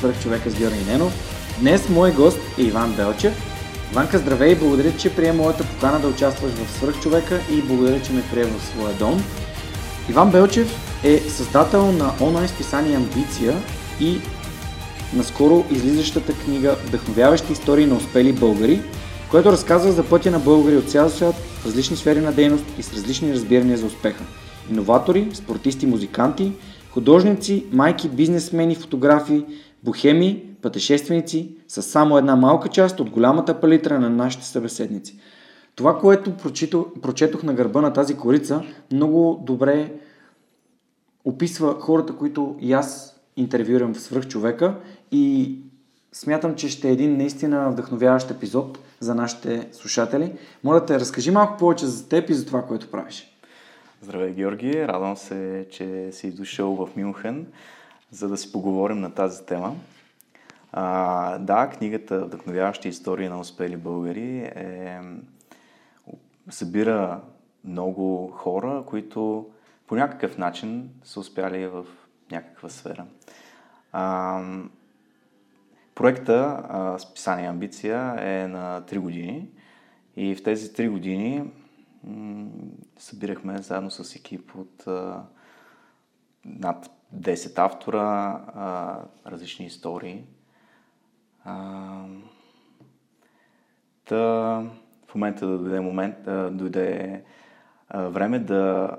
Свърх 0.00 0.22
човека 0.22 0.50
с 0.50 0.54
Георги 0.54 0.84
Ненов. 0.86 1.12
Днес 1.60 1.88
мой 1.88 2.12
гост 2.12 2.38
е 2.58 2.62
Иван 2.62 2.92
Белчев. 2.92 3.34
Иванка, 3.92 4.18
здравей, 4.18 4.54
благодаря, 4.54 4.96
че 4.96 5.16
приема 5.16 5.42
моята 5.42 5.64
покана 5.64 6.00
да 6.00 6.08
участваш 6.08 6.52
в 6.52 6.70
свърх 6.70 7.00
човека 7.00 7.40
и 7.52 7.62
благодаря, 7.62 8.02
че 8.02 8.12
ме 8.12 8.22
прие 8.32 8.44
в 8.44 8.62
своя 8.64 8.94
дом. 8.94 9.24
Иван 10.10 10.30
Белчев 10.30 10.68
е 11.04 11.18
създател 11.18 11.92
на 11.92 12.12
онлайн 12.20 12.48
списание 12.48 12.96
Амбиция 12.96 13.56
и 14.00 14.20
наскоро 15.12 15.64
излизащата 15.70 16.32
книга 16.32 16.76
Вдъхновяващи 16.86 17.52
истории 17.52 17.86
на 17.86 17.94
успели 17.94 18.32
българи, 18.32 18.80
което 19.30 19.52
разказва 19.52 19.92
за 19.92 20.04
пътя 20.04 20.30
на 20.30 20.38
българи 20.38 20.76
от 20.76 20.90
цял 20.90 21.10
свят 21.10 21.34
в 21.34 21.66
различни 21.66 21.96
сфери 21.96 22.20
на 22.20 22.32
дейност 22.32 22.64
и 22.78 22.82
с 22.82 22.92
различни 22.92 23.32
разбирания 23.32 23.78
за 23.78 23.86
успеха. 23.86 24.24
Иноватори, 24.70 25.28
спортисти, 25.34 25.86
музиканти– 25.86 26.52
Художници, 26.90 27.64
майки, 27.72 28.08
бизнесмени, 28.08 28.74
фотографи, 28.74 29.44
бухеми, 29.84 30.46
пътешественици 30.62 31.56
са 31.68 31.82
само 31.82 32.18
една 32.18 32.36
малка 32.36 32.68
част 32.68 33.00
от 33.00 33.10
голямата 33.10 33.60
палитра 33.60 34.00
на 34.00 34.10
нашите 34.10 34.46
събеседници. 34.46 35.18
Това, 35.74 35.98
което 35.98 36.36
прочето, 36.36 36.86
прочетох 37.02 37.42
на 37.42 37.54
гърба 37.54 37.80
на 37.80 37.92
тази 37.92 38.16
корица, 38.16 38.62
много 38.92 39.42
добре 39.46 39.92
описва 41.24 41.80
хората, 41.80 42.16
които 42.16 42.56
и 42.60 42.72
аз 42.72 43.20
интервюирам 43.36 43.94
в 43.94 44.00
свръхчовека 44.00 44.74
и 45.12 45.58
смятам, 46.12 46.54
че 46.54 46.68
ще 46.68 46.88
е 46.88 46.92
един 46.92 47.16
наистина 47.16 47.70
вдъхновяващ 47.70 48.30
епизод 48.30 48.78
за 49.00 49.14
нашите 49.14 49.68
слушатели. 49.72 50.32
Моля 50.64 50.86
те, 50.86 51.00
разкажи 51.00 51.30
малко 51.30 51.58
повече 51.58 51.86
за 51.86 52.08
теб 52.08 52.30
и 52.30 52.34
за 52.34 52.46
това, 52.46 52.62
което 52.62 52.90
правиш. 52.90 53.36
Здравей, 54.02 54.32
Георги! 54.32 54.88
Радвам 54.88 55.16
се, 55.16 55.66
че 55.70 56.08
си 56.12 56.30
дошъл 56.30 56.74
в 56.74 56.88
Мюнхен, 56.96 57.46
за 58.10 58.28
да 58.28 58.36
си 58.36 58.52
поговорим 58.52 59.00
на 59.00 59.14
тази 59.14 59.46
тема. 59.46 59.76
А, 60.72 61.38
да, 61.38 61.70
книгата 61.70 62.24
Вдъхновяващи 62.24 62.88
истории 62.88 63.28
на 63.28 63.40
успели 63.40 63.76
българи 63.76 64.38
е, 64.38 65.00
събира 66.50 67.20
много 67.64 68.30
хора, 68.30 68.84
които 68.86 69.50
по 69.86 69.96
някакъв 69.96 70.38
начин 70.38 70.90
са 71.04 71.20
успяли 71.20 71.66
в 71.66 71.86
някаква 72.30 72.68
сфера. 72.68 73.06
А, 73.92 74.42
проекта 75.94 76.62
а, 76.68 76.98
Списание 76.98 77.46
Амбиция 77.46 78.16
е 78.18 78.48
на 78.48 78.82
3 78.82 78.98
години 78.98 79.48
и 80.16 80.34
в 80.34 80.42
тези 80.42 80.68
3 80.68 80.90
години 80.90 81.50
събирахме 82.98 83.58
заедно 83.58 83.90
с 83.90 84.16
екип 84.16 84.54
от 84.54 84.86
а, 84.86 85.22
над 86.44 86.90
10 87.14 87.58
автора, 87.58 88.40
а, 88.54 88.98
различни 89.26 89.66
истории. 89.66 90.24
А, 91.44 92.04
та, 94.04 94.16
в 95.06 95.14
момента 95.14 95.46
да 95.46 95.58
дойде, 95.58 95.80
момент, 95.80 96.16
да 96.24 96.50
дойде 96.50 97.22
а, 97.88 98.02
време 98.08 98.38
да 98.38 98.90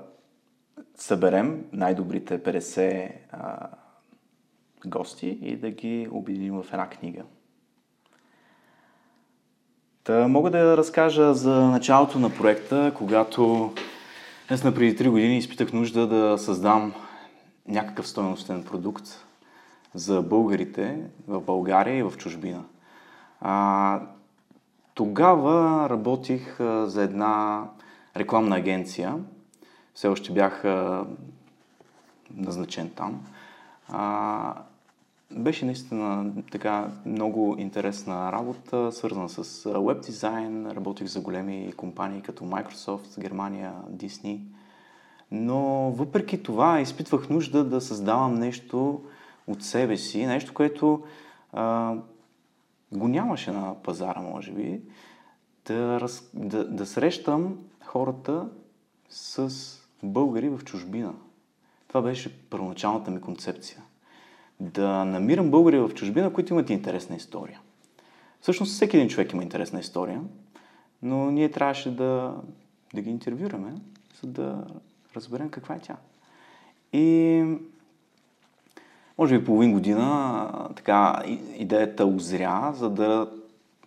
съберем 0.96 1.64
най-добрите 1.72 2.42
50 2.42 3.12
а, 3.32 3.68
гости 4.86 5.28
и 5.28 5.56
да 5.56 5.70
ги 5.70 6.08
обединим 6.10 6.62
в 6.62 6.66
една 6.72 6.88
книга. 6.88 7.22
Та 10.04 10.28
мога 10.28 10.50
да 10.50 10.76
разкажа 10.76 11.34
за 11.34 11.54
началото 11.54 12.18
на 12.18 12.34
проекта, 12.34 12.92
когато 12.96 13.72
днес 14.48 14.64
на 14.64 14.74
преди 14.74 14.96
3 14.96 15.10
години 15.10 15.38
изпитах 15.38 15.72
нужда 15.72 16.06
да 16.06 16.38
създам 16.38 16.94
някакъв 17.68 18.08
стоеностен 18.08 18.64
продукт 18.64 19.26
за 19.94 20.22
българите 20.22 21.04
в 21.28 21.40
България 21.40 21.98
и 21.98 22.02
в 22.02 22.12
чужбина. 22.16 22.64
А, 23.40 24.00
тогава 24.94 25.88
работих 25.90 26.56
за 26.84 27.02
една 27.02 27.64
рекламна 28.16 28.56
агенция. 28.56 29.14
Все 29.94 30.08
още 30.08 30.32
бях 30.32 30.64
назначен 32.36 32.90
там. 32.90 33.26
А, 33.88 34.54
беше 35.30 35.64
наистина 35.64 36.32
така 36.50 36.88
много 37.06 37.56
интересна 37.58 38.32
работа, 38.32 38.92
свързана 38.92 39.28
с 39.28 39.70
веб 39.80 40.02
дизайн. 40.04 40.66
Работих 40.70 41.06
за 41.06 41.20
големи 41.20 41.72
компании 41.76 42.22
като 42.22 42.44
Microsoft, 42.44 43.20
Германия, 43.20 43.72
Disney. 43.90 44.40
Но 45.34 45.90
въпреки 45.90 46.42
това 46.42 46.80
изпитвах 46.80 47.28
нужда 47.28 47.64
да 47.64 47.80
създавам 47.80 48.34
нещо 48.34 49.02
от 49.46 49.62
себе 49.62 49.96
си, 49.96 50.26
нещо, 50.26 50.54
което 50.54 51.02
а, 51.52 51.94
го 52.92 53.08
нямаше 53.08 53.50
на 53.50 53.74
пазара, 53.82 54.20
може 54.20 54.52
би, 54.52 54.80
да, 55.66 56.00
раз, 56.00 56.30
да, 56.34 56.68
да 56.68 56.86
срещам 56.86 57.58
хората 57.84 58.48
с 59.08 59.50
българи 60.02 60.48
в 60.48 60.60
чужбина. 60.64 61.14
Това 61.88 62.02
беше 62.02 62.40
първоначалната 62.50 63.10
ми 63.10 63.20
концепция 63.20 63.82
да 64.60 65.04
намирам 65.04 65.50
българи 65.50 65.78
в 65.78 65.94
чужбина, 65.94 66.32
които 66.32 66.52
имат 66.52 66.70
интересна 66.70 67.16
история. 67.16 67.60
Всъщност 68.40 68.72
всеки 68.72 68.96
един 68.96 69.08
човек 69.08 69.32
има 69.32 69.42
интересна 69.42 69.80
история, 69.80 70.22
но 71.02 71.30
ние 71.30 71.50
трябваше 71.50 71.96
да, 71.96 72.34
да 72.94 73.00
ги 73.00 73.10
интервюраме, 73.10 73.74
за 74.22 74.28
да 74.28 74.64
разберем 75.16 75.50
каква 75.50 75.74
е 75.74 75.80
тя. 75.80 75.96
И 76.92 77.44
може 79.18 79.38
би 79.38 79.44
половин 79.44 79.72
година 79.72 80.68
така 80.76 81.22
идеята 81.56 82.06
озря, 82.06 82.72
за 82.74 82.90
да, 82.90 83.30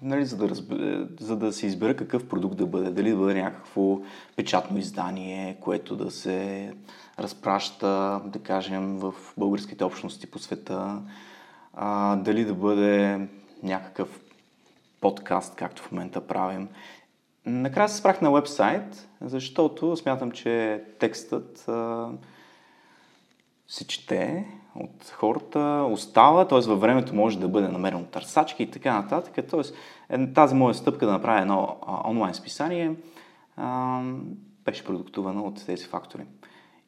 нали, 0.01 0.25
за, 0.25 0.37
да 0.37 0.49
разбере, 0.49 1.07
за 1.19 1.35
да 1.35 1.53
се 1.53 1.67
избере 1.67 1.95
какъв 1.95 2.27
продукт 2.27 2.57
да 2.57 2.65
бъде. 2.65 2.89
Дали 2.91 3.09
да 3.09 3.17
бъде 3.17 3.41
някакво 3.41 3.99
печатно 4.35 4.77
издание, 4.77 5.57
което 5.61 5.95
да 5.95 6.11
се 6.11 6.73
разпраща, 7.19 8.21
да 8.25 8.39
кажем, 8.39 8.97
в 8.97 9.13
българските 9.37 9.83
общности 9.83 10.31
по 10.31 10.39
света, 10.39 11.01
а, 11.73 12.15
дали 12.15 12.45
да 12.45 12.53
бъде 12.53 13.27
някакъв 13.63 14.19
подкаст, 15.01 15.55
както 15.55 15.81
в 15.81 15.91
момента 15.91 16.27
правим. 16.27 16.67
Накрая 17.45 17.89
се 17.89 17.97
спрах 17.97 18.21
на 18.21 18.31
вебсайт, 18.31 19.09
защото 19.21 19.95
смятам, 19.95 20.31
че 20.31 20.83
текстът 20.99 21.65
а, 21.67 22.09
се 23.67 23.87
чете 23.87 24.45
от 24.75 25.09
хората, 25.09 25.87
остава, 25.91 26.47
т.е. 26.47 26.59
във 26.59 26.81
времето 26.81 27.15
може 27.15 27.39
да 27.39 27.47
бъде 27.47 27.67
намерен 27.67 27.99
от 27.99 28.09
търсачки 28.09 28.63
и 28.63 28.71
така 28.71 29.01
нататък. 29.01 29.47
Т.е. 29.47 30.33
Тази 30.33 30.55
моя 30.55 30.73
стъпка 30.73 31.05
да 31.05 31.11
направя 31.11 31.41
едно 31.41 31.77
онлайн 32.05 32.33
списание 32.33 32.95
а, 33.57 34.01
беше 34.65 34.85
продуктувана 34.85 35.43
от 35.43 35.65
тези 35.65 35.85
фактори. 35.85 36.25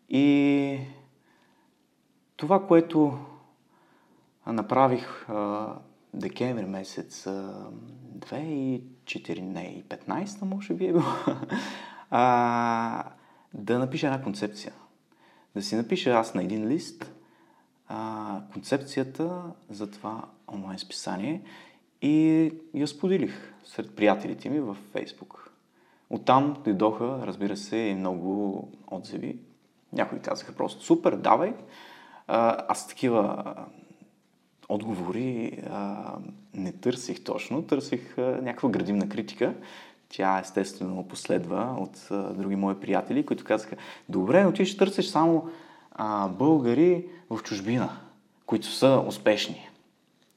И 0.10 0.80
това, 2.36 2.68
което 2.68 3.18
направих 4.48 5.30
а, 5.30 5.68
декември 6.14 6.66
месец 6.66 7.28
2014, 9.08 10.46
може 10.46 10.74
би 10.74 10.88
е 10.88 10.94
било, 10.94 11.04
а, 12.10 13.04
да 13.54 13.80
напиша 13.80 14.08
една 14.08 14.24
концепция. 14.24 14.74
да 15.56 15.62
си 15.62 15.76
напиша 15.76 16.10
аз 16.10 16.36
на 16.36 16.44
един 16.44 16.68
лист 16.68 17.12
а, 17.88 18.42
концепцията 18.54 19.42
за 19.70 19.92
това 19.92 20.26
онлайн 20.54 20.80
списание 20.80 21.42
и 22.02 22.52
я 22.74 22.88
споделих 22.88 23.54
сред 23.64 23.96
приятелите 23.96 24.50
ми 24.50 24.60
във 24.60 24.78
Фейсбук. 24.78 25.52
Оттам 26.10 26.56
дойдоха, 26.64 27.20
разбира 27.24 27.58
се, 27.58 27.78
и 27.78 27.96
много 27.96 28.68
отзиви. 28.88 29.40
Някои 29.94 30.20
казаха 30.20 30.56
просто 30.56 30.84
супер, 30.84 31.16
давай. 31.16 31.54
Аз 32.28 32.88
такива 32.88 33.56
отговори 34.70 35.60
а, 35.70 36.12
не 36.54 36.72
търсих 36.72 37.24
точно, 37.24 37.62
търсих 37.62 38.18
а, 38.18 38.22
някаква 38.22 38.70
градивна 38.70 39.10
критика. 39.10 39.54
Тя 40.10 40.40
естествено 40.40 41.08
последва 41.08 41.76
от 41.80 42.08
а, 42.12 42.34
други 42.34 42.56
мои 42.56 42.80
приятели, 42.80 43.26
които 43.26 43.44
казаха, 43.44 43.76
добре, 44.10 44.44
но 44.44 44.52
ти 44.52 44.66
ще 44.66 44.78
търсиш 44.78 45.06
само 45.06 45.50
а, 45.92 46.28
българи 46.28 47.06
в 47.30 47.44
чужбина, 47.44 47.90
които 48.46 48.68
са 48.68 49.04
успешни. 49.08 49.70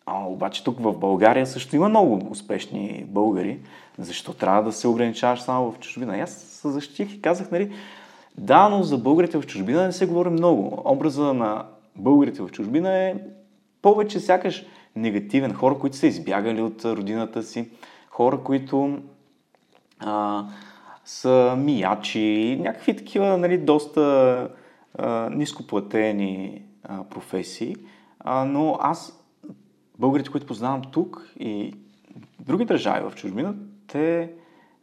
А, 0.07 0.25
обаче 0.27 0.65
тук 0.65 0.81
в 0.81 0.93
България 0.93 1.47
също 1.47 1.77
има 1.77 1.89
много 1.89 2.31
успешни 2.31 3.05
българи. 3.09 3.59
Защо 3.99 4.35
трябва 4.35 4.63
да 4.63 4.73
се 4.73 4.89
ограничаваш 4.89 5.41
само 5.41 5.73
в 5.73 5.79
чужбина? 5.79 6.19
И 6.19 6.21
аз 6.21 6.31
се 6.33 6.69
защитих 6.69 7.15
и 7.15 7.23
казах, 7.23 7.51
нали, 7.51 7.73
да, 8.39 8.69
но 8.69 8.83
за 8.83 8.99
българите 8.99 9.39
в 9.39 9.47
чужбина 9.47 9.87
не 9.87 9.93
се 9.93 10.07
говори 10.07 10.31
много. 10.31 10.83
Образа 10.85 11.35
на 11.35 11.67
българите 11.97 12.43
в 12.43 12.51
чужбина 12.51 12.99
е 12.99 13.15
повече 13.83 14.21
сякаш 14.21 14.67
негативен. 14.97 15.55
Хора, 15.55 15.79
които 15.79 15.97
са 15.97 16.07
избягали 16.07 16.63
от 16.63 16.85
родината 16.85 17.43
си, 17.43 17.71
хора, 18.11 18.41
които 18.45 18.99
а, 19.99 20.45
са 21.05 21.55
миячи, 21.59 22.59
някакви 22.61 22.97
такива 22.97 23.39
нали, 23.39 23.59
доста 23.59 24.49
а, 24.99 25.31
нископлатени 25.31 26.63
а, 26.85 27.05
професии. 27.05 27.77
А, 28.19 28.45
но 28.45 28.79
аз, 28.81 29.25
българите, 29.99 30.31
които 30.31 30.47
познавам 30.47 30.83
тук 30.93 31.33
и 31.41 31.75
други 32.41 32.65
държави 32.65 33.11
в 33.11 33.15
чужбина, 33.15 33.55
те, 33.87 34.33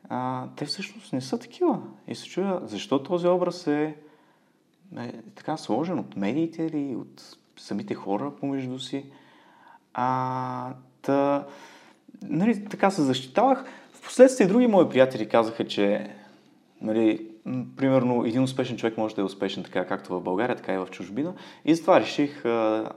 а, 0.09 0.47
те 0.55 0.65
всъщност 0.65 1.13
не 1.13 1.21
са 1.21 1.39
такива. 1.39 1.79
И 2.07 2.15
се 2.15 2.25
чуя, 2.25 2.61
защо 2.63 3.03
този 3.03 3.27
образ 3.27 3.67
е, 3.67 3.95
е 4.97 5.13
така 5.35 5.57
сложен 5.57 5.99
от 5.99 6.15
медиите 6.15 6.63
или 6.63 6.95
от 6.95 7.37
самите 7.57 7.93
хора 7.93 8.31
помежду 8.39 8.79
си. 8.79 9.05
А, 9.93 10.73
та, 11.01 11.45
нали, 12.21 12.65
така 12.65 12.91
се 12.91 13.01
защитавах. 13.01 13.65
Впоследствие 13.93 14.47
други 14.47 14.67
мои 14.67 14.89
приятели 14.89 15.29
казаха, 15.29 15.67
че 15.67 16.15
нали, 16.81 17.27
примерно 17.77 18.25
един 18.25 18.43
успешен 18.43 18.77
човек 18.77 18.97
може 18.97 19.15
да 19.15 19.21
е 19.21 19.25
успешен 19.25 19.63
така 19.63 19.87
както 19.87 20.13
в 20.13 20.21
България, 20.21 20.55
така 20.55 20.73
и 20.73 20.77
в 20.77 20.87
чужбина. 20.91 21.33
И 21.65 21.75
затова 21.75 21.99
реших 21.99 22.45
а, 22.45 22.89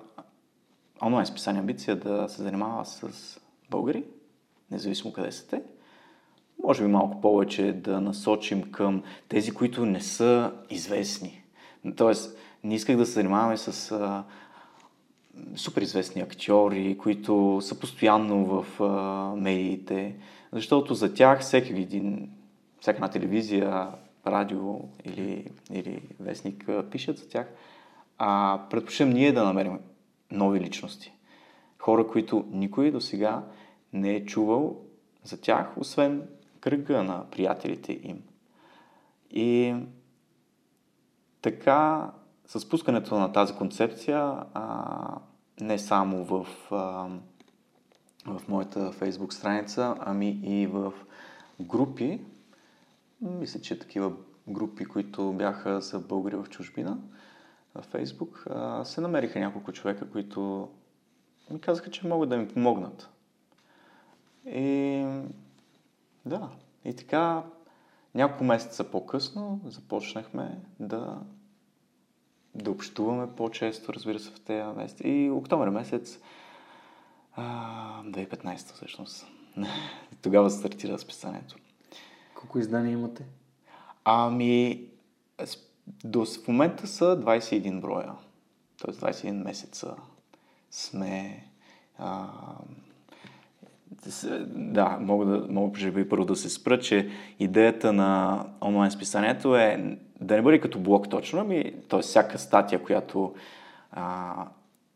онлайн 1.02 1.26
списание 1.26 1.60
Амбиция 1.60 1.96
да 1.96 2.28
се 2.28 2.42
занимава 2.42 2.86
с 2.86 3.40
българи, 3.70 4.04
независимо 4.70 5.12
къде 5.12 5.32
сте 5.32 5.48
те. 5.48 5.62
Може 6.62 6.82
би 6.82 6.88
малко 6.88 7.20
повече 7.20 7.72
да 7.72 8.00
насочим 8.00 8.62
към 8.62 9.02
тези, 9.28 9.50
които 9.50 9.86
не 9.86 10.00
са 10.00 10.52
известни. 10.70 11.42
Тоест, 11.96 12.38
не 12.64 12.74
исках 12.74 12.96
да 12.96 13.06
се 13.06 13.12
занимаваме 13.12 13.56
с 13.56 13.92
а, 13.92 14.24
супер 15.56 15.82
известни 15.82 16.22
актьори, 16.22 16.98
които 16.98 17.58
са 17.62 17.78
постоянно 17.80 18.44
в 18.44 18.82
а, 18.82 19.36
медиите, 19.36 20.16
защото 20.52 20.94
за 20.94 21.14
тях 21.14 21.40
всеки 21.40 21.72
един, 21.72 22.30
всяка 22.80 22.96
една 22.96 23.08
телевизия, 23.10 23.88
радио 24.26 24.74
или, 25.04 25.50
или 25.72 26.02
вестник 26.20 26.68
пишат 26.90 27.18
за 27.18 27.28
тях. 27.28 27.46
А 28.18 28.60
предпочитам 28.70 29.10
ние 29.10 29.32
да 29.32 29.44
намерим 29.44 29.78
нови 30.30 30.60
личности. 30.60 31.12
Хора, 31.78 32.06
които 32.06 32.44
никой 32.50 32.90
до 32.90 33.00
сега 33.00 33.44
не 33.92 34.14
е 34.14 34.24
чувал 34.24 34.76
за 35.24 35.40
тях, 35.40 35.74
освен 35.76 36.28
кръга 36.60 37.02
на 37.02 37.30
приятелите 37.30 38.00
им. 38.02 38.22
И 39.30 39.74
така, 41.42 42.10
с 42.46 42.68
пускането 42.68 43.18
на 43.18 43.32
тази 43.32 43.54
концепция, 43.54 44.36
а, 44.54 45.18
не 45.60 45.78
само 45.78 46.24
в, 46.24 46.46
а, 46.70 47.08
в 48.26 48.48
моята 48.48 48.92
фейсбук 48.92 49.32
страница, 49.32 49.96
ами 50.00 50.28
и 50.42 50.66
в 50.66 50.92
групи. 51.60 52.20
Мисля, 53.20 53.60
че 53.60 53.78
такива 53.78 54.12
групи, 54.48 54.84
които 54.84 55.32
бяха 55.32 55.80
за 55.80 55.98
българи 55.98 56.36
в 56.36 56.46
чужбина 56.50 56.98
в 57.74 57.82
Фейсбук, 57.82 58.46
се 58.84 59.00
намериха 59.00 59.40
няколко 59.40 59.72
човека, 59.72 60.10
които 60.10 60.68
ми 61.50 61.60
казаха, 61.60 61.90
че 61.90 62.06
могат 62.06 62.28
да 62.28 62.36
ми 62.36 62.48
помогнат. 62.48 63.10
И 64.46 65.06
да, 66.26 66.48
и 66.84 66.96
така 66.96 67.42
няколко 68.14 68.44
месеца 68.44 68.90
по-късно 68.90 69.60
започнахме 69.64 70.60
да 70.80 71.18
да 72.54 72.70
общуваме 72.70 73.34
по-често, 73.36 73.92
разбира 73.92 74.18
се, 74.18 74.30
в 74.30 74.40
тези 74.40 74.76
месеци. 74.76 75.08
И 75.08 75.30
октомври 75.30 75.70
месец, 75.70 76.18
а, 77.36 78.02
2015 78.04 78.72
всъщност, 78.72 79.26
тогава 80.22 80.50
стартира 80.50 80.98
списанието. 80.98 81.56
Колко 82.34 82.58
издания 82.58 82.92
имате? 82.92 83.24
Ами, 84.04 84.84
до 86.04 86.24
в 86.24 86.48
момента 86.48 86.86
са 86.86 87.04
21 87.20 87.80
броя. 87.80 88.12
Тоест 88.82 89.00
21 89.00 89.44
месеца 89.44 89.96
сме 90.70 91.44
а, 91.98 92.28
да, 94.48 94.98
мога 95.00 95.26
да, 95.26 95.46
мога 95.52 95.90
би 95.90 96.08
първо 96.08 96.24
да 96.24 96.36
се 96.36 96.48
спра, 96.48 96.78
че 96.78 97.10
идеята 97.38 97.92
на 97.92 98.44
онлайн 98.62 98.90
списанието 98.90 99.56
е 99.56 99.98
да 100.20 100.36
не 100.36 100.42
бъде 100.42 100.60
като 100.60 100.78
блок 100.78 101.10
точно, 101.10 101.40
ами, 101.40 101.74
т.е. 101.88 102.00
всяка 102.00 102.38
статия, 102.38 102.82
която 102.82 103.34
а, 103.92 104.34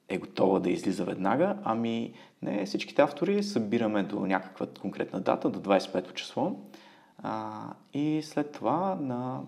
е 0.08 0.18
готова 0.18 0.60
да 0.60 0.70
излиза 0.70 1.04
веднага, 1.04 1.56
ами 1.64 2.14
не 2.42 2.66
всичките 2.66 3.02
автори 3.02 3.42
събираме 3.42 4.02
до 4.02 4.20
някаква 4.20 4.66
конкретна 4.80 5.20
дата, 5.20 5.50
до 5.50 5.58
25 5.58 6.14
число 6.14 6.56
а, 7.22 7.62
и 7.92 8.20
след 8.22 8.52
това 8.52 8.98
на 9.00 9.40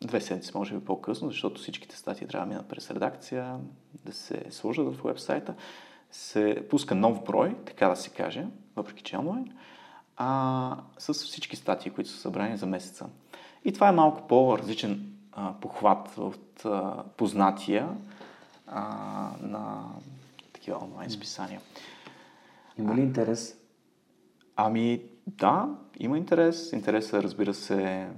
две 0.00 0.20
седмици, 0.20 0.52
може 0.54 0.74
би 0.74 0.84
по-късно, 0.84 1.28
защото 1.28 1.60
всичките 1.60 1.96
статии 1.96 2.26
трябва 2.26 2.46
да 2.46 2.52
минат 2.52 2.68
през 2.68 2.90
редакция, 2.90 3.56
да 4.04 4.12
се 4.12 4.44
сложат 4.50 4.94
в 4.94 5.04
вебсайта, 5.04 5.54
се 6.10 6.66
пуска 6.70 6.94
нов 6.94 7.24
брой, 7.24 7.56
така 7.66 7.88
да 7.88 7.96
се 7.96 8.10
каже, 8.10 8.46
въпреки 8.76 9.02
че 9.02 9.16
е 9.16 9.18
онлайн, 9.18 9.52
а, 10.16 10.76
с 10.98 11.14
всички 11.14 11.56
статии, 11.56 11.92
които 11.92 12.10
са 12.10 12.16
събрани 12.16 12.56
за 12.56 12.66
месеца. 12.66 13.06
И 13.64 13.72
това 13.72 13.88
е 13.88 13.92
малко 13.92 14.28
по-различен 14.28 15.12
а, 15.32 15.52
похват 15.60 16.18
от 16.18 16.64
а, 16.64 17.04
познатия 17.16 17.88
а, 18.66 18.82
на 19.40 19.84
такива 20.52 20.78
онлайн 20.84 21.10
списания. 21.10 21.60
Има 22.78 22.94
ли 22.94 23.00
интерес? 23.00 23.56
Ами 24.56 25.02
да, 25.26 25.68
има 25.98 26.18
интерес. 26.18 26.72
Интересът, 26.72 27.24
разбира 27.24 27.54
се, 27.54 28.08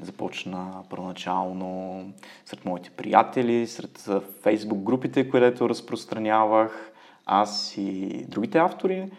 започна 0.00 0.82
първоначално 0.90 2.04
сред 2.46 2.64
моите 2.64 2.90
приятели, 2.90 3.66
сред 3.66 4.08
фейсбук 4.42 4.78
групите, 4.78 5.30
където 5.30 5.68
разпространявах 5.68 6.92
аз 7.26 7.76
и 7.76 8.24
другите 8.28 8.58
автори. 8.58 9.10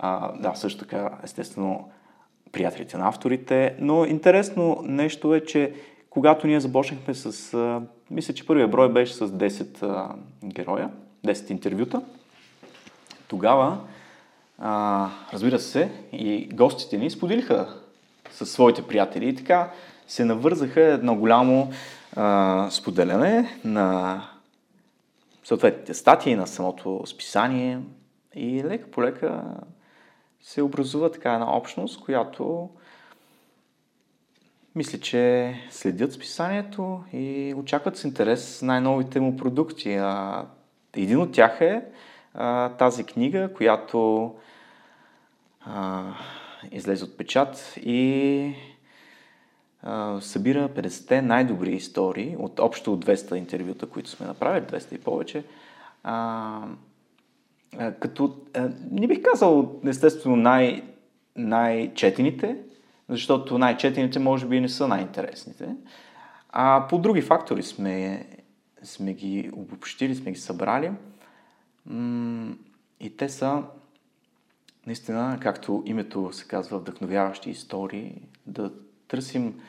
А, 0.00 0.32
да, 0.32 0.54
също 0.54 0.78
така, 0.78 1.10
естествено, 1.24 1.90
приятелите 2.52 2.96
на 2.96 3.08
авторите. 3.08 3.76
Но 3.78 4.04
интересно 4.04 4.80
нещо 4.82 5.34
е, 5.34 5.44
че 5.44 5.74
когато 6.10 6.46
ние 6.46 6.60
започнахме 6.60 7.14
с... 7.14 7.54
А, 7.54 7.82
мисля, 8.10 8.34
че 8.34 8.46
първия 8.46 8.68
брой 8.68 8.92
беше 8.92 9.14
с 9.14 9.28
10 9.28 9.82
а, 9.82 10.14
героя, 10.44 10.90
10 11.26 11.50
интервюта. 11.50 12.02
Тогава, 13.28 13.78
а, 14.58 15.08
разбира 15.32 15.58
се, 15.58 15.90
и 16.12 16.48
гостите 16.52 16.98
ни 16.98 17.10
споделиха 17.10 17.76
със 18.30 18.52
своите 18.52 18.82
приятели 18.82 19.28
и 19.28 19.34
така 19.34 19.70
се 20.06 20.24
навързаха 20.24 20.80
едно 20.80 21.16
голямо 21.16 21.70
а, 22.16 22.68
споделяне 22.70 23.58
на 23.64 24.22
съответните 25.44 25.94
статии 25.94 26.34
на 26.34 26.46
самото 26.46 27.02
списание 27.06 27.80
и 28.34 28.64
лека 28.64 28.90
по 28.90 29.02
лека 29.02 29.42
се 30.40 30.62
образува 30.62 31.10
така 31.10 31.32
една 31.32 31.56
общност, 31.56 32.00
която 32.00 32.70
мисля, 34.74 34.98
че 34.98 35.54
следят 35.70 36.12
списанието 36.12 37.02
и 37.12 37.54
очакват 37.56 37.96
с 37.96 38.04
интерес 38.04 38.62
най-новите 38.62 39.20
му 39.20 39.36
продукти. 39.36 39.94
А, 39.94 40.44
един 40.96 41.18
от 41.18 41.32
тях 41.32 41.60
е 41.60 41.82
тази 42.78 43.04
книга, 43.04 43.50
която 43.54 44.34
излезе 46.70 47.04
от 47.04 47.16
печат 47.16 47.74
и 47.76 48.54
събира 50.20 50.68
50-те 50.68 51.22
най-добри 51.22 51.72
истории 51.72 52.36
от 52.38 52.60
общо 52.60 53.00
200 53.00 53.34
интервюта, 53.34 53.86
които 53.86 54.10
сме 54.10 54.26
направили, 54.26 54.64
200 54.64 54.94
и 54.94 54.98
повече. 54.98 55.44
Като 58.00 58.36
не 58.90 59.06
бих 59.06 59.22
казал 59.22 59.80
естествено 59.86 60.36
най- 60.36 60.82
най-четените, 61.36 62.56
защото 63.08 63.58
най-четените 63.58 64.18
може 64.18 64.46
би 64.46 64.60
не 64.60 64.68
са 64.68 64.88
най-интересните. 64.88 65.76
А 66.48 66.86
по 66.88 66.98
други 66.98 67.22
фактори 67.22 67.62
сме, 67.62 68.26
сме 68.82 69.14
ги 69.14 69.50
обобщили, 69.52 70.14
сме 70.14 70.32
ги 70.32 70.38
събрали. 70.38 70.90
И 73.00 73.16
те 73.16 73.28
са 73.28 73.62
наистина, 74.86 75.38
както 75.40 75.82
името 75.86 76.32
се 76.32 76.48
казва, 76.48 76.78
вдъхновяващи 76.78 77.50
истории, 77.50 78.14
да 78.46 78.72
търсим 79.08 79.60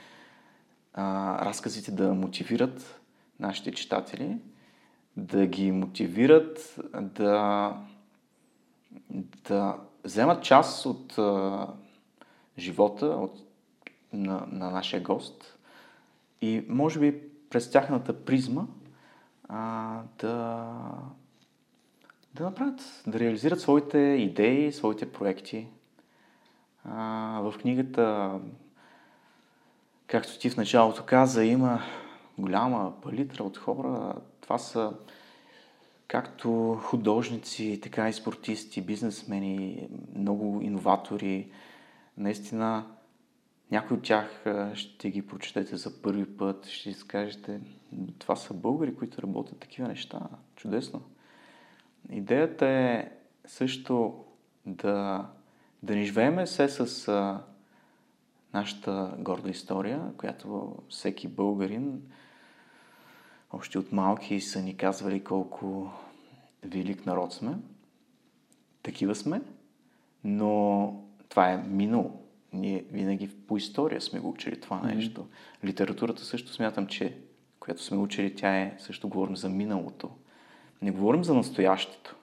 а, 0.93 1.45
разказите 1.45 1.91
да 1.91 2.13
мотивират 2.13 3.01
нашите 3.39 3.71
читатели, 3.71 4.37
да 5.17 5.45
ги 5.45 5.71
мотивират 5.71 6.79
да, 7.01 7.73
да 9.47 9.77
вземат 10.03 10.43
част 10.43 10.85
от 10.85 11.17
а, 11.17 11.67
живота 12.57 13.05
от, 13.05 13.33
на, 14.13 14.47
на 14.51 14.71
нашия 14.71 15.01
гост 15.01 15.57
и 16.41 16.65
може 16.69 16.99
би 16.99 17.21
през 17.49 17.71
тяхната 17.71 18.25
призма 18.25 18.65
а, 19.47 20.01
да, 20.19 20.67
да 22.33 22.43
направят, 22.43 23.03
да 23.07 23.19
реализират 23.19 23.61
своите 23.61 23.97
идеи, 23.97 24.71
своите 24.71 25.11
проекти. 25.11 25.67
А, 26.85 27.39
в 27.43 27.53
книгата, 27.61 28.33
както 30.07 30.39
ти 30.39 30.49
в 30.49 30.57
началото 30.57 31.03
каза, 31.05 31.45
има 31.45 31.81
голяма 32.37 33.01
палитра 33.01 33.43
от 33.43 33.57
хора. 33.57 34.15
Това 34.49 34.57
са 34.57 34.93
както 36.07 36.79
художници, 36.81 37.79
така 37.83 38.09
и 38.09 38.13
спортисти, 38.13 38.81
бизнесмени, 38.81 39.89
много 40.15 40.61
иноватори. 40.61 41.51
Наистина, 42.17 42.85
някои 43.71 43.97
от 43.97 44.03
тях 44.03 44.45
ще 44.73 45.09
ги 45.09 45.27
прочетете 45.27 45.77
за 45.77 46.01
първи 46.01 46.37
път, 46.37 46.65
ще 46.65 46.93
си 46.93 47.07
кажете, 47.07 47.61
това 48.19 48.35
са 48.35 48.53
българи, 48.53 48.95
които 48.95 49.21
работят 49.21 49.59
такива 49.59 49.87
неща. 49.87 50.19
Чудесно. 50.55 51.01
Идеята 52.11 52.67
е 52.67 53.11
също 53.45 54.23
да, 54.65 55.25
да 55.83 55.95
ни 55.95 56.05
живееме 56.05 56.47
се 56.47 56.69
с 56.69 57.07
а, 57.07 57.43
нашата 58.53 59.15
горда 59.17 59.49
история, 59.49 60.01
която 60.17 60.75
всеки 60.89 61.27
българин 61.27 62.01
още 63.53 63.79
от 63.79 63.91
малки 63.91 64.41
са 64.41 64.61
ни 64.61 64.77
казвали 64.77 65.23
колко 65.23 65.91
велик 66.63 67.05
народ 67.05 67.33
сме. 67.33 67.57
Такива 68.83 69.15
сме, 69.15 69.41
но 70.23 71.03
това 71.29 71.51
е 71.51 71.57
минало. 71.57 72.21
Ние 72.53 72.85
винаги 72.91 73.27
по 73.27 73.57
история 73.57 74.01
сме 74.01 74.19
го 74.19 74.29
учили 74.29 74.61
това 74.61 74.81
нещо. 74.81 75.21
Mm-hmm. 75.21 75.65
Литературата 75.67 76.25
също 76.25 76.53
смятам, 76.53 76.87
че 76.87 77.17
която 77.59 77.83
сме 77.83 77.97
учили, 77.97 78.35
тя 78.35 78.57
е 78.57 78.75
също 78.79 79.09
говорим 79.09 79.35
за 79.35 79.49
миналото. 79.49 80.09
Не 80.81 80.91
говорим 80.91 81.23
за 81.23 81.33
настоящето. 81.33 82.15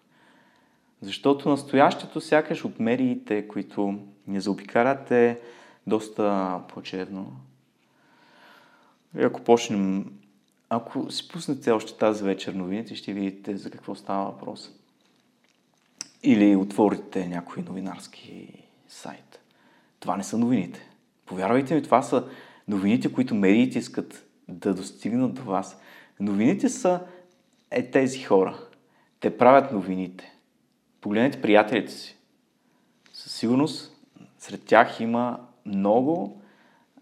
Защото 1.00 1.49
настоящето 1.49 2.21
сякаш 2.21 2.64
от 2.64 2.80
медиите, 2.80 3.49
които 3.49 3.99
ни 4.26 4.40
заобикарат 4.40 5.11
е 5.11 5.40
доста 5.87 6.61
плачевно. 6.68 7.33
И 9.18 9.23
ако 9.23 9.40
почнем, 9.40 10.12
ако 10.69 11.11
си 11.11 11.29
пуснете 11.29 11.71
още 11.71 11.99
тази 11.99 12.25
вечер 12.25 12.53
новините, 12.53 12.95
ще 12.95 13.13
видите 13.13 13.57
за 13.57 13.71
какво 13.71 13.95
става 13.95 14.25
въпрос. 14.25 14.71
Или 16.23 16.57
отворите 16.57 17.29
някой 17.29 17.63
новинарски 17.63 18.63
сайт. 18.89 19.41
Това 20.01 20.17
не 20.17 20.25
са 20.25 20.39
новините. 20.39 20.89
Повярвайте 21.27 21.75
ми, 21.75 21.83
това 21.83 22.03
са 22.03 22.29
новините, 22.69 23.13
които 23.13 23.35
медиите 23.35 23.79
искат 23.79 24.27
да 24.49 24.75
достигнат 24.75 25.35
до 25.35 25.43
вас. 25.43 25.81
Новините 26.21 26.69
са 26.69 27.01
е 27.71 27.91
тези 27.91 28.23
хора. 28.23 28.59
Те 29.21 29.39
правят 29.39 29.73
новините. 29.73 30.33
Погледнете 31.01 31.43
приятелите 31.43 31.93
си. 31.93 32.17
Със 33.13 33.33
сигурност 33.33 33.97
сред 34.39 34.65
тях 34.65 35.01
има 35.01 35.41
много 35.67 36.43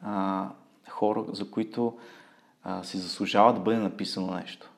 а, 0.02 0.48
хора, 0.88 1.24
за 1.28 1.50
които 1.50 1.98
а, 2.64 2.84
си 2.84 2.98
заслужава 2.98 3.54
да 3.54 3.60
бъде 3.60 3.78
написано 3.78 4.34
нещо. 4.34 4.70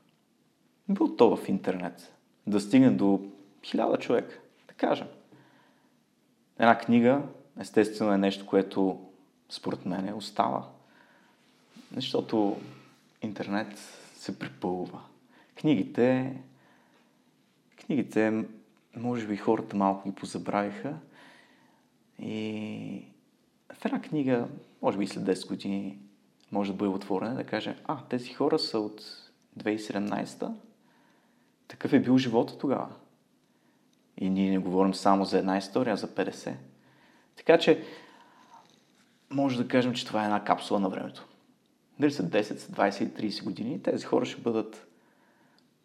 Било 0.89 1.17
то 1.17 1.37
в 1.37 1.49
интернет. 1.49 2.13
Да 2.47 2.61
стигне 2.61 2.91
до 2.91 3.21
хиляда 3.65 3.99
човека, 3.99 4.39
да 4.69 4.75
кажем. 4.75 5.09
Една 6.59 6.79
книга, 6.79 7.23
естествено, 7.61 8.13
е 8.13 8.19
нещо, 8.19 8.47
което 8.47 9.01
според 9.49 9.87
мен 9.87 10.15
остава. 10.15 10.69
Защото 11.97 12.61
интернет 13.23 13.79
се 14.15 14.39
припълва. 14.39 15.01
Книгите, 15.55 16.37
книгите, 17.87 18.45
може 18.97 19.27
би 19.27 19.37
хората 19.37 19.77
малко 19.77 20.09
ги 20.09 20.15
позабравиха. 20.15 20.95
И 22.19 23.03
в 23.73 23.85
една 23.85 24.03
книга, 24.03 24.49
може 24.83 24.99
би 24.99 25.07
след 25.07 25.25
10 25.25 25.49
години, 25.49 25.99
може 26.57 26.73
да 26.73 26.77
бъде 26.77 26.91
отворена 26.91 27.35
да 27.35 27.45
каже, 27.45 27.77
а, 27.85 28.05
тези 28.09 28.33
хора 28.33 28.59
са 28.59 28.79
от 28.79 29.03
2017 29.59 30.53
такъв 31.69 31.93
е 31.93 32.01
бил 32.01 32.19
живота 32.19 32.59
тогава. 32.59 32.89
И 34.19 34.31
ние 34.31 34.51
не 34.51 34.59
говорим 34.59 34.95
само 34.95 35.25
за 35.25 35.39
една 35.39 35.59
история, 35.59 35.93
а 35.93 35.97
за 35.97 36.09
50. 36.09 36.55
Така 37.37 37.59
че, 37.59 37.85
може 39.31 39.63
да 39.63 39.69
кажем, 39.69 39.95
че 39.95 40.07
това 40.07 40.23
е 40.23 40.25
една 40.25 40.45
капсула 40.45 40.81
на 40.81 40.89
времето. 40.89 41.27
Дали 42.01 42.11
са 42.11 42.23
10, 42.23 42.43
20 42.43 43.21
30 43.21 43.45
години, 43.45 43.83
тези 43.83 44.05
хора 44.05 44.27
ще 44.27 44.41
бъдат... 44.41 44.89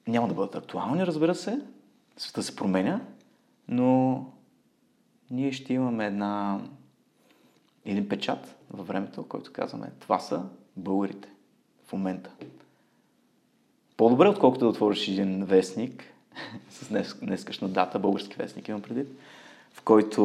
Няма 0.07 0.27
да 0.27 0.33
бъдат 0.33 0.55
актуални, 0.55 1.05
разбира 1.05 1.35
се. 1.35 1.61
Света 2.17 2.43
се 2.43 2.55
променя, 2.55 3.01
но 3.67 4.25
ние 5.31 5.51
ще 5.51 5.73
имаме 5.73 6.05
една... 6.05 6.61
един 7.85 8.09
печат 8.09 8.55
във 8.69 8.87
времето, 8.87 9.27
който 9.27 9.53
казваме, 9.53 9.91
това 9.99 10.19
са 10.19 10.45
българите 10.77 11.29
в 11.87 11.93
момента. 11.93 12.29
По-добре, 13.97 14.27
отколкото 14.27 14.65
да 14.65 14.69
отвориш 14.69 15.07
един 15.07 15.45
вестник 15.45 16.03
с 16.69 16.87
днес, 16.87 17.15
днескашна 17.21 17.69
дата, 17.69 17.99
български 17.99 18.35
вестник 18.37 18.67
имам 18.67 18.81
предвид, 18.81 19.07
в 19.73 19.81
който 19.81 20.21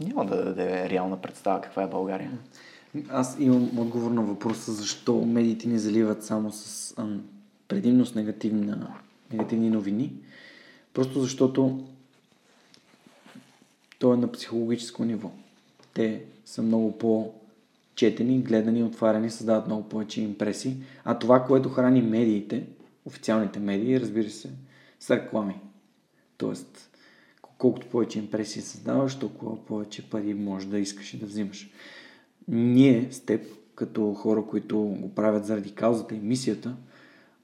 няма 0.00 0.26
да 0.26 0.44
даде 0.44 0.90
реална 0.90 1.22
представа 1.22 1.60
каква 1.60 1.82
е 1.82 1.88
България. 1.88 2.38
Аз 3.08 3.36
имам 3.40 3.78
отговор 3.78 4.10
на 4.10 4.22
въпроса 4.22 4.72
защо 4.72 5.24
медиите 5.24 5.68
ни 5.68 5.78
заливат 5.78 6.24
само 6.24 6.52
с 6.52 6.94
а, 6.96 7.06
предимно 7.68 8.06
с 8.06 8.14
негативни, 8.14 8.72
негативни 9.32 9.70
новини. 9.70 10.12
Просто 10.94 11.20
защото 11.20 11.84
то 13.98 14.14
е 14.14 14.16
на 14.16 14.32
психологическо 14.32 15.04
ниво. 15.04 15.30
Те 15.94 16.24
са 16.44 16.62
много 16.62 16.98
по-четени, 18.00 18.42
гледани, 18.42 18.82
отваряни, 18.82 19.30
създават 19.30 19.66
много 19.66 19.88
повече 19.88 20.20
импресии. 20.22 20.76
А 21.04 21.18
това, 21.18 21.44
което 21.44 21.68
храни 21.68 22.02
медиите, 22.02 22.66
официалните 23.04 23.58
медии, 23.58 24.00
разбира 24.00 24.30
се, 24.30 24.50
са 25.00 25.16
реклами. 25.16 25.60
Тоест, 26.36 26.90
колкото 27.58 27.86
повече 27.86 28.18
импресии 28.18 28.62
създаваш, 28.62 29.18
толкова 29.18 29.64
повече 29.64 30.10
пари 30.10 30.34
можеш 30.34 30.68
да 30.68 30.78
искаш 30.78 31.14
и 31.14 31.18
да 31.18 31.26
взимаш 31.26 31.70
ние 32.48 33.08
с 33.10 33.20
теб, 33.20 33.46
като 33.74 34.14
хора, 34.14 34.44
които 34.50 34.78
го 34.78 35.14
правят 35.14 35.46
заради 35.46 35.72
каузата 35.72 36.14
и 36.14 36.20
мисията, 36.20 36.76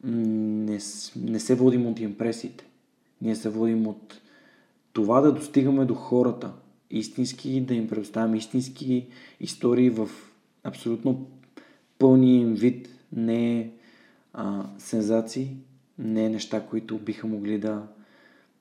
не, 0.04 0.78
не 1.16 1.40
се 1.40 1.54
водим 1.54 1.86
от 1.86 2.00
импресиите. 2.00 2.64
Ние 3.22 3.36
се 3.36 3.48
водим 3.48 3.86
от 3.86 4.20
това 4.92 5.20
да 5.20 5.32
достигаме 5.32 5.84
до 5.84 5.94
хората, 5.94 6.52
истински, 6.90 7.60
да 7.60 7.74
им 7.74 7.88
предоставяме 7.88 8.36
истински 8.36 9.06
истории 9.40 9.90
в 9.90 10.10
абсолютно 10.66 11.26
пълни 11.98 12.40
им 12.40 12.54
вид, 12.54 12.88
не 13.12 13.70
а, 14.32 14.66
сензации, 14.78 15.56
не 15.98 16.28
неща, 16.28 16.66
които 16.66 16.98
биха 16.98 17.26
могли 17.26 17.58
да, 17.58 17.82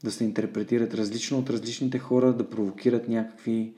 да 0.04 0.12
се 0.12 0.24
интерпретират 0.24 0.94
различно 0.94 1.40
от 1.40 1.50
различните 1.50 2.00
хора, 2.00 2.34
да 2.34 2.50
провокират 2.50 3.08
някакви 3.10 3.74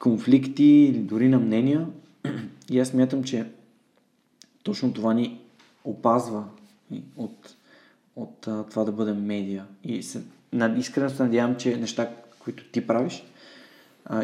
конфликти 0.00 0.64
или 0.64 0.98
дори 0.98 1.28
на 1.28 1.38
мнения. 1.38 1.86
И 2.70 2.80
аз 2.80 2.88
смятам, 2.88 3.24
че 3.24 3.46
точно 4.62 4.92
това 4.92 5.14
ни 5.14 5.40
опазва 5.84 6.44
от, 7.16 7.56
от 8.16 8.40
това 8.40 8.84
да 8.84 8.92
бъдем 8.92 9.24
медия. 9.24 9.66
И 9.84 10.02
се, 10.02 10.22
искрено 10.78 11.10
се 11.10 11.22
надявам, 11.22 11.56
че 11.56 11.76
неща, 11.76 12.10
които 12.38 12.64
ти 12.64 12.86
правиш, 12.86 13.24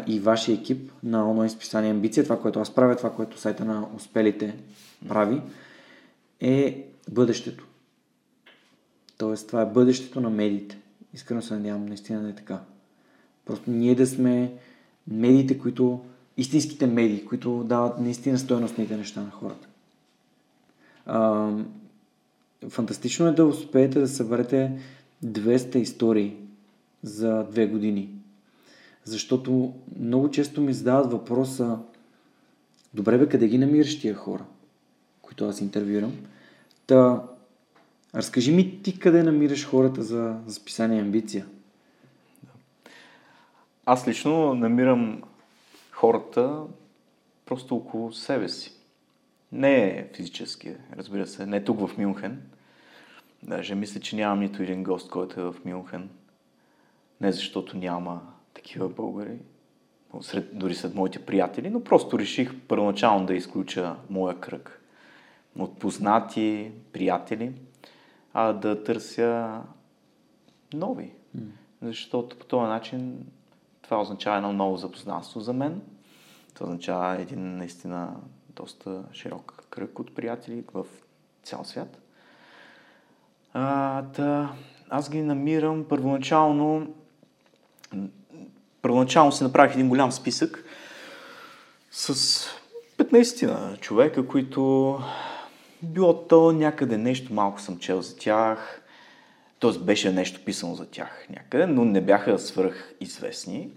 и 0.07 0.19
вашия 0.19 0.55
екип 0.55 0.91
на 1.03 1.29
онлайн 1.29 1.49
списание 1.49 1.91
Амбиция, 1.91 2.23
това, 2.23 2.41
което 2.41 2.59
аз 2.59 2.75
правя, 2.75 2.95
това, 2.95 3.13
което 3.13 3.39
сайта 3.39 3.65
на 3.65 3.87
успелите 3.95 4.55
прави, 5.07 5.41
е 6.39 6.85
бъдещето. 7.11 7.67
Тоест, 9.17 9.47
това 9.47 9.61
е 9.61 9.65
бъдещето 9.65 10.21
на 10.21 10.29
медиите. 10.29 10.77
Искрено 11.13 11.41
се 11.41 11.53
надявам 11.53 11.85
наистина 11.85 12.21
да 12.21 12.29
е 12.29 12.35
така. 12.35 12.59
Просто 13.45 13.71
ние 13.71 13.95
да 13.95 14.07
сме 14.07 14.53
медиите, 15.07 15.59
които, 15.59 16.05
истинските 16.37 16.87
медии, 16.87 17.25
които 17.25 17.63
дават 17.63 17.99
наистина 17.99 18.39
стоеностните 18.39 18.97
неща 18.97 19.21
на 19.21 19.31
хората. 19.31 19.67
А, 21.05 21.49
фантастично 22.69 23.27
е 23.27 23.31
да 23.31 23.45
успеете 23.45 23.99
да 23.99 24.07
съберете 24.07 24.79
200 25.25 25.75
истории 25.75 26.35
за 27.03 27.43
две 27.51 27.67
години. 27.67 28.09
Защото 29.05 29.73
много 29.99 30.31
често 30.31 30.61
ми 30.61 30.73
задават 30.73 31.11
въпроса 31.11 31.79
Добре 32.93 33.17
бе, 33.17 33.29
къде 33.29 33.47
ги 33.47 33.57
намираш 33.57 33.99
тия 33.99 34.15
хора, 34.15 34.45
които 35.21 35.45
аз 35.45 35.61
интервюирам? 35.61 36.13
Та, 36.87 37.23
разкажи 38.15 38.51
ми 38.51 38.81
ти 38.81 38.99
къде 38.99 39.23
намираш 39.23 39.67
хората 39.67 40.03
за, 40.03 40.37
за 40.45 40.83
Амбиция. 40.83 41.45
Аз 43.85 44.07
лично 44.07 44.53
намирам 44.53 45.23
хората 45.91 46.63
просто 47.45 47.75
около 47.75 48.13
себе 48.13 48.49
си. 48.49 48.73
Не 49.51 50.07
физически, 50.15 50.75
разбира 50.97 51.27
се, 51.27 51.45
не 51.45 51.63
тук 51.63 51.87
в 51.87 51.97
Мюнхен. 51.97 52.41
Даже 53.43 53.75
мисля, 53.75 53.99
че 53.99 54.15
нямам 54.15 54.39
нито 54.39 54.63
един 54.63 54.83
гост, 54.83 55.11
който 55.11 55.39
е 55.39 55.43
в 55.43 55.55
Мюнхен. 55.65 56.09
Не 57.21 57.31
защото 57.31 57.77
няма 57.77 58.32
такива 58.53 58.89
българи, 58.89 59.37
сред, 60.21 60.57
дори 60.57 60.75
след 60.75 60.95
моите 60.95 61.25
приятели, 61.25 61.69
но 61.69 61.83
просто 61.83 62.19
реших 62.19 62.59
първоначално 62.67 63.25
да 63.25 63.35
изключа 63.35 63.95
моя 64.09 64.39
кръг 64.39 64.81
от 65.59 65.79
познати, 65.79 66.71
приятели, 66.93 67.51
а 68.33 68.53
да 68.53 68.83
търся 68.83 69.61
нови. 70.73 71.11
Mm. 71.37 71.41
Защото 71.81 72.39
по 72.39 72.45
този 72.45 72.67
начин 72.67 73.25
това 73.81 74.01
означава 74.01 74.37
едно 74.37 74.53
ново 74.53 74.77
запознанство 74.77 75.39
за 75.39 75.53
мен. 75.53 75.81
Това 76.53 76.67
означава 76.67 77.21
един 77.21 77.57
наистина 77.57 78.15
доста 78.49 79.03
широк 79.13 79.63
кръг 79.69 79.99
от 79.99 80.15
приятели 80.15 80.63
в 80.73 80.85
цял 81.43 81.63
свят. 81.63 82.01
А, 83.53 84.01
да, 84.01 84.55
аз 84.89 85.09
ги 85.09 85.21
намирам 85.21 85.85
първоначално. 85.89 86.93
Първоначално 88.83 89.31
си 89.31 89.43
направих 89.43 89.73
един 89.73 89.89
голям 89.89 90.11
списък 90.11 90.65
с 91.91 92.13
15 92.97 93.79
човека, 93.79 94.27
които 94.27 94.99
било 95.81 96.27
то 96.27 96.51
някъде 96.51 96.97
нещо 96.97 97.33
малко 97.33 97.61
съм 97.61 97.79
чел 97.79 98.01
за 98.01 98.17
тях, 98.17 98.81
т.е. 99.59 99.71
беше 99.79 100.11
нещо 100.11 100.45
писано 100.45 100.75
за 100.75 100.85
тях 100.85 101.27
някъде, 101.29 101.65
но 101.65 101.85
не 101.85 102.01
бяха 102.01 102.39
свръх 102.39 102.93
известни. 102.99 103.69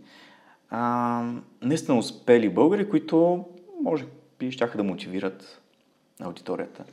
А, 0.71 1.23
наистина 1.63 1.99
успели 1.99 2.49
българи, 2.49 2.91
които 2.91 3.45
може 3.83 4.05
би 4.39 4.53
ще 4.53 4.67
да 4.67 4.83
мотивират 4.83 5.61
аудиторията. 6.21 6.85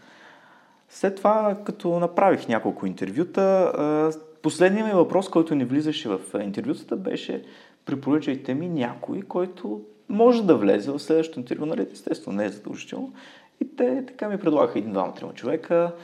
След 0.90 1.16
това, 1.16 1.58
като 1.66 2.00
направих 2.00 2.48
няколко 2.48 2.86
интервюта, 2.86 4.12
последният 4.42 4.88
ми 4.88 4.94
въпрос, 4.94 5.30
който 5.30 5.56
не 5.56 5.66
влизаше 5.66 6.10
в 6.10 6.20
интервютата, 6.44 6.96
беше 6.96 7.44
препоръчайте 7.86 8.54
ми 8.54 8.70
някой, 8.70 9.22
който 9.22 9.82
може 10.10 10.44
да 10.44 10.56
влезе 10.56 10.92
в 10.92 11.00
следващото 11.00 11.40
интервю, 11.40 11.66
нали? 11.66 11.88
Естествено, 11.92 12.38
не 12.38 12.46
е 12.46 12.50
задължително. 12.50 13.14
И 13.62 13.76
те 13.76 14.06
така 14.06 14.30
ми 14.30 14.40
предлагаха 14.40 14.80
един, 14.80 14.92
двама, 14.92 15.14
трима 15.14 15.34
човека. 15.34 15.96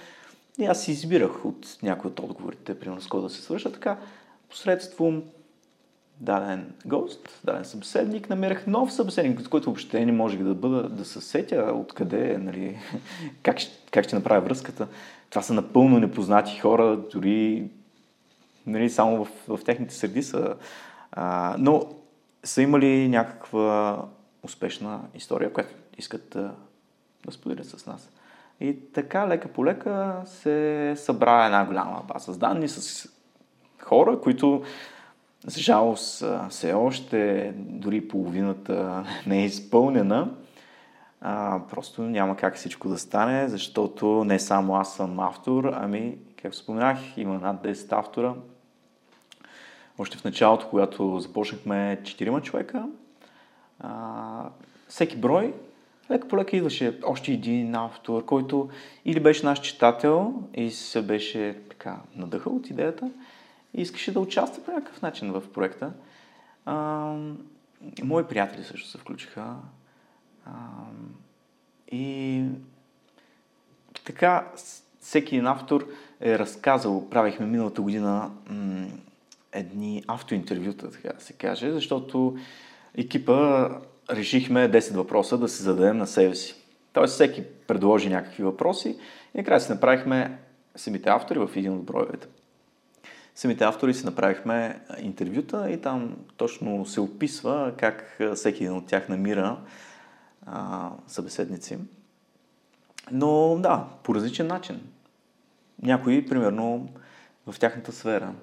И 0.60 0.66
аз 0.66 0.84
си 0.84 0.92
избирах 0.92 1.46
от 1.46 1.78
някои 1.84 2.12
от 2.12 2.20
отговорите, 2.20 2.80
примерно 2.80 3.02
с 3.02 3.08
кой 3.08 3.22
да 3.22 3.30
се 3.30 3.42
свърша. 3.42 3.72
Така, 3.72 3.98
посредством 4.50 5.24
даден 6.20 6.74
гост, 6.86 7.40
даден 7.44 7.66
събеседник, 7.66 8.30
намерях 8.30 8.68
нов 8.68 8.94
събеседник, 8.94 9.42
с 9.42 9.48
който 9.48 9.66
въобще 9.66 10.06
не 10.06 10.12
можех 10.12 10.44
да 10.44 10.54
бъда, 10.54 10.90
да 10.90 11.06
се 11.06 11.22
сетя 11.22 11.72
откъде, 11.76 12.38
нали, 12.38 12.78
как, 13.44 13.58
как 13.92 14.06
ще 14.06 14.16
направя 14.16 14.42
връзката. 14.42 14.88
Това 15.30 15.42
са 15.42 15.54
напълно 15.54 16.00
непознати 16.00 16.60
хора, 16.60 17.00
дори 17.14 17.70
нали, 18.66 18.90
само 18.90 19.26
в, 19.26 19.30
в 19.48 19.64
техните 19.66 19.94
среди 19.94 20.24
са. 20.24 20.56
А, 21.12 21.56
но 21.60 21.84
са 22.44 22.62
имали 22.62 23.10
някаква 23.10 23.98
успешна 24.44 25.02
история, 25.16 25.54
която 25.54 25.76
искат 25.98 26.30
да, 26.30 26.52
да 27.26 27.32
споделят 27.32 27.66
с 27.66 27.86
нас. 27.86 28.10
И 28.60 28.78
така, 28.94 29.28
лека 29.28 29.48
по 29.48 29.66
лека 29.66 30.22
се 30.26 30.94
събра 30.98 31.46
една 31.46 31.66
голяма 31.66 32.04
база 32.14 32.34
с 32.34 32.38
данни 32.38 32.68
с 32.68 33.10
хора, 33.82 34.22
които 34.22 34.64
за 35.46 35.62
жалост, 35.62 36.26
все 36.50 36.74
още 36.74 37.52
дори 37.56 38.08
половината 38.08 39.06
не 39.28 39.42
е 39.42 39.46
изпълнена. 39.46 40.32
А, 41.22 41.62
просто 41.70 42.02
няма 42.02 42.36
как 42.36 42.56
всичко 42.56 42.90
да 42.90 42.98
стане, 42.98 43.48
защото 43.48 44.24
не 44.24 44.40
само 44.40 44.76
аз 44.76 44.96
съм 44.96 45.20
автор, 45.20 45.72
ами, 45.74 46.18
както 46.42 46.58
споменах, 46.58 47.18
има 47.18 47.40
над 47.40 47.64
10 47.64 48.00
автора. 48.00 48.34
Още 50.00 50.18
в 50.18 50.24
началото, 50.24 50.68
когато 50.70 51.20
започнахме 51.20 52.00
4 52.04 52.42
човека, 52.42 52.86
а, 53.80 54.50
всеки 54.88 55.18
брой 55.18 55.54
лека 56.12 56.28
по 56.28 56.38
лека 56.38 56.58
идваше 56.58 57.00
още 57.06 57.32
един 57.32 57.76
автор, 57.76 58.26
който 58.26 58.70
или 59.06 59.20
беше 59.20 59.46
наш 59.46 59.60
читател 59.60 60.44
и 60.54 60.72
се 60.72 61.02
беше 61.02 61.58
така 61.70 61.98
надъхал 62.16 62.56
от 62.56 62.70
идеята, 62.70 63.12
и 63.74 63.82
искаше 63.82 64.14
да 64.14 64.20
участва 64.20 64.64
по 64.64 64.72
някакъв 64.72 65.02
начин 65.02 65.32
в 65.32 65.44
проекта. 65.54 65.92
А, 66.66 67.14
мои 68.04 68.24
приятели 68.24 68.64
също 68.64 68.90
се 68.90 68.98
включиха. 68.98 69.56
А, 70.46 70.52
и 71.92 72.44
така, 74.06 74.48
всеки 75.00 75.36
един 75.36 75.48
автор 75.48 75.88
е 76.22 76.40
разказал, 76.40 77.10
правихме 77.10 77.46
миналата 77.46 77.82
година 77.82 78.32
м- 78.50 78.88
едни 79.54 80.04
автоинтервюта, 80.08 80.92
така 80.92 81.14
да 81.14 81.22
се 81.22 81.34
каже, 81.34 81.72
защото 81.72 82.38
екипа 82.98 83.70
решихме 84.10 84.72
10 84.72 84.96
въпроса 84.96 85.38
да 85.38 85.48
се 85.48 85.64
зададем 85.64 85.98
на 85.98 86.08
себе 86.08 86.36
си. 86.36 86.56
Тоест 86.94 87.14
всеки 87.14 87.44
предложи 87.68 88.10
някакви 88.10 88.44
въпроси 88.44 88.98
и 89.36 89.38
накрая 89.38 89.62
си 89.62 89.72
направихме 89.72 90.40
самите 90.76 91.10
автори 91.10 91.40
в 91.40 91.50
един 91.56 91.74
от 91.74 91.84
броевете 91.84 92.28
самите 93.40 93.64
автори 93.64 93.94
си 93.94 94.06
направихме 94.06 94.80
интервюта 95.02 95.72
и 95.72 95.82
там 95.82 96.18
точно 96.38 96.86
се 96.86 97.02
описва 97.02 97.74
как 97.78 98.22
всеки 98.36 98.64
един 98.64 98.78
от 98.78 98.88
тях 98.88 99.10
намира 99.10 99.60
а, 100.46 100.90
събеседници. 101.08 101.78
Но 103.12 103.58
да, 103.60 103.88
по 104.04 104.16
различен 104.16 104.48
начин. 104.48 104.82
Някои, 105.82 106.26
примерно, 106.26 106.90
в 107.48 107.60
тяхната 107.60 107.92
сфера. 107.92 108.34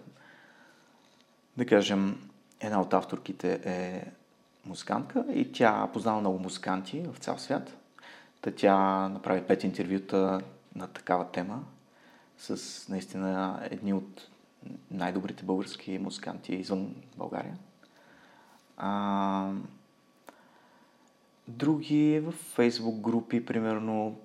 Да 1.56 1.66
кажем, 1.66 2.28
една 2.60 2.80
от 2.80 2.94
авторките 2.94 3.60
е 3.64 4.10
музикантка 4.66 5.24
и 5.34 5.52
тя 5.52 5.90
познава 5.92 6.20
много 6.20 6.38
музиканти 6.38 7.04
в 7.12 7.18
цял 7.18 7.38
свят. 7.38 7.76
Та 8.40 8.50
тя 8.50 9.08
направи 9.08 9.42
пет 9.42 9.64
интервюта 9.64 10.40
на 10.74 10.86
такава 10.86 11.30
тема 11.30 11.64
с 12.38 12.88
наистина 12.88 13.60
едни 13.70 13.92
от 13.92 14.28
най-добрите 14.90 15.44
български 15.44 15.98
музиканти 15.98 16.54
извън 16.54 16.94
България. 17.16 17.56
А, 18.76 19.50
други 21.48 22.20
в 22.20 22.32
фейсбук 22.32 23.00
групи, 23.00 23.46
примерно. 23.46 24.16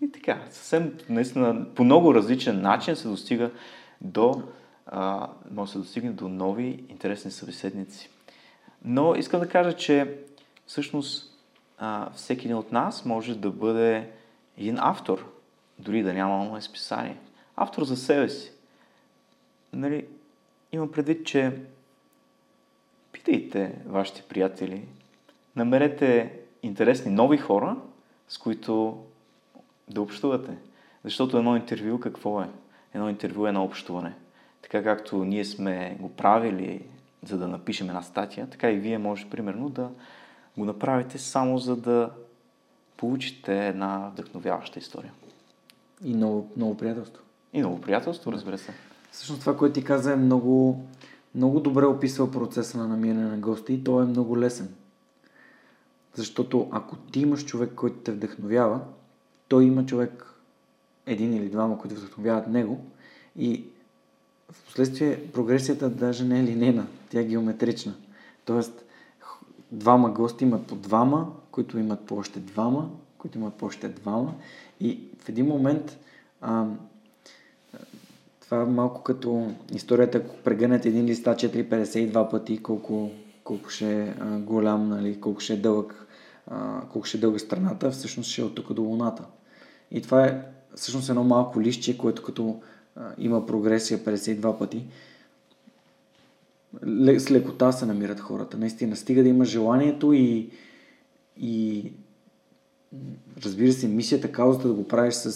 И 0.00 0.12
така, 0.12 0.42
съвсем, 0.50 0.98
наистина, 1.08 1.66
по 1.74 1.84
много 1.84 2.14
различен 2.14 2.60
начин 2.60 2.96
се 2.96 3.08
достига 3.08 3.50
до, 4.00 4.42
а, 4.86 5.28
може 5.50 5.68
да 5.68 5.72
се 5.72 5.78
достигне 5.78 6.10
до 6.10 6.28
нови 6.28 6.84
интересни 6.88 7.30
събеседници. 7.30 8.10
Но 8.84 9.14
искам 9.14 9.40
да 9.40 9.48
кажа, 9.48 9.72
че 9.72 10.18
всъщност 10.66 11.38
а, 11.78 12.10
всеки 12.10 12.46
един 12.46 12.56
от 12.56 12.72
нас 12.72 13.04
може 13.04 13.38
да 13.38 13.50
бъде 13.50 14.10
един 14.58 14.78
автор, 14.78 15.32
дори 15.78 16.02
да 16.02 16.14
няма 16.14 16.40
онлайн 16.40 16.62
списание. 16.62 17.18
Автор 17.56 17.84
за 17.84 17.96
себе 17.96 18.28
си 18.28 18.52
нали, 19.72 20.06
имам 20.72 20.92
предвид, 20.92 21.26
че 21.26 21.60
питайте 23.12 23.74
вашите 23.86 24.22
приятели, 24.22 24.88
намерете 25.56 26.38
интересни 26.62 27.10
нови 27.10 27.38
хора, 27.38 27.76
с 28.28 28.38
които 28.38 29.04
да 29.88 30.02
общувате. 30.02 30.56
Защото 31.04 31.38
едно 31.38 31.56
интервю 31.56 32.00
какво 32.00 32.42
е? 32.42 32.48
Едно 32.94 33.08
интервю 33.08 33.46
е 33.46 33.48
едно 33.48 33.64
общуване. 33.64 34.14
Така 34.70 34.82
както 34.82 35.24
ние 35.24 35.44
сме 35.44 35.96
го 36.00 36.08
правили 36.08 36.82
за 37.24 37.38
да 37.38 37.48
напишем 37.48 37.88
една 37.88 38.02
статия, 38.02 38.46
така 38.50 38.70
и 38.70 38.78
вие 38.78 38.98
може, 38.98 39.30
примерно, 39.30 39.68
да 39.68 39.90
го 40.58 40.64
направите 40.64 41.18
само 41.18 41.58
за 41.58 41.76
да 41.76 42.10
получите 42.96 43.68
една 43.68 44.10
вдъхновяваща 44.12 44.78
история. 44.78 45.12
И 46.04 46.14
много, 46.14 46.50
много 46.56 46.76
приятелство. 46.76 47.22
И 47.52 47.58
много 47.58 47.80
приятелство, 47.80 48.32
разбира 48.32 48.58
се. 48.58 48.72
Всъщност 49.10 49.40
това, 49.40 49.56
което 49.56 49.74
ти 49.74 49.84
каза 49.84 50.12
е 50.12 50.16
много, 50.16 50.84
много 51.34 51.60
добре 51.60 51.84
описва 51.84 52.30
процеса 52.30 52.78
на 52.78 52.88
намиране 52.88 53.26
на 53.26 53.38
гости 53.38 53.74
и 53.74 53.84
то 53.84 54.02
е 54.02 54.04
много 54.04 54.38
лесен. 54.38 54.74
Защото 56.14 56.68
ако 56.72 56.96
ти 56.96 57.20
имаш 57.20 57.44
човек, 57.44 57.72
който 57.74 57.96
те 57.96 58.12
вдъхновява, 58.12 58.80
той 59.48 59.64
има 59.64 59.86
човек, 59.86 60.34
един 61.06 61.34
или 61.34 61.48
двама, 61.48 61.78
които 61.78 61.94
вдъхновяват 61.94 62.48
него 62.48 62.84
и 63.36 63.64
в 64.52 64.64
последствие 64.64 65.26
прогресията 65.32 65.90
даже 65.90 66.24
не 66.24 66.40
е 66.40 66.44
линейна, 66.44 66.86
тя 67.10 67.20
е 67.20 67.24
геометрична. 67.24 67.94
Тоест, 68.44 68.84
двама 69.72 70.10
гости 70.10 70.44
имат 70.44 70.66
по 70.66 70.74
двама, 70.74 71.32
които 71.50 71.78
имат 71.78 72.00
по 72.06 72.16
още 72.16 72.40
двама, 72.40 72.90
които 73.18 73.38
имат 73.38 73.54
по 73.54 73.66
още 73.66 73.88
двама 73.88 74.34
и 74.80 75.00
в 75.18 75.28
един 75.28 75.46
момент 75.46 75.98
а, 76.40 76.66
това 78.46 78.62
е 78.62 78.64
малко 78.64 79.02
като 79.02 79.50
историята, 79.74 80.18
ако 80.18 80.36
прегънете 80.36 80.88
един 80.88 81.04
листа 81.04 81.34
4,52 81.34 82.30
пъти, 82.30 82.62
колко, 82.62 83.10
колко 83.44 83.70
ще 83.70 84.02
е 84.02 84.14
голям, 84.38 84.88
нали, 84.88 85.20
колко 85.20 85.40
ще 85.40 85.52
е 85.52 85.56
дълъг, 85.56 86.06
а, 86.46 86.80
колко 86.80 87.06
ще 87.06 87.16
е 87.16 87.20
дълга 87.20 87.38
страната, 87.38 87.90
всъщност 87.90 88.30
ще 88.30 88.40
е 88.40 88.44
от 88.44 88.54
тук 88.54 88.72
до 88.72 88.82
луната. 88.82 89.24
И 89.90 90.02
това 90.02 90.26
е 90.26 90.42
всъщност 90.74 91.08
едно 91.08 91.24
малко 91.24 91.60
лище, 91.60 91.98
което 91.98 92.22
като 92.22 92.60
има 93.18 93.46
прогресия 93.46 93.98
52 93.98 94.58
пъти, 94.58 94.84
с 97.18 97.30
лекота 97.30 97.72
се 97.72 97.86
намират 97.86 98.20
хората. 98.20 98.58
Наистина, 98.58 98.96
стига 98.96 99.22
да 99.22 99.28
има 99.28 99.44
желанието 99.44 100.12
и, 100.12 100.50
и 101.40 101.92
разбира 103.44 103.72
се, 103.72 103.88
мисията, 103.88 104.32
каузата 104.32 104.68
да 104.68 104.74
го 104.74 104.88
правиш 104.88 105.14
с, 105.14 105.32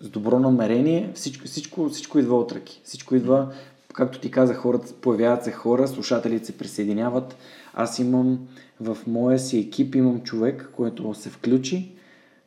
с 0.00 0.08
добро 0.08 0.38
намерение, 0.38 1.12
всичко, 1.14 1.46
всичко, 1.46 1.88
всичко 1.88 2.18
идва 2.18 2.38
от 2.38 2.52
ръки. 2.52 2.80
Всичко 2.84 3.14
идва, 3.14 3.52
както 3.94 4.20
ти 4.20 4.30
каза, 4.30 4.54
хората, 4.54 4.94
появяват 5.00 5.44
се 5.44 5.52
хора, 5.52 5.88
слушателите 5.88 6.46
се 6.46 6.58
присъединяват. 6.58 7.36
Аз 7.74 7.98
имам 7.98 8.48
в 8.80 8.98
моя 9.06 9.38
си 9.38 9.58
екип 9.58 9.94
имам 9.94 10.20
човек, 10.20 10.70
който 10.76 11.14
се 11.14 11.30
включи. 11.30 11.92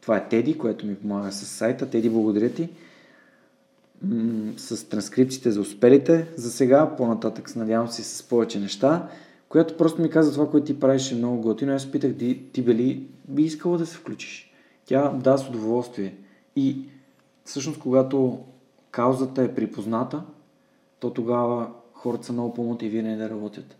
Това 0.01 0.17
е 0.17 0.29
Теди, 0.29 0.57
което 0.57 0.85
ми 0.85 0.95
помага 0.95 1.31
с 1.31 1.45
сайта. 1.45 1.89
Теди, 1.89 2.09
благодаря 2.09 2.49
ти. 2.49 2.69
С 4.57 4.89
транскрипциите 4.89 5.51
за 5.51 5.61
успелите 5.61 6.27
за 6.35 6.51
сега, 6.51 6.95
по-нататък 6.95 7.55
надявам 7.55 7.87
се 7.87 8.03
с 8.03 8.23
повече 8.23 8.59
неща, 8.59 9.07
която 9.49 9.77
просто 9.77 10.01
ми 10.01 10.09
каза 10.09 10.33
това, 10.33 10.49
което 10.49 10.65
ти 10.65 10.79
правиш 10.79 11.11
е 11.11 11.15
много 11.15 11.41
готино. 11.41 11.73
Аз 11.73 11.91
питах, 11.91 12.17
ти, 12.17 12.43
ти 12.53 12.61
били 12.61 13.07
би 13.27 13.43
искала 13.43 13.77
да 13.77 13.85
се 13.85 13.97
включиш. 13.97 14.53
Тя 14.85 15.09
да 15.09 15.37
с 15.37 15.49
удоволствие. 15.49 16.15
И 16.55 16.77
всъщност, 17.45 17.79
когато 17.79 18.39
каузата 18.91 19.43
е 19.43 19.55
припозната, 19.55 20.23
то 20.99 21.09
тогава 21.09 21.69
хората 21.93 22.25
са 22.25 22.33
много 22.33 22.53
по-мотивирани 22.53 23.17
да 23.17 23.29
работят. 23.29 23.75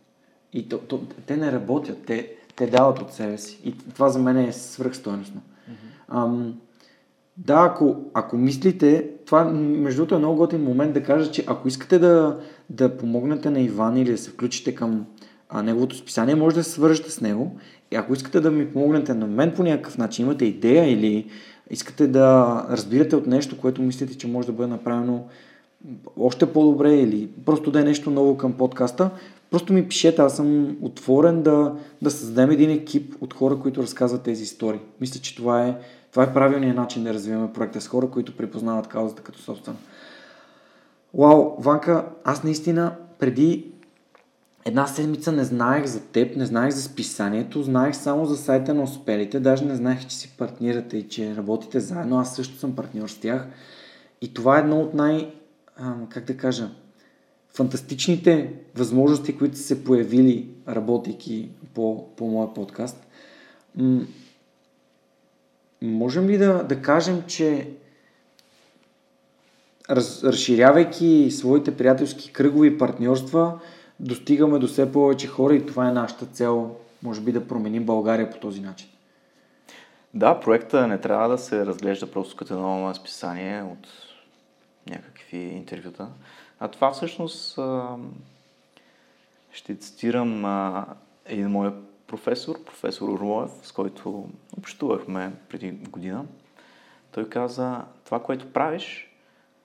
И 0.53 0.69
то, 0.69 0.77
то, 0.77 1.01
те 1.25 1.37
не 1.37 1.51
работят, 1.51 1.97
те, 2.05 2.35
те 2.55 2.67
дават 2.67 2.99
от 2.99 3.13
себе 3.13 3.37
си. 3.37 3.59
И 3.63 3.77
това 3.77 4.09
за 4.09 4.19
мен 4.19 4.37
е 4.37 4.53
свръхстойностно. 4.53 5.41
Mm-hmm. 5.41 5.73
Ам, 6.07 6.59
да, 7.37 7.69
ако, 7.71 7.95
ако 8.13 8.37
мислите, 8.37 9.09
това 9.25 9.43
между 9.53 9.97
другото 9.97 10.15
е 10.15 10.19
много 10.19 10.35
готин 10.35 10.63
момент 10.63 10.93
да 10.93 11.03
кажа, 11.03 11.31
че 11.31 11.43
ако 11.47 11.67
искате 11.67 11.99
да, 11.99 12.39
да 12.69 12.97
помогнете 12.97 13.49
на 13.49 13.59
Иван 13.59 13.97
или 13.97 14.11
да 14.11 14.17
се 14.17 14.29
включите 14.29 14.75
към 14.75 15.05
а, 15.49 15.63
неговото 15.63 15.95
списание, 15.95 16.35
може 16.35 16.55
да 16.55 16.63
се 16.63 16.71
свържете 16.71 17.11
с 17.11 17.21
него. 17.21 17.55
И 17.91 17.95
ако 17.95 18.13
искате 18.13 18.39
да 18.39 18.51
ми 18.51 18.73
помогнете 18.73 19.13
на 19.13 19.27
мен 19.27 19.53
по 19.55 19.63
някакъв 19.63 19.97
начин, 19.97 20.25
имате 20.25 20.45
идея 20.45 20.91
или 20.91 21.29
искате 21.69 22.07
да 22.07 22.57
разбирате 22.69 23.15
от 23.15 23.27
нещо, 23.27 23.57
което 23.57 23.81
мислите, 23.81 24.17
че 24.17 24.27
може 24.27 24.47
да 24.47 24.53
бъде 24.53 24.69
направено 24.69 25.23
още 26.19 26.53
по-добре 26.53 26.95
или 26.95 27.29
просто 27.45 27.71
да 27.71 27.79
е 27.79 27.83
нещо 27.83 28.11
ново 28.11 28.37
към 28.37 28.53
подкаста, 28.53 29.09
просто 29.51 29.73
ми 29.73 29.87
пишете, 29.87 30.21
аз 30.21 30.35
съм 30.35 30.77
отворен 30.81 31.41
да, 31.43 31.75
да 32.01 32.11
създадем 32.11 32.51
един 32.51 32.69
екип 32.69 33.15
от 33.21 33.33
хора, 33.33 33.59
които 33.59 33.83
разказват 33.83 34.21
тези 34.21 34.43
истории. 34.43 34.79
Мисля, 35.01 35.21
че 35.21 35.35
това 35.35 35.65
е, 35.65 35.75
това 36.13 36.23
е 36.23 36.33
правилният 36.33 36.77
начин 36.77 37.03
да 37.03 37.13
развиваме 37.13 37.53
проекта 37.53 37.81
с 37.81 37.87
хора, 37.87 38.09
които 38.09 38.37
припознават 38.37 38.87
каузата 38.87 39.23
като 39.23 39.39
собствена. 39.39 39.77
Вау, 41.13 41.55
Ванка, 41.59 42.05
аз 42.23 42.43
наистина 42.43 42.95
преди 43.19 43.71
една 44.65 44.87
седмица 44.87 45.31
не 45.31 45.43
знаех 45.43 45.85
за 45.85 46.01
теб, 46.01 46.35
не 46.35 46.45
знаех 46.45 46.73
за 46.73 46.81
списанието, 46.81 47.63
знаех 47.63 47.95
само 47.95 48.25
за 48.25 48.37
сайта 48.37 48.73
на 48.73 48.83
успелите, 48.83 49.39
даже 49.39 49.65
не 49.65 49.75
знаех, 49.75 50.07
че 50.07 50.15
си 50.15 50.33
партнирате 50.37 50.97
и 50.97 51.09
че 51.09 51.35
работите 51.35 51.79
заедно, 51.79 52.19
аз 52.19 52.35
също 52.35 52.57
съм 52.57 52.75
партньор 52.75 53.07
с 53.07 53.17
тях. 53.17 53.47
И 54.21 54.33
това 54.33 54.57
е 54.57 54.61
едно 54.61 54.81
от 54.81 54.93
най, 54.93 55.33
как 56.09 56.25
да 56.25 56.37
кажа, 56.37 56.69
фантастичните 57.53 58.53
възможности, 58.75 59.37
които 59.37 59.57
са 59.57 59.63
се 59.63 59.83
появили, 59.83 60.49
работейки 60.67 61.49
по, 61.73 62.07
по 62.15 62.27
моя 62.27 62.53
подкаст. 62.53 63.07
Можем 65.83 66.29
ли 66.29 66.37
да, 66.37 66.63
да 66.63 66.81
кажем, 66.81 67.23
че 67.27 67.69
раз, 69.89 70.23
разширявайки 70.23 71.31
своите 71.31 71.77
приятелски 71.77 72.33
кръгови 72.33 72.77
партньорства, 72.77 73.59
достигаме 73.99 74.59
до 74.59 74.67
все 74.67 74.91
повече 74.91 75.27
хора 75.27 75.55
и 75.55 75.65
това 75.65 75.89
е 75.89 75.91
нашата 75.91 76.25
цел, 76.25 76.75
може 77.03 77.21
би 77.21 77.31
да 77.31 77.47
променим 77.47 77.85
България 77.85 78.29
по 78.29 78.37
този 78.37 78.61
начин. 78.61 78.89
Да, 80.13 80.39
проекта 80.39 80.87
не 80.87 80.97
трябва 80.97 81.29
да 81.29 81.37
се 81.37 81.65
разглежда 81.65 82.11
просто 82.11 82.35
като 82.35 82.53
едно 82.53 82.93
списание 82.93 83.63
от 83.63 83.87
някакви 84.89 85.37
интервюта, 85.37 86.07
а 86.59 86.67
това 86.67 86.91
всъщност 86.91 87.59
ще 89.51 89.75
цитирам 89.75 90.45
един 91.25 91.47
мой 91.47 91.71
професор, 92.07 92.63
професор 92.63 93.09
Орлоев, 93.09 93.51
с 93.63 93.71
който 93.71 94.29
общувахме 94.57 95.33
преди 95.49 95.71
година. 95.71 96.25
Той 97.11 97.29
каза, 97.29 97.85
това, 98.05 98.23
което 98.23 98.53
правиш, 98.53 99.09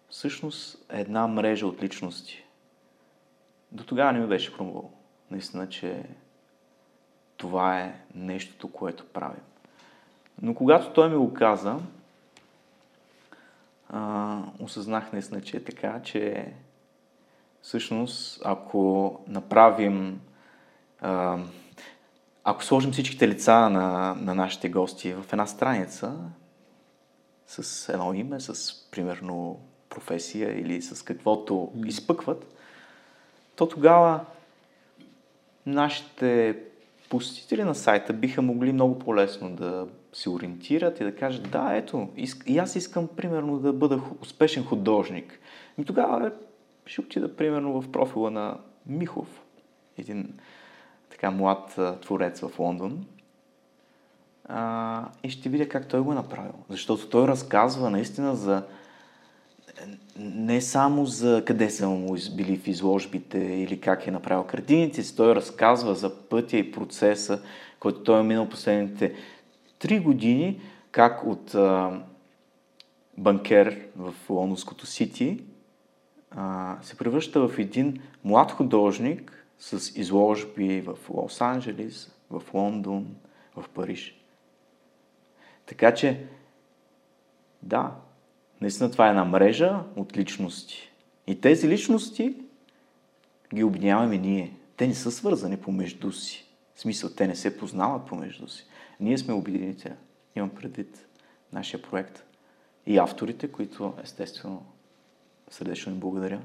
всъщност 0.09 0.87
е 0.93 1.01
една 1.01 1.27
мрежа 1.27 1.67
от 1.67 1.83
личности. 1.83 2.45
До 3.73 3.85
тогава 3.85 4.13
не 4.13 4.21
ми 4.21 4.27
беше 4.27 4.53
хрумвало. 4.53 4.91
Наистина, 5.31 5.69
че 5.69 6.05
това 7.37 7.81
е 7.81 8.01
нещото, 8.15 8.73
което 8.73 9.07
правим. 9.07 9.43
Но 10.43 10.55
когато 10.55 10.93
той 10.93 11.11
ми 11.11 11.17
го 11.17 11.35
каза, 11.35 11.79
а, 13.89 14.39
осъзнах 14.61 15.13
наистина, 15.13 15.41
че 15.41 15.57
е 15.57 15.65
така, 15.65 16.03
че 16.03 16.53
всъщност, 17.63 18.43
ако 18.45 19.21
направим, 19.29 20.21
а, 21.01 21.39
ако 22.51 22.65
сложим 22.65 22.93
всичките 22.93 23.29
лица 23.29 23.71
на, 23.71 24.17
на 24.21 24.35
нашите 24.35 24.69
гости 24.69 25.13
в 25.13 25.25
една 25.33 25.47
страница, 25.47 26.15
с 27.47 27.89
едно 27.89 28.13
име, 28.13 28.41
с 28.41 28.75
примерно 28.91 29.61
професия 29.89 30.61
или 30.61 30.83
с 30.83 31.03
каквото 31.03 31.55
mm. 31.55 31.87
изпъкват, 31.87 32.57
то 33.57 33.69
тогава 33.69 34.21
нашите 35.67 36.59
посетители 37.09 37.65
на 37.65 37.75
сайта 37.75 38.13
биха 38.13 38.43
могли 38.43 38.73
много 38.73 38.99
по-лесно 38.99 39.57
да 39.57 39.87
се 40.13 40.31
ориентират 40.31 41.01
и 41.01 41.05
да 41.05 41.17
кажат, 41.17 41.51
да, 41.51 41.75
ето, 41.75 42.09
и 42.47 42.59
аз 42.59 42.77
искам 42.77 43.09
примерно 43.17 43.59
да 43.59 43.73
бъда 43.73 44.01
успешен 44.21 44.65
художник. 44.65 45.39
И 45.79 45.85
тогава 45.85 46.33
ще 46.87 47.01
отида 47.01 47.37
примерно 47.37 47.83
в 47.83 47.93
профила 47.93 48.31
на 48.31 48.59
Михов, 48.87 49.43
един 49.99 50.35
така 51.19 51.31
млад 51.31 51.79
творец 52.03 52.41
в 52.41 52.59
Лондон, 52.59 53.07
а, 54.45 55.09
и 55.23 55.31
ще 55.31 55.49
видя 55.49 55.69
как 55.69 55.89
той 55.89 56.01
го 56.01 56.13
е 56.13 56.15
направил. 56.15 56.53
Защото 56.69 57.09
той 57.09 57.29
разказва 57.29 57.91
наистина 57.91 58.37
за 58.37 58.63
не 60.17 60.61
само 60.61 61.07
за 61.07 61.43
къде 61.47 61.71
са 61.71 61.89
му 61.89 62.17
били 62.37 62.57
в 62.57 62.69
изложбите 62.69 63.39
или 63.39 63.81
как 63.81 64.07
е 64.07 64.11
направил 64.11 64.45
картините 64.45 65.17
той 65.17 65.35
разказва 65.35 65.95
за 65.95 66.29
пътя 66.29 66.57
и 66.57 66.73
процеса, 66.73 67.43
който 67.81 68.03
той 68.03 68.21
е 68.21 68.23
минал 68.23 68.49
последните 68.49 69.15
три 69.79 70.01
години, 70.01 70.61
как 70.91 71.27
от 71.27 71.55
а, 71.55 72.01
банкер 73.17 73.87
в 73.97 74.15
лондонското 74.31 74.87
Сити 74.87 75.41
а, 76.31 76.77
се 76.83 76.97
превръща 76.97 77.49
в 77.49 77.59
един 77.59 78.01
млад 78.25 78.53
художник 78.53 79.38
с 79.59 79.99
изложби 79.99 80.81
в 80.81 80.99
Лос-Анджелес, 81.09 82.11
в 82.31 82.43
Лондон, 82.55 83.17
в 83.57 83.69
Париж. 83.69 84.25
Така 85.67 85.95
че, 85.95 86.27
да, 87.63 87.97
Наистина 88.61 88.91
това 88.91 89.07
е 89.07 89.11
една 89.11 89.25
мрежа 89.25 89.85
от 89.97 90.17
личности. 90.17 90.93
И 91.27 91.41
тези 91.41 91.69
личности 91.69 92.35
ги 93.55 93.65
обединяваме 93.65 94.19
ние. 94.19 94.55
те 94.77 94.87
не 94.87 94.95
са 94.95 95.11
свързани 95.11 95.57
помежду 95.57 96.13
си. 96.13 96.45
В 96.75 96.81
смисъл, 96.81 97.11
те 97.11 97.27
не 97.27 97.37
се 97.37 97.59
познават 97.59 98.07
помежду 98.07 98.49
си. 98.49 98.67
Ние 99.01 99.19
сме 99.19 99.35
обединители. 99.35 99.93
Имам 100.37 100.51
предвид 100.51 101.07
нашия 101.53 101.83
проект. 101.83 102.25
И 102.87 102.99
авторите, 102.99 103.53
които 103.53 103.95
естествено 104.03 104.67
сърдечно 105.51 105.93
им 105.93 106.01
благодаря. 106.01 106.41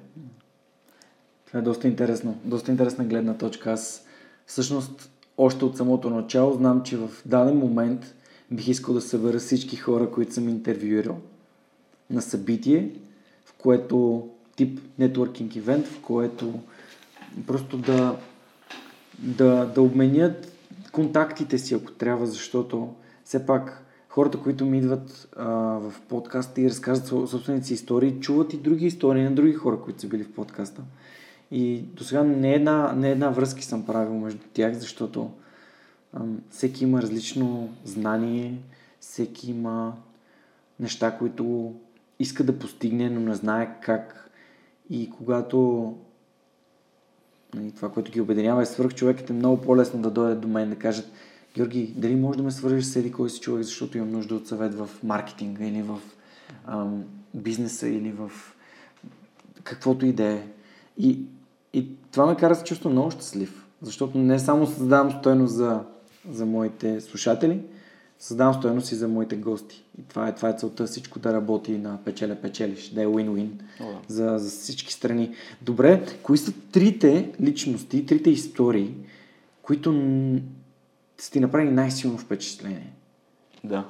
Това 1.54 1.62
е 1.62 1.64
доста 1.64 1.88
интересно. 1.88 2.38
Доста 2.46 2.72
интересна 2.72 3.06
гледна 3.06 3.34
точка. 3.34 3.72
Аз 3.72 4.06
всъщност 4.46 5.12
още 5.38 5.66
от 5.66 5.78
самото 5.78 6.10
начало 6.10 6.54
знам, 6.54 6.84
че 6.84 6.98
в 6.98 7.10
даден 7.26 7.58
момент 7.58 8.16
бих 8.52 8.68
искал 8.68 8.94
да 8.94 9.02
събера 9.02 9.40
всички 9.40 9.76
хора, 9.76 10.12
които 10.12 10.34
съм 10.34 10.50
интервюирал 10.50 11.18
на 12.10 12.22
събитие, 12.22 12.90
в 13.46 13.54
което 13.54 14.28
тип 14.56 14.80
нетворкинг 15.00 15.56
ивент, 15.56 15.88
в 15.88 16.02
което 16.02 16.60
просто 17.48 17.78
да, 17.78 18.18
да, 19.20 19.66
да 19.66 19.82
обменят 19.82 20.52
контактите 20.92 21.58
си, 21.58 21.74
ако 21.74 21.92
трябва, 21.92 22.28
защото 22.28 22.94
все 23.26 23.46
пак 23.46 23.86
хората, 24.10 24.40
които 24.40 24.66
ми 24.66 24.78
идват 24.78 25.28
а, 25.38 25.46
в 25.80 25.94
подкаста 26.10 26.62
и 26.62 26.70
разказват 26.70 27.30
собствените 27.30 27.68
си 27.68 27.74
истории, 27.74 28.20
чуват 28.20 28.54
и 28.54 28.58
други 28.58 28.86
истории 28.86 29.24
на 29.24 29.32
други 29.32 29.54
хора, 29.54 29.80
които 29.80 30.02
са 30.02 30.08
били 30.08 30.24
в 30.24 30.34
подкаста. 30.34 30.82
И 31.56 31.82
до 31.82 32.04
сега 32.04 32.24
не 32.24 32.54
една, 32.54 32.94
не 32.94 33.12
една 33.12 33.30
връзки 33.30 33.64
съм 33.64 33.86
правил 33.86 34.14
между 34.14 34.40
тях, 34.54 34.74
защото 34.74 35.32
ам, 36.14 36.42
всеки 36.50 36.84
има 36.84 37.02
различно 37.02 37.70
знание, 37.86 38.58
всеки 39.00 39.52
има 39.52 39.94
неща, 40.80 41.18
които 41.18 41.74
иска 42.20 42.44
да 42.44 42.60
постигне, 42.60 43.10
но 43.10 43.20
не 43.20 43.36
знае 43.36 43.80
как. 43.82 44.30
И 44.90 45.10
когато 45.10 45.94
нали, 47.54 47.72
това, 47.72 47.92
което 47.92 48.12
ги 48.12 48.22
обединява 48.22 48.62
е 48.62 48.66
свърх 48.66 48.94
човекът 48.94 49.30
е 49.30 49.34
много 49.34 49.62
по-лесно 49.62 50.02
да 50.02 50.12
дойдат 50.12 50.42
до 50.42 50.48
мен 50.48 50.70
да 50.70 50.76
кажат 50.76 51.12
Георги, 51.56 51.94
дали 51.98 52.16
може 52.16 52.38
да 52.38 52.44
ме 52.44 52.52
свържеш 52.52 52.86
с 52.86 52.96
еди 52.96 53.12
кой 53.12 53.30
си 53.30 53.40
човек, 53.40 53.64
защото 53.64 53.98
имам 53.98 54.12
нужда 54.12 54.36
от 54.36 54.48
съвет 54.48 54.76
в 54.76 54.90
маркетинга 55.04 55.66
или 55.66 55.82
в 55.82 56.00
ам, 56.66 57.04
бизнеса 57.34 57.88
или 57.88 58.12
в 58.12 58.32
каквото 59.64 60.06
и 60.06 60.14
да 60.14 60.24
е. 60.24 60.48
И, 60.98 61.20
и 61.74 61.88
това 62.12 62.26
ме 62.26 62.36
кара 62.36 62.54
да 62.54 62.56
се 62.56 62.64
чувствам 62.64 62.94
много 62.94 63.12
щастлив, 63.12 63.66
защото 63.82 64.18
не 64.18 64.40
само 64.40 64.68
създавам 64.68 65.12
стойност 65.12 65.54
за, 65.54 65.80
за 66.30 66.46
моите 66.46 67.02
слушатели, 67.02 67.60
създавам 68.20 68.54
стоеност 68.54 68.92
и 68.92 68.96
за 68.96 69.08
моите 69.08 69.36
гости. 69.36 69.84
И 70.00 70.04
това 70.08 70.28
е, 70.28 70.36
това 70.36 70.50
е 70.50 70.54
целта 70.58 70.86
всичко 70.86 71.20
да 71.20 71.34
работи 71.34 71.72
на 71.72 71.98
печеля-печелиш, 72.06 72.94
да 72.94 73.02
е 73.02 73.06
win-win 73.06 73.50
О, 73.82 73.86
да. 73.86 73.98
за, 74.08 74.38
за 74.38 74.50
всички 74.50 74.94
страни. 74.94 75.32
Добре, 75.62 76.06
кои 76.24 76.38
са 76.38 76.54
трите 76.72 77.32
личности, 77.42 78.06
трите 78.06 78.30
истории, 78.30 78.94
които 79.62 79.92
н- 79.94 80.40
са 81.18 81.32
ти 81.32 81.40
направили 81.40 81.72
най-силно 81.72 82.18
впечатление? 82.18 82.94
Да. 83.64 83.86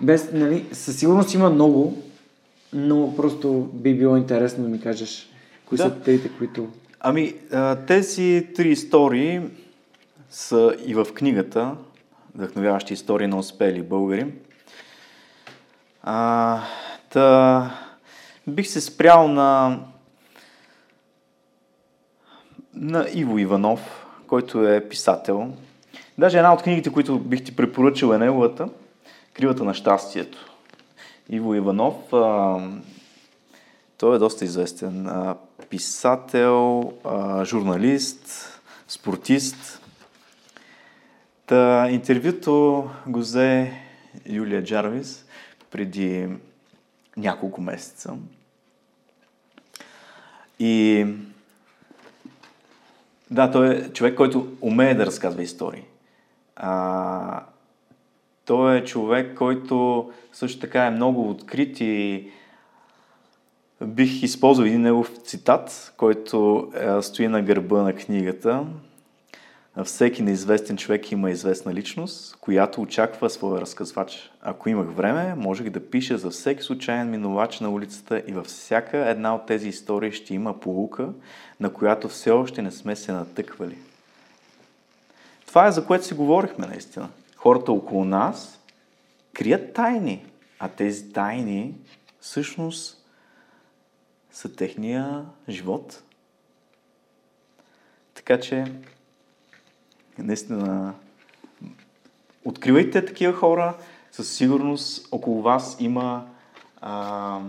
Без, 0.00 0.32
нали, 0.32 0.66
със 0.72 0.98
сигурност 0.98 1.34
има 1.34 1.50
много, 1.50 2.02
но 2.72 3.16
просто 3.16 3.70
би 3.72 3.98
било 3.98 4.16
интересно 4.16 4.64
да 4.64 4.68
ми 4.68 4.80
кажеш 4.80 5.30
кои 5.66 5.78
Да. 5.78 5.84
са 5.84 6.00
трите, 6.00 6.30
които... 6.38 6.68
Ами, 7.00 7.34
тези 7.86 8.48
три 8.56 8.68
истории 8.68 9.40
са 10.30 10.76
и 10.86 10.94
в 10.94 11.06
книгата 11.14 11.76
Вдъхновяващи 12.36 12.92
истории 12.92 13.26
на 13.26 13.38
успели 13.38 13.82
българи. 13.82 14.26
А, 16.02 16.60
та, 17.10 17.70
бих 18.46 18.68
се 18.68 18.80
спрял 18.80 19.28
на, 19.28 19.80
на 22.74 23.06
Иво 23.14 23.38
Иванов, 23.38 24.06
който 24.26 24.68
е 24.68 24.88
писател. 24.88 25.52
Даже 26.18 26.38
една 26.38 26.54
от 26.54 26.62
книгите, 26.62 26.92
които 26.92 27.18
бих 27.18 27.44
ти 27.44 27.56
препоръчал 27.56 28.12
е 28.12 28.18
неговата 28.18 28.68
Кривата 29.32 29.64
на 29.64 29.74
щастието. 29.74 30.38
Иво 31.28 31.54
Иванов, 31.54 32.12
а, 32.12 32.58
той 33.98 34.16
е 34.16 34.18
доста 34.18 34.44
известен 34.44 35.06
а, 35.06 35.36
писател, 35.70 36.92
журналист, 37.44 38.52
спортист. 38.88 39.82
Та, 41.46 41.88
интервюто 41.90 42.84
го 43.06 43.18
взе 43.18 43.72
Юлия 44.26 44.64
Джарвис 44.64 45.24
преди 45.70 46.28
няколко 47.16 47.60
месеца. 47.60 48.16
И 50.58 51.06
да, 53.30 53.50
той 53.50 53.74
е 53.74 53.92
човек, 53.92 54.14
който 54.16 54.56
умее 54.60 54.94
да 54.94 55.06
разказва 55.06 55.42
истории. 55.42 55.84
А, 56.56 57.42
той 58.44 58.76
е 58.76 58.84
човек, 58.84 59.34
който 59.34 60.10
също 60.32 60.60
така 60.60 60.86
е 60.86 60.90
много 60.90 61.30
открит 61.30 61.80
и 61.80 62.30
бих 63.84 64.22
използвал 64.22 64.66
един 64.66 64.80
негов 64.80 65.10
цитат, 65.24 65.92
който 65.96 66.68
е, 66.74 67.02
стои 67.02 67.28
на 67.28 67.42
гърба 67.42 67.82
на 67.82 67.92
книгата. 67.92 68.64
Всеки 69.84 70.22
неизвестен 70.22 70.76
човек 70.76 71.12
има 71.12 71.30
известна 71.30 71.74
личност, 71.74 72.36
която 72.36 72.82
очаква 72.82 73.30
своя 73.30 73.60
разказвач. 73.60 74.30
Ако 74.42 74.68
имах 74.68 74.86
време, 74.90 75.34
можех 75.34 75.70
да 75.70 75.90
пиша 75.90 76.18
за 76.18 76.30
всеки 76.30 76.62
случайен 76.62 77.10
минувач 77.10 77.60
на 77.60 77.70
улицата 77.70 78.22
и 78.26 78.32
във 78.32 78.46
всяка 78.46 79.08
една 79.08 79.34
от 79.34 79.46
тези 79.46 79.68
истории 79.68 80.12
ще 80.12 80.34
има 80.34 80.60
полука, 80.60 81.08
на 81.60 81.72
която 81.72 82.08
все 82.08 82.30
още 82.30 82.62
не 82.62 82.70
сме 82.70 82.96
се 82.96 83.12
натъквали. 83.12 83.78
Това 85.46 85.66
е 85.66 85.72
за 85.72 85.84
което 85.84 86.04
си 86.04 86.14
говорихме 86.14 86.66
наистина. 86.66 87.08
Хората 87.36 87.72
около 87.72 88.04
нас 88.04 88.60
крият 89.34 89.72
тайни, 89.72 90.24
а 90.58 90.68
тези 90.68 91.12
тайни 91.12 91.74
всъщност 92.20 92.95
са 94.36 94.52
техния 94.52 95.24
живот. 95.48 96.02
Така 98.14 98.40
че, 98.40 98.64
наистина, 100.18 100.94
откривайте 102.44 103.04
такива 103.04 103.32
хора. 103.32 103.76
Със 104.12 104.36
сигурност 104.36 105.08
около 105.12 105.42
вас 105.42 105.76
има 105.80 106.26
а, 106.80 107.40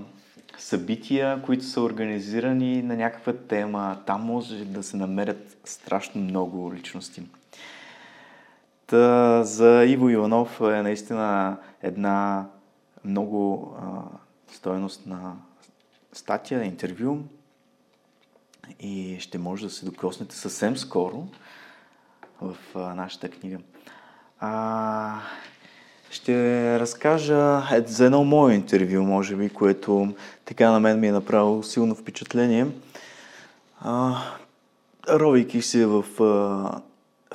събития, 0.58 1.41
които 1.41 1.65
са 1.65 1.82
организирани 1.82 2.82
на 2.82 2.95
някаква 2.95 3.34
тема. 3.34 4.02
Там 4.06 4.21
може 4.21 4.65
да 4.65 4.84
се 4.84 4.97
намерят 4.97 5.58
страшно 5.63 6.21
много 6.21 6.73
личности. 6.73 7.23
Та, 8.86 9.43
за 9.43 9.86
Иво 9.88 10.10
Иванов 10.10 10.62
е 10.62 10.82
наистина 10.82 11.58
една 11.82 12.45
много 13.06 13.73
а, 13.82 14.02
стойностна 14.54 15.36
статия, 16.17 16.63
интервю 16.63 17.17
и 18.80 19.17
ще 19.19 19.38
може 19.38 19.65
да 19.65 19.69
се 19.69 19.86
докоснете 19.86 20.36
съвсем 20.36 20.77
скоро 20.77 21.27
в 22.41 22.56
нашата 22.75 23.30
книга. 23.30 23.58
А, 24.39 25.19
ще 26.10 26.80
разкажа 26.80 27.63
за 27.86 28.06
едно 28.06 28.23
мое 28.23 28.53
интервю, 28.53 29.03
може 29.03 29.36
би, 29.36 29.49
което 29.49 30.13
така 30.45 30.71
на 30.71 30.80
мен 30.80 30.99
ми 30.99 31.08
е 31.08 31.12
направило 31.12 31.63
силно 31.63 31.95
впечатление. 31.95 32.67
А, 33.80 34.21
ровейки 35.10 35.62
се 35.62 35.86
в 35.86 36.23
а, 36.23 36.82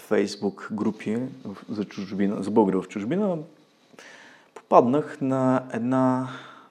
фейсбук 0.00 0.68
групи 0.72 1.18
за, 1.68 1.84
чужбина, 1.84 2.42
за 2.42 2.50
българи 2.50 2.76
в 2.76 2.88
чужбина, 2.88 3.38
попаднах 4.54 5.20
на 5.20 5.62
една 5.72 6.28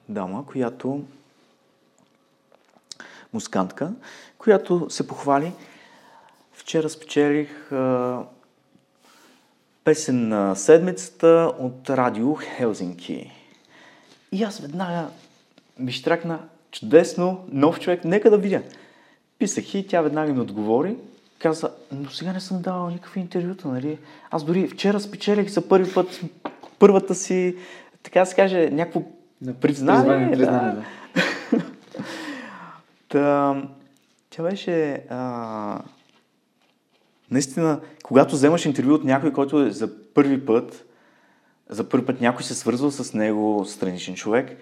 дама, 0.09 0.45
която 0.45 1.03
музикантка, 3.33 3.91
която 4.37 4.89
се 4.89 5.07
похвали. 5.07 5.51
Вчера 6.53 6.89
спечелих 6.89 7.71
а, 7.71 8.19
песен 9.83 10.27
на 10.27 10.55
седмицата 10.55 11.53
от 11.59 11.89
радио 11.89 12.35
Хелзинки. 12.35 13.31
И 14.31 14.43
аз 14.43 14.59
веднага 14.59 15.07
ми 15.79 15.91
штракна 15.91 16.39
чудесно, 16.71 17.45
нов 17.51 17.79
човек, 17.79 18.05
нека 18.05 18.29
да 18.29 18.37
видя. 18.37 18.61
Писах 19.39 19.73
и 19.73 19.87
тя 19.87 20.01
веднага 20.01 20.33
ми 20.33 20.39
отговори. 20.39 20.95
Каза, 21.39 21.71
но 21.91 22.09
сега 22.09 22.33
не 22.33 22.39
съм 22.39 22.61
давал 22.61 22.89
никакви 22.89 23.19
интервюта, 23.19 23.67
нали? 23.67 23.99
Аз 24.31 24.43
дори 24.43 24.67
вчера 24.67 24.99
спечелих 24.99 25.49
за 25.49 25.67
първи 25.67 25.93
път 25.93 26.21
първата 26.79 27.15
си, 27.15 27.55
така 28.03 28.19
да 28.19 28.25
се 28.25 28.35
каже, 28.35 28.69
някакво 28.71 29.01
признание. 29.61 30.03
Признание, 30.03 30.31
признание, 30.31 30.75
да. 31.15 31.21
Та, 33.11 33.55
тя 34.29 34.43
беше... 34.43 35.03
А, 35.09 35.81
наистина, 37.31 37.79
когато 38.03 38.35
вземаш 38.35 38.65
интервю 38.65 38.93
от 38.93 39.03
някой, 39.03 39.33
който 39.33 39.61
е 39.61 39.71
за 39.71 40.13
първи 40.13 40.45
път, 40.45 40.85
за 41.69 41.89
първи 41.89 42.05
път 42.05 42.21
някой 42.21 42.43
се 42.43 42.55
свързва 42.55 42.91
с 42.91 43.13
него, 43.13 43.65
страничен 43.65 44.15
човек, 44.15 44.57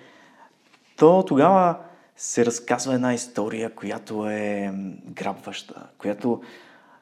то 0.97 1.25
тогава 1.27 1.77
се 2.15 2.45
разказва 2.45 2.93
една 2.93 3.13
история, 3.13 3.75
която 3.75 4.29
е 4.29 4.71
грабваща, 5.05 5.87
която, 5.97 6.41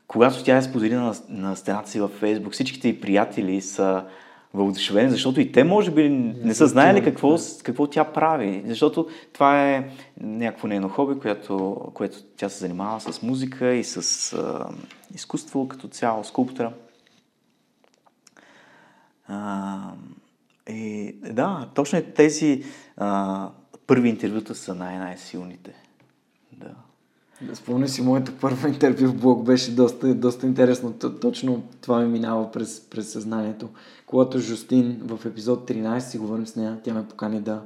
когато 0.08 0.44
тя 0.44 0.58
е 0.58 0.62
сподели 0.62 0.96
на, 0.96 1.16
на 1.30 1.56
стената 1.56 1.90
си 1.90 2.00
във 2.00 2.12
Фейсбук, 2.12 2.54
всичките 2.54 2.88
й 2.88 3.02
приятели 3.02 3.62
са 3.62 4.06
въодушевени, 4.54 5.10
защото 5.10 5.42
и 5.42 5.52
те 5.52 5.64
може 5.64 5.92
би 5.92 6.10
не 6.44 6.54
са 6.54 6.68
знаели 6.68 7.04
какво, 7.04 7.38
какво 7.64 7.88
тя 7.88 8.04
прави. 8.04 8.64
Защото 8.66 9.08
това 9.34 9.70
е 9.70 9.90
някакво 10.22 10.68
нейно 10.68 10.90
хоби, 10.90 11.20
което, 11.20 11.76
което 11.94 12.18
тя 12.38 12.50
се 12.50 12.60
занимава 12.60 13.02
с 13.02 13.22
музика 13.22 13.74
и 13.74 13.84
с 13.84 14.34
а, 14.34 14.70
изкуство 15.16 15.68
като 15.68 15.88
цяло, 15.88 16.24
скулптура. 16.24 16.74
А, 19.28 19.78
и 20.70 21.16
да, 21.32 21.70
точно 21.74 22.02
тези 22.16 22.64
а, 22.98 23.50
първи 23.88 24.10
интервюта 24.10 24.56
са 24.56 24.76
най-най-силните. 24.76 25.74
Да. 26.52 26.72
Да, 27.42 27.56
спомня 27.56 27.88
си, 27.88 28.02
моето 28.02 28.32
първо 28.42 28.68
интервю 28.68 29.08
в 29.08 29.16
блог 29.16 29.44
беше 29.44 29.76
доста, 29.76 30.16
доста 30.16 30.48
интересно. 30.48 30.94
Точно 31.22 31.64
това 31.82 32.00
ми 32.00 32.08
минава 32.08 32.52
през, 32.52 32.90
през 32.90 33.12
съзнанието. 33.12 33.70
Когато 34.08 34.40
Жустин 34.40 35.02
в 35.04 35.26
епизод 35.26 35.70
13 35.70 36.00
си 36.00 36.18
говорим 36.18 36.48
с 36.48 36.56
нея, 36.56 36.78
тя 36.84 36.94
ме 36.94 37.08
покани 37.08 37.42
да, 37.42 37.62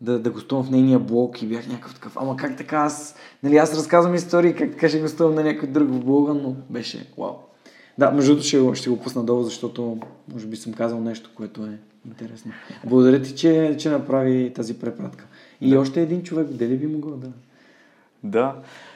да, 0.00 0.18
да 0.18 0.30
гостувам 0.30 0.64
в 0.64 0.70
нейния 0.70 0.98
блог 0.98 1.42
и 1.42 1.46
бях 1.46 1.68
някакъв 1.68 1.94
такъв, 1.94 2.16
ама 2.16 2.36
как 2.36 2.56
така 2.56 2.76
аз, 2.76 3.16
нали 3.42 3.56
аз 3.56 3.74
разказвам 3.74 4.14
истории, 4.14 4.54
как 4.54 4.70
така 4.70 4.88
ще 4.88 5.00
гостувам 5.00 5.34
на 5.34 5.42
някой 5.42 5.68
друг 5.68 5.88
в 5.88 6.04
блога, 6.04 6.34
но 6.34 6.54
беше 6.70 7.06
вау. 7.18 7.32
Да, 7.98 8.10
между 8.10 8.30
другото 8.30 8.46
ще, 8.48 8.74
ще 8.74 8.90
го 8.90 9.00
пусна 9.00 9.24
долу, 9.24 9.42
защото 9.42 9.98
може 10.32 10.46
би 10.46 10.56
съм 10.56 10.72
казал 10.72 11.00
нещо, 11.00 11.30
което 11.34 11.62
е 11.62 11.78
интересно. 12.06 12.52
Благодаря 12.86 13.22
ти, 13.22 13.34
че, 13.34 13.76
че 13.78 13.90
направи 13.90 14.52
тази 14.54 14.78
препратка. 14.78 15.26
И 15.60 15.70
да. 15.70 15.80
още 15.80 16.02
един 16.02 16.22
човек, 16.22 16.46
дали 16.46 16.76
би 16.76 16.86
могъл 16.86 17.16
да... 17.16 17.28
Да, 18.24 18.54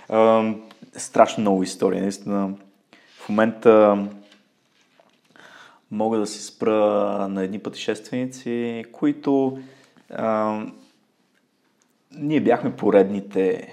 а, 0.08 0.52
страшно 0.92 1.40
много 1.40 1.62
история. 1.62 2.02
Наистина, 2.02 2.54
в 3.18 3.28
момента 3.28 3.98
мога 5.96 6.18
да 6.18 6.26
си 6.26 6.42
спра 6.42 6.74
на 7.30 7.42
едни 7.42 7.58
пътешественици, 7.58 8.84
които 8.92 9.58
а, 10.10 10.60
ние 12.18 12.40
бяхме 12.40 12.76
поредните 12.76 13.72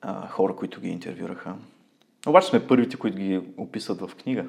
а, 0.00 0.28
хора, 0.28 0.56
които 0.56 0.80
ги 0.80 0.88
интервюраха. 0.88 1.54
Обаче 2.26 2.48
сме 2.48 2.66
първите, 2.66 2.96
които 2.96 3.18
ги 3.18 3.40
описват 3.56 4.00
в 4.00 4.16
книга. 4.16 4.44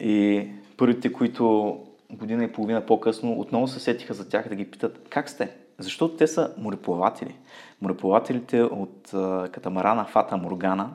И 0.00 0.46
първите, 0.76 1.12
които 1.12 1.76
година 2.10 2.44
и 2.44 2.52
половина 2.52 2.86
по-късно 2.86 3.32
отново 3.40 3.68
се 3.68 3.80
сетиха 3.80 4.14
за 4.14 4.28
тях 4.28 4.48
да 4.48 4.54
ги 4.54 4.70
питат 4.70 5.06
как 5.10 5.30
сте? 5.30 5.56
Защото 5.78 6.16
те 6.16 6.26
са 6.26 6.54
мореплаватели. 6.58 7.34
Мореплавателите 7.82 8.62
от 8.62 9.14
а, 9.14 9.48
катамарана 9.52 10.04
Фата 10.04 10.36
Моргана. 10.36 10.90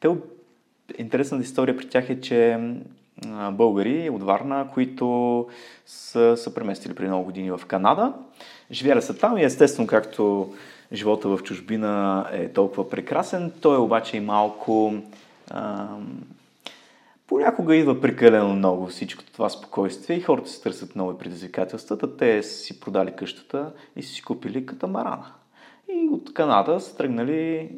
Те, 0.00 0.08
интересната 0.98 1.42
история 1.42 1.76
при 1.76 1.88
тях 1.88 2.10
е, 2.10 2.20
че 2.20 2.58
българи 3.52 4.10
от 4.10 4.22
Варна, 4.22 4.66
които 4.74 5.46
са, 5.86 6.36
са 6.36 6.54
преместили 6.54 6.94
преди 6.94 7.08
много 7.08 7.24
години 7.24 7.50
в 7.50 7.60
Канада, 7.66 8.12
живяли 8.70 9.02
са 9.02 9.18
там 9.18 9.38
и 9.38 9.44
естествено, 9.44 9.86
както 9.86 10.52
живота 10.92 11.28
в 11.28 11.42
чужбина 11.42 12.26
е 12.32 12.48
толкова 12.48 12.90
прекрасен, 12.90 13.52
той 13.60 13.76
е 13.76 13.80
обаче 13.80 14.16
и 14.16 14.20
малко 14.20 14.94
а, 15.50 15.86
Понякога 17.26 17.76
идва 17.76 18.00
прекалено 18.00 18.54
много 18.54 18.86
всичко 18.86 19.24
това 19.32 19.48
спокойствие 19.48 20.16
и 20.16 20.20
хората 20.20 20.48
си 20.48 20.62
търсят 20.62 20.96
нови 20.96 21.18
предизвикателства. 21.18 22.16
Те 22.16 22.42
си 22.42 22.80
продали 22.80 23.12
къщата 23.16 23.72
и 23.96 24.02
си 24.02 24.22
купили 24.22 24.66
катамарана. 24.66 25.26
И 25.88 26.08
от 26.12 26.34
Канада 26.34 26.80
са 26.80 26.96
тръгнали 26.96 27.70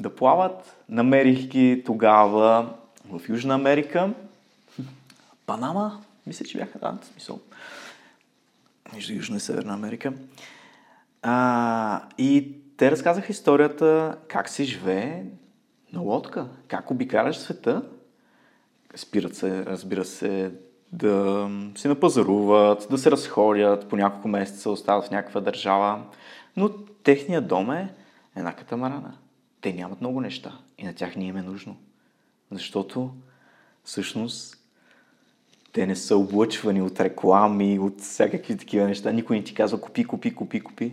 да 0.00 0.14
плават. 0.14 0.84
Намерих 0.88 1.46
ги 1.46 1.82
тогава 1.86 2.68
в 3.12 3.28
Южна 3.28 3.54
Америка. 3.54 4.10
Панама, 5.48 6.00
мисля, 6.26 6.46
че 6.46 6.58
бяха, 6.58 6.78
да, 6.78 6.98
смисъл. 7.02 7.40
Между 8.94 9.14
Южна 9.14 9.36
и 9.36 9.40
Северна 9.40 9.74
Америка. 9.74 10.12
А, 11.22 12.08
и 12.18 12.56
те 12.76 12.90
разказаха 12.90 13.32
историята 13.32 14.16
как 14.28 14.48
се 14.48 14.64
живее 14.64 15.24
на 15.92 16.00
лодка, 16.00 16.48
как 16.68 16.90
обикаляш 16.90 17.36
света 17.36 17.82
спират 18.96 19.34
се, 19.34 19.66
разбира 19.66 20.04
се, 20.04 20.52
да 20.92 21.48
се 21.76 21.88
напазаруват, 21.88 22.86
да 22.90 22.98
се 22.98 23.10
разходят, 23.10 23.88
по 23.88 23.96
няколко 23.96 24.28
месеца 24.28 24.70
остават 24.70 25.06
в 25.06 25.10
някаква 25.10 25.40
държава. 25.40 26.04
Но 26.56 26.84
техният 26.84 27.48
дом 27.48 27.70
е 27.70 27.94
една 28.36 28.52
катамарана. 28.52 29.18
Те 29.60 29.72
нямат 29.72 30.00
много 30.00 30.20
неща 30.20 30.58
и 30.78 30.84
на 30.84 30.94
тях 30.94 31.16
не 31.16 31.24
им 31.24 31.36
е 31.36 31.42
нужно. 31.42 31.76
Защото 32.50 33.10
всъщност 33.84 34.57
те 35.72 35.86
не 35.86 35.96
са 35.96 36.16
облъчвани 36.16 36.82
от 36.82 37.00
реклами, 37.00 37.78
от 37.78 38.00
всякакви 38.00 38.56
такива 38.56 38.86
неща. 38.86 39.12
Никой 39.12 39.36
не 39.36 39.44
ти 39.44 39.54
казва 39.54 39.80
купи, 39.80 40.04
купи, 40.04 40.34
купи, 40.34 40.60
купи 40.60 40.92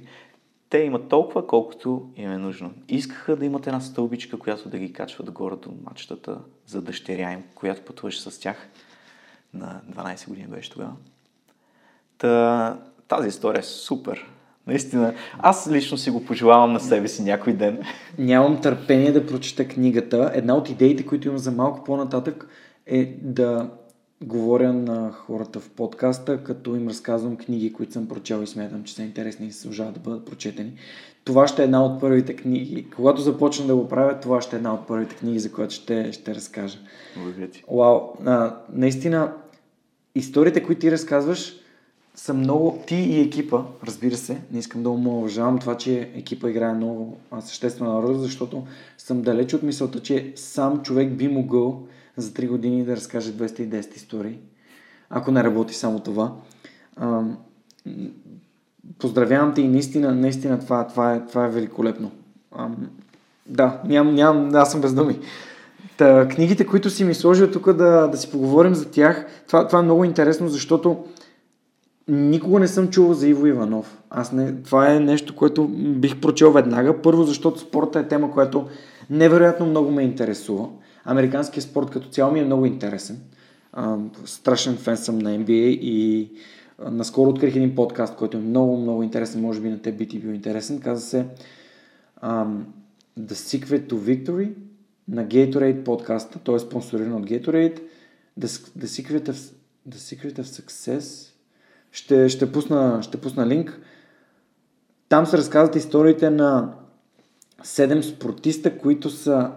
те 0.75 0.77
имат 0.77 1.09
толкова, 1.09 1.47
колкото 1.47 2.09
им 2.15 2.31
е 2.31 2.37
нужно. 2.37 2.71
Искаха 2.89 3.35
да 3.35 3.45
имат 3.45 3.67
една 3.67 3.81
стълбичка, 3.81 4.39
която 4.39 4.69
да 4.69 4.77
ги 4.77 4.93
качва 4.93 5.23
горе 5.23 5.55
до 5.55 5.69
мачтата 5.83 6.37
за 6.67 6.81
дъщеря 6.81 7.31
им, 7.31 7.43
която 7.55 7.81
пътуваше 7.81 8.21
с 8.21 8.39
тях. 8.39 8.69
На 9.53 9.81
12 9.95 10.27
години 10.27 10.47
беше 10.47 10.71
тогава. 10.71 10.91
Та, 12.17 12.79
тази 13.07 13.27
история 13.27 13.59
е 13.59 13.63
супер. 13.63 14.29
Наистина, 14.67 15.13
аз 15.39 15.71
лично 15.71 15.97
си 15.97 16.11
го 16.11 16.25
пожелавам 16.25 16.73
на 16.73 16.79
себе 16.79 17.07
си 17.07 17.23
някой 17.23 17.53
ден. 17.53 17.81
Нямам 18.17 18.61
търпение 18.61 19.11
да 19.11 19.27
прочета 19.27 19.67
книгата. 19.67 20.31
Една 20.33 20.55
от 20.55 20.69
идеите, 20.69 21.05
които 21.05 21.27
имам 21.27 21.37
за 21.37 21.51
малко 21.51 21.83
по-нататък 21.83 22.47
е 22.85 23.17
да 23.21 23.69
говоря 24.21 24.73
на 24.73 25.11
хората 25.11 25.59
в 25.59 25.69
подкаста, 25.69 26.43
като 26.43 26.75
им 26.75 26.87
разказвам 26.87 27.37
книги, 27.37 27.73
които 27.73 27.93
съм 27.93 28.07
прочел 28.07 28.43
и 28.43 28.47
смятам, 28.47 28.83
че 28.83 28.93
са 28.93 29.03
интересни 29.03 29.47
и 29.47 29.51
служават 29.51 29.93
да 29.93 29.99
бъдат 29.99 30.25
прочетени. 30.25 30.73
Това 31.23 31.47
ще 31.47 31.61
е 31.61 31.65
една 31.65 31.85
от 31.85 32.01
първите 32.01 32.35
книги. 32.35 32.87
Когато 32.95 33.21
започна 33.21 33.67
да 33.67 33.75
го 33.75 33.87
правя, 33.87 34.19
това 34.19 34.41
ще 34.41 34.55
е 34.55 34.57
една 34.57 34.73
от 34.73 34.87
първите 34.87 35.15
книги, 35.15 35.39
за 35.39 35.51
която 35.51 35.73
ще, 35.73 36.11
ще 36.11 36.35
разкажа. 36.35 36.77
Благодаря 37.15 37.47
ти. 37.47 37.63
Вау, 37.71 38.01
а, 38.25 38.55
наистина, 38.73 39.33
историите, 40.15 40.63
които 40.63 40.81
ти 40.81 40.91
разказваш, 40.91 41.53
са 42.15 42.33
много... 42.33 42.83
Ти 42.87 42.95
и 42.95 43.21
екипа, 43.21 43.61
разбира 43.83 44.15
се, 44.15 44.41
не 44.51 44.59
искам 44.59 44.83
да 44.83 44.89
уважавам 44.89 45.59
това, 45.59 45.77
че 45.77 46.09
екипа 46.15 46.49
играе 46.49 46.73
много 46.73 47.17
съществена 47.39 48.01
роля, 48.01 48.17
защото 48.17 48.63
съм 48.97 49.21
далеч 49.21 49.53
от 49.53 49.63
мисълта, 49.63 49.99
че 49.99 50.33
сам 50.35 50.81
човек 50.81 51.13
би 51.13 51.27
могъл 51.27 51.87
за 52.17 52.29
3 52.29 52.47
години 52.47 52.85
да 52.85 52.95
разкаже 52.95 53.33
210 53.33 53.95
истории, 53.95 54.39
ако 55.09 55.31
не 55.31 55.43
работи 55.43 55.73
само 55.73 55.99
това. 55.99 56.33
А, 56.95 57.21
поздравявам 58.99 59.53
те 59.53 59.61
и 59.61 59.67
наистина, 59.67 60.15
наистина 60.15 60.59
това, 60.59 60.87
това, 60.87 61.13
е, 61.13 61.25
това 61.25 61.45
е 61.45 61.49
великолепно. 61.49 62.11
А, 62.51 62.69
да, 63.45 63.81
ням, 63.85 64.15
ням, 64.15 64.55
аз 64.55 64.71
съм 64.71 64.81
без 64.81 64.93
думи. 64.93 65.19
Та, 65.97 66.27
книгите, 66.27 66.65
които 66.65 66.89
си 66.89 67.03
ми 67.03 67.13
сложил 67.13 67.51
тук 67.51 67.73
да, 67.73 68.07
да 68.07 68.17
си 68.17 68.31
поговорим 68.31 68.75
за 68.75 68.91
тях, 68.91 69.25
това, 69.47 69.67
това 69.67 69.79
е 69.79 69.83
много 69.83 70.03
интересно, 70.03 70.47
защото 70.47 71.05
никога 72.07 72.59
не 72.59 72.67
съм 72.67 72.89
чувал 72.89 73.13
за 73.13 73.27
Иво 73.27 73.45
Иванов. 73.45 73.97
Аз 74.09 74.31
не, 74.31 74.55
това 74.55 74.93
е 74.93 74.99
нещо, 74.99 75.35
което 75.35 75.67
бих 75.77 76.21
прочел 76.21 76.51
веднага. 76.51 77.01
Първо, 77.01 77.23
защото 77.23 77.59
спорта 77.59 77.99
е 77.99 78.07
тема, 78.07 78.31
която 78.31 78.67
невероятно 79.09 79.65
много 79.65 79.91
ме 79.91 80.03
интересува. 80.03 80.67
Американския 81.05 81.63
спорт 81.63 81.89
като 81.91 82.09
цяло 82.09 82.31
ми 82.31 82.39
е 82.39 82.45
много 82.45 82.65
интересен. 82.65 83.21
Страшен 84.25 84.77
фен 84.77 84.97
съм 84.97 85.19
на 85.19 85.29
NBA 85.29 85.79
и 85.81 86.31
наскоро 86.79 87.29
открих 87.29 87.55
един 87.55 87.75
подкаст, 87.75 88.15
който 88.15 88.37
е 88.37 88.41
много, 88.41 88.77
много 88.77 89.03
интересен. 89.03 89.41
Може 89.41 89.61
би 89.61 89.69
на 89.69 89.81
те 89.81 89.91
би 89.91 90.07
ти 90.07 90.19
бил 90.19 90.29
интересен. 90.29 90.79
Каза 90.79 91.01
се 91.01 91.25
а, 92.21 92.45
The 93.19 93.33
Secret 93.33 93.89
to 93.89 93.93
Victory 93.93 94.53
на 95.07 95.25
Gatorade 95.25 95.83
подкаста. 95.83 96.39
Той 96.39 96.55
е 96.55 96.59
спонсориран 96.59 97.13
от 97.13 97.25
Gatorade. 97.25 97.79
The, 98.39 98.45
the, 98.79 98.85
Secret, 98.85 99.29
of, 99.29 99.53
the 99.89 99.95
Secret 99.95 100.39
of 100.39 100.43
Success. 100.43 101.31
Ще, 101.91 102.29
ще, 102.29 102.51
пусна, 102.51 102.99
ще 103.01 103.21
пусна 103.21 103.47
линк. 103.47 103.81
Там 105.09 105.25
се 105.25 105.37
разказват 105.37 105.75
историите 105.75 106.29
на 106.29 106.73
7 107.63 108.01
спортиста, 108.01 108.77
които 108.77 109.09
са 109.09 109.51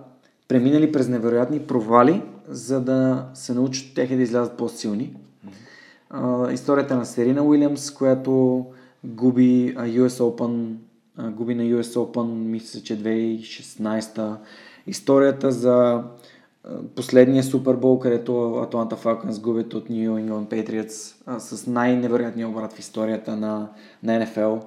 преминали 0.49 0.93
през 0.93 1.09
невероятни 1.09 1.61
провали, 1.61 2.23
за 2.49 2.81
да 2.81 3.29
се 3.35 3.55
научат 3.55 3.95
техни 3.95 4.17
да 4.17 4.23
излязат 4.23 4.57
по-силни. 4.57 5.17
Историята 6.53 6.97
на 6.97 7.07
Серина 7.07 7.43
Уилямс, 7.43 7.91
която 7.91 8.65
губи 9.05 9.75
US 9.77 10.09
Open, 10.09 10.75
губи 11.31 11.55
на 11.55 11.63
US 11.63 11.83
Open, 11.83 12.25
мисля, 12.25 12.81
че 12.81 13.03
2016 13.03 14.37
Историята 14.89 15.53
за 15.53 16.05
последния 16.97 17.43
Супербол, 17.43 17.99
където 17.99 18.55
Атланта 18.55 18.97
Falcons 18.97 19.41
губят 19.41 19.75
от 19.75 19.89
New 19.89 20.11
England 20.11 20.47
Patriots 20.49 21.39
с 21.39 21.67
най-невероятния 21.67 22.49
обрат 22.49 22.73
в 22.73 22.79
историята 22.79 23.37
на, 23.37 23.69
на 24.03 24.27
NFL. 24.27 24.63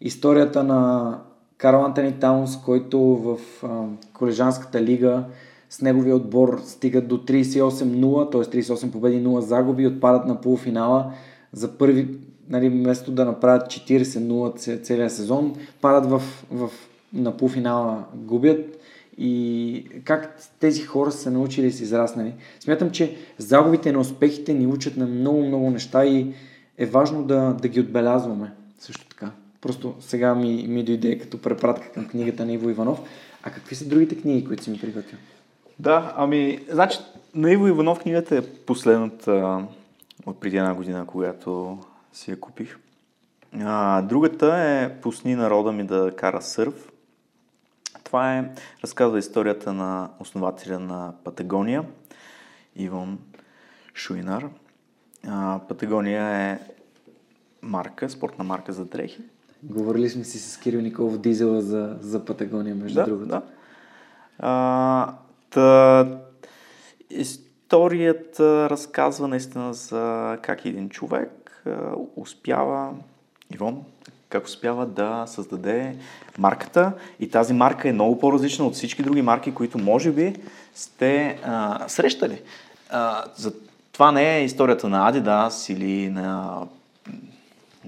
историята 0.00 0.64
на 0.64 1.20
Карл 1.58 1.84
Антони 1.84 2.12
Таунс, 2.12 2.62
който 2.64 3.00
в 3.00 3.38
а, 3.62 3.84
колежанската 4.12 4.82
лига 4.82 5.24
с 5.70 5.82
неговия 5.82 6.16
отбор 6.16 6.60
стигат 6.64 7.08
до 7.08 7.18
38-0, 7.18 8.32
т.е. 8.32 8.62
38 8.62 8.90
победи 8.90 9.24
0 9.24 9.38
загуби, 9.38 9.86
отпадат 9.86 10.26
на 10.26 10.40
полуфинала 10.40 11.12
за 11.52 11.78
първи, 11.78 12.08
нали, 12.48 12.68
вместо 12.68 13.10
да 13.10 13.24
направят 13.24 13.66
40-0 13.66 14.82
целия 14.82 15.10
сезон, 15.10 15.54
падат 15.80 16.10
в, 16.10 16.22
в, 16.50 16.70
на 17.12 17.36
полуфинала, 17.36 18.04
губят 18.14 18.78
и 19.18 19.84
как 20.04 20.38
тези 20.60 20.82
хора 20.82 21.12
са 21.12 21.30
научили 21.30 21.66
и 21.66 21.72
са 21.72 21.82
израснали. 21.82 22.34
Смятам, 22.60 22.90
че 22.90 23.16
загубите 23.38 23.92
на 23.92 23.98
успехите 23.98 24.54
ни 24.54 24.66
учат 24.66 24.96
на 24.96 25.06
много-много 25.06 25.70
неща 25.70 26.04
и 26.04 26.34
е 26.78 26.86
важно 26.86 27.22
да, 27.22 27.56
да 27.62 27.68
ги 27.68 27.80
отбелязваме 27.80 28.52
също 28.78 29.08
така. 29.08 29.30
Просто 29.60 29.96
сега 30.00 30.34
ми, 30.34 30.66
ми 30.68 30.84
дойде 30.84 31.18
като 31.18 31.42
препратка 31.42 31.92
към 31.92 32.08
книгата 32.08 32.44
на 32.44 32.52
Иво 32.52 32.70
Иванов. 32.70 33.00
А 33.42 33.50
какви 33.50 33.74
са 33.74 33.88
другите 33.88 34.20
книги, 34.20 34.44
които 34.44 34.64
си 34.64 34.70
ми 34.70 34.80
приготвил? 34.80 35.18
Да, 35.78 36.14
ами, 36.16 36.60
значи, 36.70 36.98
на 37.34 37.52
Иво 37.52 37.66
Иванов 37.66 37.98
книгата 37.98 38.36
е 38.36 38.46
последната 38.46 39.64
от 40.26 40.40
преди 40.40 40.56
една 40.56 40.74
година, 40.74 41.04
когато 41.06 41.78
си 42.12 42.30
я 42.30 42.40
купих. 42.40 42.78
А, 43.60 44.02
другата 44.02 44.56
е 44.56 45.00
Пусни 45.00 45.34
народа 45.34 45.72
ми 45.72 45.84
да 45.84 46.12
кара 46.16 46.42
сърф. 46.42 46.92
Това 48.04 48.38
е, 48.38 48.50
разказва 48.84 49.18
историята 49.18 49.72
на 49.72 50.10
основателя 50.20 50.78
на 50.78 51.12
Патагония, 51.24 51.84
Иван 52.76 53.18
Шуинар. 53.94 54.48
А, 55.26 55.60
Патагония 55.68 56.24
е 56.24 56.58
марка, 57.62 58.10
спортна 58.10 58.44
марка 58.44 58.72
за 58.72 58.84
дрехи. 58.84 59.22
Говорили 59.62 60.08
сме 60.08 60.24
си 60.24 60.38
с 60.38 60.58
Кирил 60.58 60.80
Николов 60.80 61.18
Дизела 61.18 61.60
за, 61.60 61.96
за 62.00 62.24
Патагония, 62.24 62.74
между 62.74 63.00
да, 63.00 63.04
другото. 63.04 63.28
Да. 63.28 63.42
А, 64.38 65.14
та, 65.50 66.06
историята 67.10 68.70
разказва 68.70 69.28
наистина 69.28 69.74
за 69.74 70.36
как 70.42 70.64
един 70.64 70.88
човек 70.88 71.62
а, 71.66 71.70
успява, 72.16 72.90
Ивон, 73.54 73.82
как 74.28 74.44
успява 74.44 74.86
да 74.86 75.24
създаде 75.26 75.96
марката 76.38 76.92
и 77.20 77.30
тази 77.30 77.54
марка 77.54 77.88
е 77.88 77.92
много 77.92 78.18
по-различна 78.18 78.66
от 78.66 78.74
всички 78.74 79.02
други 79.02 79.22
марки, 79.22 79.54
които 79.54 79.78
може 79.78 80.10
би 80.10 80.34
сте 80.74 81.38
а, 81.44 81.88
срещали. 81.88 82.42
А, 82.90 83.24
за 83.36 83.52
това 83.92 84.12
не 84.12 84.38
е 84.38 84.44
историята 84.44 84.88
на 84.88 85.12
Adidas 85.12 85.72
или 85.72 86.10
на 86.10 86.58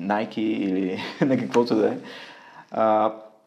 Nike 0.00 0.38
или 0.38 1.00
на 1.20 1.36
каквото 1.36 1.74
да 1.74 1.88
е. 1.88 1.98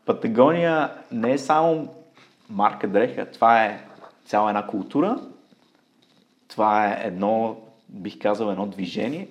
Патагония 0.05 0.93
не 1.11 1.31
е 1.31 1.37
само 1.37 1.93
марка 2.49 2.87
дреха, 2.87 3.31
това 3.31 3.65
е 3.65 3.85
цяла 4.25 4.49
една 4.49 4.67
култура, 4.67 5.19
това 6.47 6.87
е 6.87 7.01
едно, 7.03 7.57
бих 7.89 8.19
казал, 8.19 8.51
едно 8.51 8.65
движение 8.65 9.27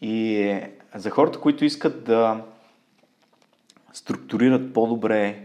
и 0.00 0.60
за 0.94 1.10
хората, 1.10 1.40
които 1.40 1.64
искат 1.64 2.04
да 2.04 2.44
структурират 3.92 4.72
по-добре 4.72 5.42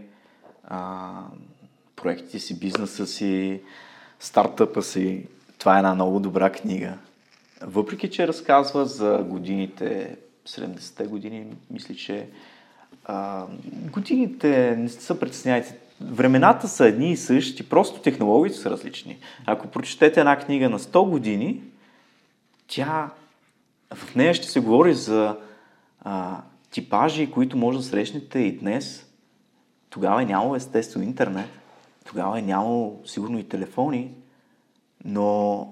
а, 0.64 1.10
проектите 1.96 2.38
си, 2.38 2.58
бизнеса 2.58 3.06
си, 3.06 3.60
стартъпа 4.20 4.82
си, 4.82 5.26
това 5.58 5.74
е 5.74 5.78
една 5.78 5.94
много 5.94 6.20
добра 6.20 6.52
книга. 6.52 6.98
Въпреки, 7.62 8.10
че 8.10 8.28
разказва 8.28 8.86
за 8.86 9.24
годините 9.28 10.16
70-те 10.46 11.06
години, 11.06 11.46
мисля, 11.70 11.94
че 11.94 12.28
а, 13.04 13.46
годините 13.92 14.76
не 14.76 14.88
са 14.88 15.20
притеснявайте. 15.20 15.78
Времената 16.00 16.68
са 16.68 16.86
едни 16.86 17.12
и 17.12 17.16
същи, 17.16 17.68
просто 17.68 18.00
технологиите 18.00 18.58
са 18.58 18.70
различни. 18.70 19.18
Ако 19.46 19.68
прочетете 19.68 20.20
една 20.20 20.38
книга 20.38 20.70
на 20.70 20.78
100 20.78 21.10
години, 21.10 21.62
тя 22.66 23.10
в 23.94 24.14
нея 24.14 24.34
ще 24.34 24.48
се 24.48 24.60
говори 24.60 24.94
за 24.94 25.36
а, 26.00 26.40
типажи, 26.70 27.30
които 27.30 27.56
може 27.56 27.78
да 27.78 27.84
срещнете 27.84 28.38
и 28.38 28.58
днес. 28.58 29.06
Тогава 29.90 30.22
е 30.22 30.26
нямало 30.26 30.56
естествено 30.56 31.04
интернет, 31.04 31.48
тогава 32.04 32.38
е 32.38 32.42
нямало 32.42 33.00
сигурно 33.04 33.38
и 33.38 33.48
телефони, 33.48 34.14
но 35.04 35.68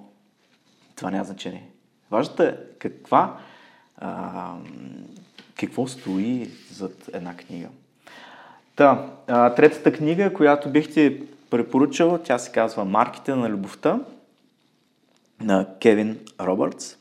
това 0.96 1.10
няма 1.10 1.24
значение. 1.24 1.68
Важното 2.10 2.42
е 2.42 2.58
каква 2.78 3.38
а, 4.00 4.52
какво 5.60 5.86
стои 5.86 6.50
зад 6.72 7.10
една 7.12 7.36
книга. 7.36 7.68
Та, 8.76 9.06
а, 9.26 9.54
третата 9.54 9.92
книга, 9.92 10.32
която 10.34 10.70
бих 10.70 10.92
ти 10.92 11.22
препоръчал, 11.50 12.18
тя 12.18 12.38
се 12.38 12.52
казва 12.52 12.84
Марките 12.84 13.34
на 13.34 13.50
любовта 13.50 14.00
на 15.40 15.66
Кевин 15.80 16.18
Робъртс. 16.40 16.96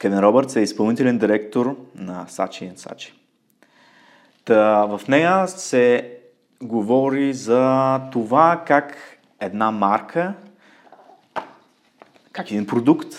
Кевин 0.00 0.18
Робъртс 0.18 0.56
е 0.56 0.60
изпълнителен 0.60 1.18
директор 1.18 1.76
на 1.94 2.26
Сачи 2.28 2.72
Сачи. 2.76 3.14
Та, 4.44 4.84
в 4.84 5.00
нея 5.08 5.48
се 5.48 6.18
говори 6.62 7.32
за 7.34 8.00
това 8.12 8.62
как 8.66 8.96
една 9.40 9.70
марка, 9.70 10.34
как 12.32 12.50
един 12.50 12.66
продукт 12.66 13.14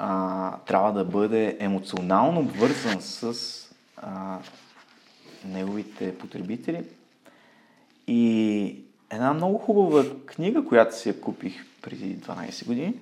а, 0.00 0.56
трябва 0.66 0.92
да 0.92 1.04
бъде 1.04 1.56
емоционално 1.60 2.40
обвързан 2.40 3.00
с 3.00 3.34
а, 3.96 4.38
неговите 5.44 6.18
потребители. 6.18 6.84
И 8.06 8.82
една 9.10 9.32
много 9.32 9.58
хубава 9.58 10.04
книга, 10.26 10.64
която 10.64 10.96
си 10.96 11.08
я 11.08 11.20
купих 11.20 11.66
преди 11.82 12.18
12 12.18 12.66
години, 12.66 12.94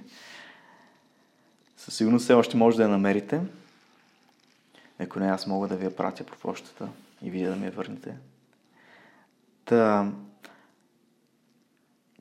със 1.77 1.97
сигурност 1.97 2.25
все 2.25 2.35
още 2.35 2.57
може 2.57 2.77
да 2.77 2.83
я 2.83 2.89
намерите. 2.89 3.41
Ако 4.99 5.21
не, 5.21 5.27
аз 5.27 5.47
мога 5.47 5.69
да 5.69 5.77
ви 5.77 5.85
я 5.85 5.97
пратя 5.97 6.25
по 6.25 6.39
почтата 6.39 6.89
и 7.23 7.31
вие 7.31 7.49
да 7.49 7.57
ми 7.57 7.67
я 7.67 7.73
върнете. 7.73 8.17
Та, 9.65 10.13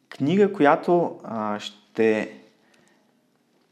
книга, 0.09 0.53
която 0.53 1.19
а, 1.23 1.59
ще 1.59 2.39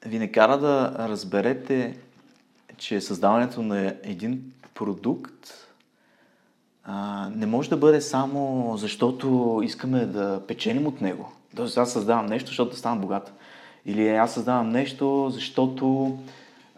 ви 0.05 0.19
не 0.19 0.31
кара 0.31 0.57
да 0.57 0.95
разберете, 0.99 1.97
че 2.77 3.01
създаването 3.01 3.61
на 3.61 3.95
един 4.03 4.53
продукт 4.73 5.63
а, 6.83 7.29
не 7.35 7.45
може 7.45 7.69
да 7.69 7.77
бъде 7.77 8.01
само 8.01 8.73
защото 8.77 9.59
искаме 9.63 10.05
да 10.05 10.41
печеним 10.47 10.87
от 10.87 11.01
него. 11.01 11.31
Тоест 11.55 11.77
аз 11.77 11.91
създавам 11.91 12.25
нещо, 12.25 12.47
защото 12.47 12.71
да 12.71 12.77
стана 12.77 13.01
богат. 13.01 13.33
Или 13.85 14.09
аз 14.09 14.33
създавам 14.33 14.69
нещо, 14.69 15.29
защото 15.33 16.17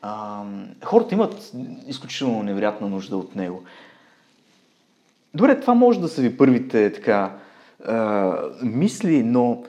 а, 0.01 0.43
хората 0.83 1.15
имат 1.15 1.51
изключително 1.87 2.43
невероятна 2.43 2.89
нужда 2.89 3.17
от 3.17 3.35
него. 3.35 3.63
Добре, 5.33 5.59
това 5.59 5.73
може 5.73 6.01
да 6.01 6.07
са 6.07 6.21
ви 6.21 6.37
първите 6.37 6.93
така 6.93 7.37
а, 7.85 8.35
мисли, 8.63 9.23
но 9.23 9.63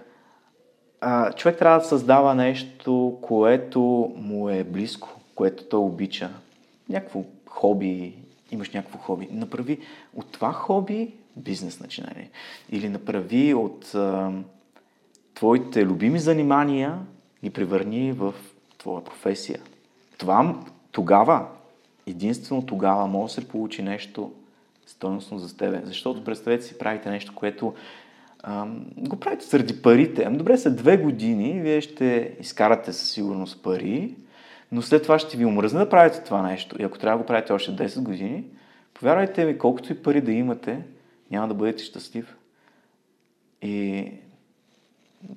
човек 1.36 1.59
трябва 1.59 1.78
да 1.78 1.84
създава 1.84 2.34
нещо, 2.34 3.18
което 3.22 3.80
му 4.16 4.48
е 4.48 4.64
близко, 4.64 5.09
което 5.34 5.64
той 5.64 5.80
обича. 5.80 6.30
Някакво 6.88 7.24
хоби, 7.46 8.14
имаш 8.50 8.70
някакво 8.70 8.98
хоби. 8.98 9.28
Направи 9.30 9.78
от 10.14 10.32
това 10.32 10.52
хоби 10.52 11.14
бизнес 11.36 11.80
начинание. 11.80 12.30
Или 12.70 12.88
направи 12.88 13.54
от 13.54 13.94
а, 13.94 14.32
твоите 15.34 15.84
любими 15.84 16.18
занимания 16.18 16.98
и 17.42 17.50
превърни 17.50 18.12
в 18.12 18.34
твоя 18.78 19.04
професия. 19.04 19.61
Това 20.18 20.54
тогава, 20.92 21.46
единствено 22.07 22.66
тогава 22.66 23.07
може 23.07 23.34
да 23.34 23.40
се 23.40 23.48
получи 23.48 23.82
нещо 23.82 24.32
стойностно 24.86 25.38
за 25.38 25.57
тебе. 25.57 25.82
Защото 25.84 26.24
представете 26.24 26.64
си, 26.64 26.78
правите 26.78 27.11
нещо, 27.11 27.34
което 27.34 27.74
го 28.97 29.20
правите 29.20 29.45
заради 29.45 29.82
парите. 29.82 30.24
Ами 30.26 30.39
добре, 30.39 30.59
след 30.59 30.76
две 30.76 30.97
години 30.97 31.61
вие 31.61 31.80
ще 31.80 32.37
изкарате 32.41 32.93
със 32.93 33.11
сигурност 33.11 33.62
пари, 33.62 34.16
но 34.72 34.82
след 34.82 35.03
това 35.03 35.18
ще 35.18 35.37
ви 35.37 35.45
омръзне 35.45 35.78
да 35.78 35.89
правите 35.89 36.24
това 36.24 36.43
нещо. 36.43 36.76
И 36.82 36.84
ако 36.84 36.99
трябва 36.99 37.18
да 37.18 37.22
го 37.22 37.26
правите 37.26 37.53
още 37.53 37.70
10 37.70 38.03
години, 38.03 38.45
повярвайте 38.95 39.45
ми, 39.45 39.59
колкото 39.59 39.93
и 39.93 40.03
пари 40.03 40.20
да 40.20 40.32
имате, 40.32 40.82
няма 41.30 41.49
да 41.49 41.55
бъдете 41.55 41.84
щастлив. 41.84 42.37
И 43.62 44.12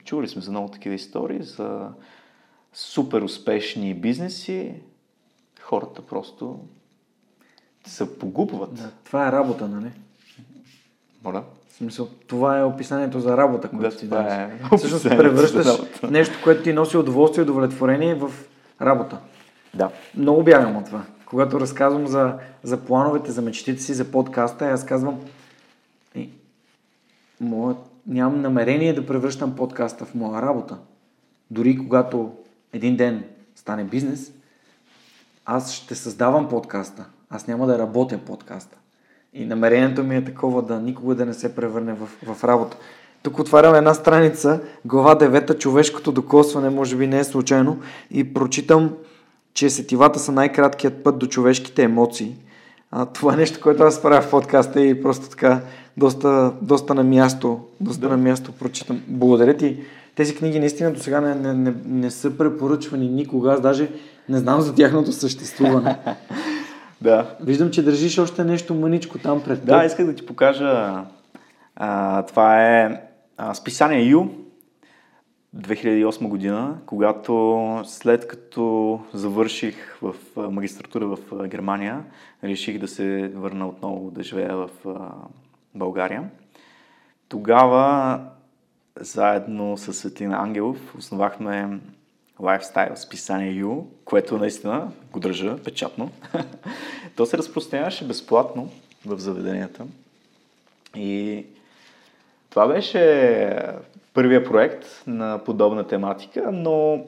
чували 0.04 0.28
сме 0.28 0.42
за 0.42 0.52
много 0.52 0.68
такива 0.68 0.96
истории, 0.96 1.44
за 1.44 1.90
супер 2.74 3.22
успешни 3.22 3.94
бизнеси. 3.94 4.74
Хората 5.62 6.02
просто 6.02 6.60
се 7.86 8.20
погубват. 8.20 8.74
Да, 8.74 8.92
това 9.04 9.28
е 9.28 9.32
работа, 9.32 9.68
нали? 9.68 9.92
Моля? 11.24 11.44
Смисъл, 11.70 12.08
това 12.28 12.60
е 12.60 12.64
описанието 12.64 13.20
за 13.20 13.38
работа, 13.38 13.70
което 13.70 13.96
да, 13.96 13.98
ти 13.98 14.08
даваш. 14.08 14.34
е 14.34 14.78
Всъщност 14.78 15.04
превръщаш 15.04 15.68
нещо, 16.10 16.38
което 16.44 16.64
ти 16.64 16.74
носи 16.74 16.98
удоволствие 16.98 17.42
и 17.42 17.44
удовлетворение 17.44 18.16
в 18.16 18.32
работа. 18.82 19.18
Да. 19.74 19.90
Много 20.18 20.44
бягам 20.44 20.78
от 20.78 20.86
това. 20.86 21.04
Когато 21.26 21.60
разказвам 21.60 22.08
за, 22.08 22.34
за 22.64 22.78
плановете, 22.78 23.32
за 23.32 23.42
мечтите 23.42 23.82
си, 23.82 23.94
за 23.94 24.12
подкаста, 24.12 24.66
аз 24.66 24.86
казвам 24.86 25.20
и, 26.16 26.30
моят, 27.42 27.78
нямам 28.08 28.42
намерение 28.42 28.94
да 28.94 29.06
превръщам 29.06 29.56
подкаста 29.56 30.06
в 30.06 30.16
моя 30.16 30.42
работа. 30.42 30.78
Дори 31.52 31.78
когато 31.78 32.32
един 32.74 32.98
ден 32.98 33.24
стане 33.56 33.84
бизнес, 33.84 34.34
аз 35.46 35.74
ще 35.74 35.96
създавам 35.96 36.50
подкаста. 36.50 37.06
Аз 37.30 37.48
няма 37.48 37.68
да 37.68 37.80
работя 37.80 38.18
подкаста. 38.18 38.78
И 39.34 39.46
намерението 39.46 40.04
ми 40.04 40.16
е 40.16 40.26
такова 40.26 40.62
да 40.62 40.80
никога 40.80 41.16
да 41.16 41.26
не 41.26 41.34
се 41.34 41.56
превърне 41.56 41.94
в, 41.94 42.34
в 42.34 42.44
работа. 42.44 42.78
Тук 43.24 43.40
отварям 43.40 43.76
една 43.76 43.94
страница, 43.94 44.60
глава 44.86 45.16
9, 45.16 45.58
човешкото 45.58 46.12
докосване, 46.12 46.70
може 46.70 46.96
би 46.96 47.08
не 47.08 47.20
е 47.20 47.24
случайно, 47.24 47.80
и 48.12 48.34
прочитам, 48.34 48.94
че 49.54 49.70
сетивата 49.70 50.20
са 50.20 50.32
най-краткият 50.32 51.04
път 51.04 51.18
до 51.18 51.28
човешките 51.28 51.84
емоции. 51.84 52.36
А, 52.92 53.06
това 53.06 53.34
е 53.34 53.38
нещо, 53.38 53.60
което 53.62 53.84
аз 53.84 54.02
правя 54.02 54.22
в 54.22 54.30
подкаста 54.30 54.82
и 54.82 55.02
просто 55.02 55.30
така 55.30 55.62
доста, 55.98 56.54
доста 56.62 56.94
на 56.94 57.04
място, 57.04 57.60
доста 57.80 58.02
да. 58.02 58.10
на 58.10 58.18
място 58.18 58.52
прочитам. 58.52 59.02
Благодаря 59.08 59.58
ти. 59.58 59.78
Тези 60.16 60.36
книги 60.36 60.60
наистина 60.60 60.92
до 60.92 61.00
сега 61.00 61.22
не, 61.22 61.36
не, 61.36 61.54
не, 61.54 61.74
не 61.86 62.12
са 62.12 62.38
препоръчвани 62.38 63.10
никога. 63.10 63.52
Аз 63.52 63.62
даже 63.62 63.90
не 64.30 64.38
знам 64.38 64.62
за 64.62 64.76
тяхното 64.76 65.12
съществуване. 65.12 65.98
да. 67.02 67.36
Виждам, 67.42 67.72
че 67.72 67.84
държиш 67.84 68.18
още 68.18 68.44
нещо 68.44 68.76
мъничко 68.76 69.18
там 69.18 69.44
пред 69.44 69.60
теб. 69.60 69.66
Да, 69.66 69.86
исках 69.86 70.06
да 70.06 70.16
ти 70.16 70.26
покажа. 70.26 71.04
А, 71.76 72.24
това 72.26 72.68
е 72.68 73.02
а, 73.38 73.54
списание 73.54 74.02
Ю 74.02 74.28
2008 75.58 76.28
година, 76.28 76.78
когато 76.86 77.82
след 77.86 78.28
като 78.28 79.00
завърших 79.14 79.98
в 80.02 80.16
магистратура 80.38 81.08
в 81.08 81.48
Германия, 81.48 82.04
реших 82.44 82.80
да 82.80 82.88
се 82.88 83.32
върна 83.36 83.68
отново 83.68 84.12
да 84.12 84.24
живея 84.24 84.56
в 84.56 84.70
България. 85.76 86.24
Тогава 87.30 88.20
заедно 89.00 89.78
с 89.78 89.94
Светлина 89.94 90.38
Ангелов 90.38 90.96
основахме 90.98 91.80
лайфстайл 92.40 92.96
списание 92.96 93.52
Ю, 93.52 93.84
което 94.06 94.38
наистина 94.38 94.92
го 95.12 95.20
държа 95.20 95.58
печатно. 95.64 96.12
То 97.16 97.26
се 97.26 97.38
разпространяваше 97.38 98.08
безплатно 98.08 98.70
в 99.06 99.20
заведенията. 99.20 99.86
И 100.96 101.46
това 102.50 102.68
беше 102.68 103.60
първия 104.14 104.44
проект 104.44 104.86
на 105.08 105.42
подобна 105.46 105.88
тематика, 105.88 106.52
но 106.52 107.06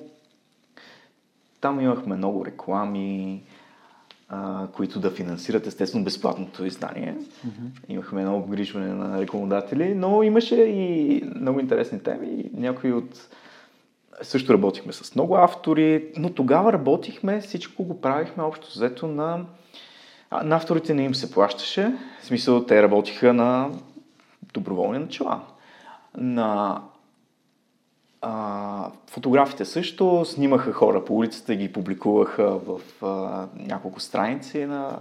там 1.62 1.82
имахме 1.82 2.16
много 2.16 2.46
реклами, 2.46 3.44
а, 4.30 4.68
които 4.74 5.00
да 5.00 5.12
финансират 5.12 5.68
естествено 5.68 6.04
безплатното 6.04 6.66
издание. 6.66 7.16
Mm-hmm. 7.16 7.90
Имахме 7.90 8.22
много 8.22 8.38
обгрижване 8.38 8.94
на 8.94 9.22
рекламодатели, 9.22 9.96
но 9.96 10.24
имаше 10.24 10.56
и 10.56 11.24
много 11.36 11.60
интересни 11.60 12.00
теми. 12.00 12.50
Някои 12.54 12.94
от... 12.94 13.30
Също 14.22 14.54
работихме 14.54 14.94
с 14.94 15.16
много 15.16 15.36
автори, 15.36 16.12
но 16.18 16.34
тогава 16.34 16.74
работихме, 16.74 17.42
всичко 17.42 17.84
го 17.84 18.02
правихме 18.02 18.44
общо 18.44 18.68
взето 18.68 19.08
на... 19.08 19.46
На 20.44 20.56
авторите 20.56 20.94
не 20.94 21.04
им 21.04 21.16
се 21.16 21.32
плащаше, 21.32 21.94
в 22.22 22.26
смисъл 22.26 22.66
те 22.66 22.84
работиха 22.84 23.34
на 23.34 23.70
доброволни 24.54 25.00
начала. 25.00 25.42
На 26.18 26.82
а, 28.22 28.92
фотографите 29.08 29.66
също 29.66 30.26
снимаха 30.26 30.74
хора 30.74 31.06
по 31.06 31.18
улицата 31.18 31.56
ги 31.56 31.74
публикуваха 31.74 32.58
в 32.58 32.82
а, 33.02 33.48
няколко 33.56 34.00
страници 34.00 34.66
на 34.66 35.00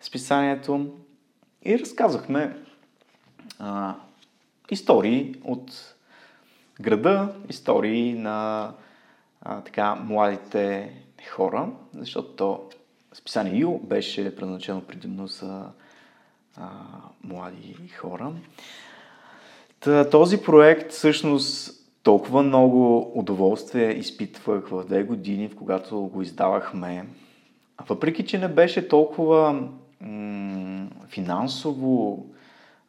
списанието 0.00 0.86
и 1.64 1.78
разказахме 1.78 2.56
а, 3.58 3.94
истории 4.70 5.34
от 5.44 5.95
града, 6.80 7.34
истории 7.48 8.14
на 8.14 8.72
а, 9.42 9.60
така 9.60 9.94
младите 9.94 10.92
хора, 11.30 11.68
защото 11.94 12.28
то 12.28 12.68
списание 13.14 13.60
Ю 13.60 13.78
беше 13.78 14.36
предназначено 14.36 14.80
предимно 14.80 15.26
за 15.26 15.64
а, 16.56 16.68
млади 17.24 17.88
хора. 17.98 18.32
Та, 19.80 20.10
този 20.10 20.42
проект 20.42 20.92
всъщност 20.92 21.82
толкова 22.02 22.42
много 22.42 23.12
удоволствие 23.14 23.90
изпитвах 23.90 24.68
в 24.68 24.84
две 24.84 25.02
години, 25.02 25.48
в 25.48 25.56
когато 25.56 26.00
го 26.00 26.22
издавахме. 26.22 27.06
Въпреки, 27.88 28.26
че 28.26 28.38
не 28.38 28.48
беше 28.48 28.88
толкова 28.88 29.68
м- 30.00 30.88
финансово 31.08 32.26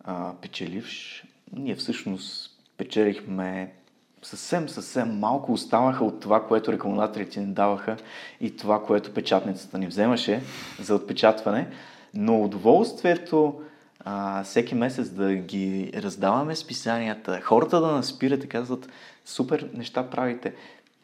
а, 0.04 0.34
печеливш, 0.42 1.24
ние 1.54 1.76
всъщност 1.76 2.57
печелихме 2.78 3.74
съвсем, 4.22 4.70
съвсем 4.70 5.20
малко 5.20 5.54
оставаха 5.54 6.06
от 6.06 6.20
това, 6.20 6.48
което 6.48 6.72
рекламодателите 6.72 7.40
ни 7.40 7.54
даваха 7.54 7.98
и 8.42 8.56
това, 8.56 8.84
което 8.84 9.14
печатницата 9.14 9.78
ни 9.78 9.88
вземаше 9.88 10.42
за 10.80 10.96
отпечатване. 10.96 11.68
Но 12.14 12.44
удоволствието 12.44 13.62
а, 14.00 14.44
всеки 14.44 14.76
месец 14.76 15.10
да 15.10 15.36
ги 15.36 15.92
раздаваме 15.96 16.56
списанията, 16.56 17.42
хората 17.42 17.82
да 17.82 17.92
наспират 17.92 18.44
и 18.44 18.50
казват, 18.50 18.90
супер 19.26 19.70
неща 19.74 20.10
правите. 20.10 20.54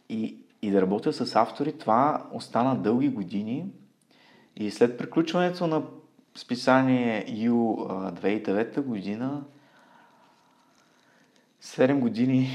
И, 0.09 0.35
и 0.61 0.71
да 0.71 0.81
работя 0.81 1.13
с 1.13 1.35
автори, 1.35 1.77
това 1.77 2.25
остана 2.31 2.75
дълги 2.75 3.09
години. 3.09 3.65
И 4.55 4.71
след 4.71 4.97
приключването 4.97 5.67
на 5.67 5.81
списание 6.35 7.25
Ю 7.27 7.53
2009 7.53 8.81
година, 8.81 9.41
7 11.63 11.99
години 11.99 12.49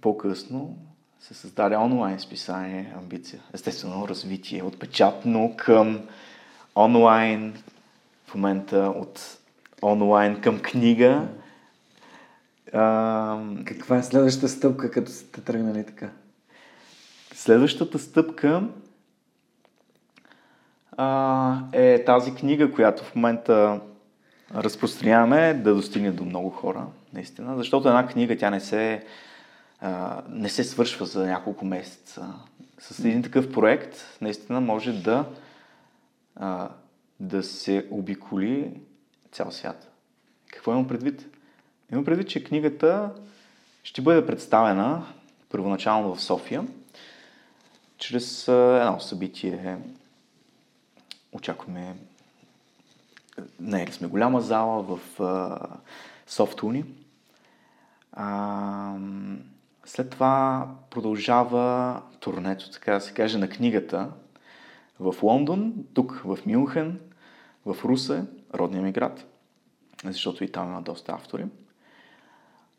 по-късно, 0.00 0.76
се 1.20 1.34
създаде 1.34 1.76
онлайн 1.76 2.20
списание 2.20 2.94
Амбиция. 2.98 3.42
Естествено, 3.52 4.08
развитие 4.08 4.62
от 4.62 4.78
печатно 4.78 5.54
към 5.56 6.00
онлайн, 6.76 7.62
в 8.26 8.34
момента 8.34 8.76
от 8.96 9.38
онлайн 9.82 10.40
към 10.40 10.60
книга. 10.60 11.28
А, 12.72 13.38
Каква 13.64 13.98
е 13.98 14.02
следващата 14.02 14.48
стъпка, 14.48 14.90
като 14.90 15.10
сте 15.10 15.40
тръгнали 15.40 15.86
така? 15.86 16.10
Следващата 17.34 17.98
стъпка 17.98 18.68
а, 20.96 21.58
е 21.72 22.04
тази 22.04 22.34
книга, 22.34 22.72
която 22.72 23.04
в 23.04 23.14
момента 23.14 23.80
разпространяваме, 24.54 25.54
да 25.54 25.74
достигне 25.74 26.10
до 26.10 26.24
много 26.24 26.50
хора, 26.50 26.86
наистина. 27.12 27.56
Защото 27.56 27.88
една 27.88 28.06
книга, 28.06 28.36
тя 28.36 28.50
не 28.50 28.60
се, 28.60 29.04
а, 29.80 30.22
не 30.28 30.48
се 30.48 30.64
свършва 30.64 31.06
за 31.06 31.26
няколко 31.26 31.64
месеца. 31.64 32.34
С 32.78 32.98
един 32.98 33.22
такъв 33.22 33.52
проект, 33.52 34.18
наистина 34.20 34.60
може 34.60 34.92
да, 34.92 35.24
а, 36.36 36.68
да 37.20 37.42
се 37.42 37.86
обиколи 37.90 38.70
цял 39.32 39.50
свят. 39.50 39.92
Какво 40.52 40.72
имам 40.72 40.88
предвид? 40.88 41.26
Имам 41.92 42.04
предвид, 42.04 42.28
че 42.28 42.44
книгата 42.44 43.10
ще 43.82 44.02
бъде 44.02 44.26
представена 44.26 45.06
първоначално 45.48 46.14
в 46.14 46.22
София, 46.22 46.66
чрез 47.98 48.48
едно 48.48 49.00
събитие. 49.00 49.78
Очакваме. 51.32 51.94
Не, 53.60 53.86
сме 53.92 54.08
голяма 54.08 54.40
зала 54.40 54.82
в 54.82 54.98
Софтуни. 56.26 56.84
след 59.84 60.10
това 60.10 60.68
продължава 60.90 62.00
турнето, 62.20 62.70
така 62.70 62.94
да 62.94 63.00
се 63.00 63.14
каже, 63.14 63.38
на 63.38 63.48
книгата 63.48 64.10
в 65.00 65.14
Лондон, 65.22 65.74
тук 65.94 66.22
в 66.24 66.38
Мюнхен, 66.46 67.00
в 67.66 67.76
Русе, 67.84 68.24
родния 68.54 68.82
ми 68.82 68.92
град, 68.92 69.26
защото 70.04 70.44
и 70.44 70.52
там 70.52 70.68
има 70.68 70.82
доста 70.82 71.12
автори. 71.12 71.46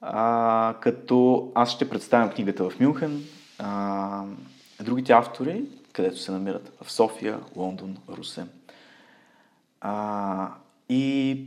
А, 0.01 0.75
като 0.81 1.51
аз 1.55 1.71
ще 1.71 1.89
представям 1.89 2.29
книгата 2.29 2.69
в 2.69 2.79
Мюнхен, 2.79 3.23
а, 3.59 4.23
другите 4.83 5.13
автори, 5.13 5.65
където 5.93 6.17
се 6.17 6.31
намират 6.31 6.71
в 6.83 6.91
София, 6.91 7.39
Лондон, 7.55 7.97
Русе. 8.09 8.45
А, 9.81 10.53
и 10.89 11.45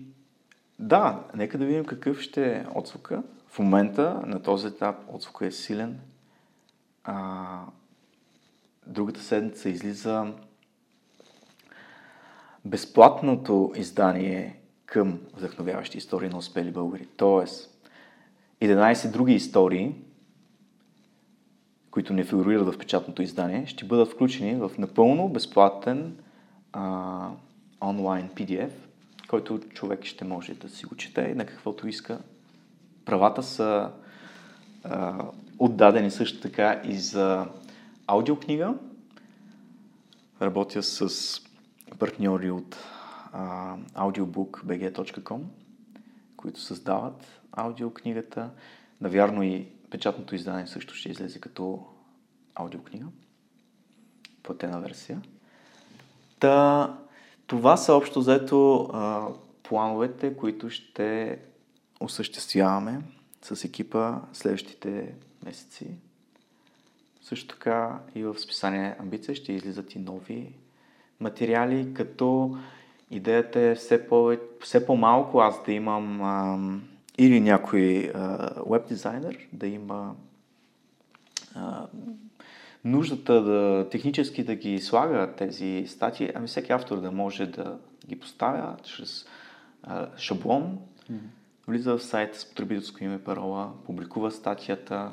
да, 0.79 1.21
нека 1.35 1.59
да 1.59 1.65
видим 1.65 1.85
какъв 1.85 2.21
ще 2.21 2.57
е 2.57 2.67
отзвука. 2.75 3.23
В 3.49 3.59
момента 3.59 4.23
на 4.27 4.43
този 4.43 4.67
етап 4.67 4.97
отзвука 5.09 5.47
е 5.47 5.51
силен. 5.51 6.01
А, 7.05 7.61
другата 8.87 9.21
седмица 9.21 9.69
излиза 9.69 10.33
безплатното 12.65 13.73
издание 13.77 14.61
към 14.87 15.21
вдъхновяващи 15.37 15.99
истории 15.99 16.29
на 16.29 16.39
успели 16.39 16.71
българи. 16.71 17.07
Тоест, 17.17 17.89
11 18.63 19.11
други 19.11 19.33
истории, 19.33 19.95
които 21.91 22.13
не 22.13 22.25
фигурират 22.25 22.75
в 22.75 22.79
печатното 22.79 23.23
издание, 23.23 23.67
ще 23.67 23.85
бъдат 23.85 24.13
включени 24.13 24.55
в 24.55 24.71
напълно 24.79 25.29
безплатен 25.29 26.17
а, 26.73 27.31
онлайн 27.89 28.29
PDF, 28.29 28.71
който 29.29 29.61
човек 29.61 30.05
ще 30.05 30.25
може 30.25 30.55
да 30.55 30.69
си 30.69 30.87
го 30.87 30.97
чете 30.97 31.35
на 31.35 31.47
каквото 31.47 31.89
иска 31.89 32.19
правата 33.05 33.43
са 33.43 33.91
а, 34.85 35.25
отдадени 35.59 36.11
също 36.11 36.41
така 36.41 36.81
и 36.85 36.99
за 36.99 37.47
аудиокнига. 38.07 38.75
Работя 40.43 40.83
с 40.83 41.41
партньори 41.99 42.51
от 42.51 42.77
а, 43.33 43.77
audiobookbg.com, 43.95 45.41
които 46.37 46.61
създават 46.61 47.41
аудиокнигата. 47.53 48.51
Навярно 49.01 49.43
и 49.43 49.67
печатното 49.91 50.35
издание 50.35 50.67
също 50.67 50.95
ще 50.95 51.09
излезе 51.09 51.41
като 51.41 51.87
аудиокнига. 52.55 53.07
Платена 54.43 54.81
версия. 54.81 55.23
Та, 56.39 56.99
това 57.47 57.77
са 57.77 57.95
общо 57.95 58.21
взето 58.21 58.91
а, 58.93 59.29
плановете, 59.63 60.37
които 60.37 60.71
ще 60.71 61.39
осъществяваме 62.01 63.01
с 63.43 63.65
екипа 63.65 64.15
следващите 64.33 65.15
месеци. 65.45 65.87
Също 67.23 67.55
така 67.55 67.99
и 68.15 68.25
в 68.25 68.39
списание 68.39 68.97
Амбиция 68.99 69.35
ще 69.35 69.53
излизат 69.53 69.95
и 69.95 69.99
нови 69.99 70.53
материали, 71.21 71.95
като 71.95 72.59
идеята 73.11 73.61
е 73.61 73.75
все, 73.75 74.09
по, 74.09 74.37
все 74.61 74.87
по-малко 74.87 75.41
аз 75.41 75.65
да 75.65 75.73
имам 75.73 76.23
а, 76.23 76.59
или 77.19 77.41
някой 77.41 78.13
веб 78.71 78.89
дизайнер 78.89 79.49
да 79.53 79.67
има 79.67 80.15
а, 81.55 81.87
нуждата 82.85 83.43
да 83.43 83.89
технически 83.91 84.45
да 84.45 84.55
ги 84.55 84.79
слага 84.79 85.33
тези 85.37 85.85
статии, 85.89 86.31
ами 86.35 86.47
всеки 86.47 86.73
автор 86.73 87.01
да 87.01 87.13
може 87.13 87.47
да 87.47 87.79
ги 88.07 88.21
поставя 88.21 88.77
чрез 88.83 89.27
а, 89.83 90.09
шаблон, 90.17 90.79
mm-hmm. 91.11 91.19
влиза 91.69 91.97
в 91.97 92.03
сайт 92.03 92.35
с 92.35 92.45
потребителско 92.49 93.05
име 93.05 93.25
парола, 93.25 93.73
публикува 93.87 94.31
статията, 94.31 95.13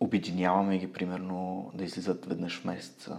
обединяваме 0.00 0.78
ги, 0.78 0.92
примерно, 0.92 1.70
да 1.74 1.84
излизат 1.84 2.26
веднъж 2.26 2.60
в 2.60 2.64
месеца. 2.64 3.16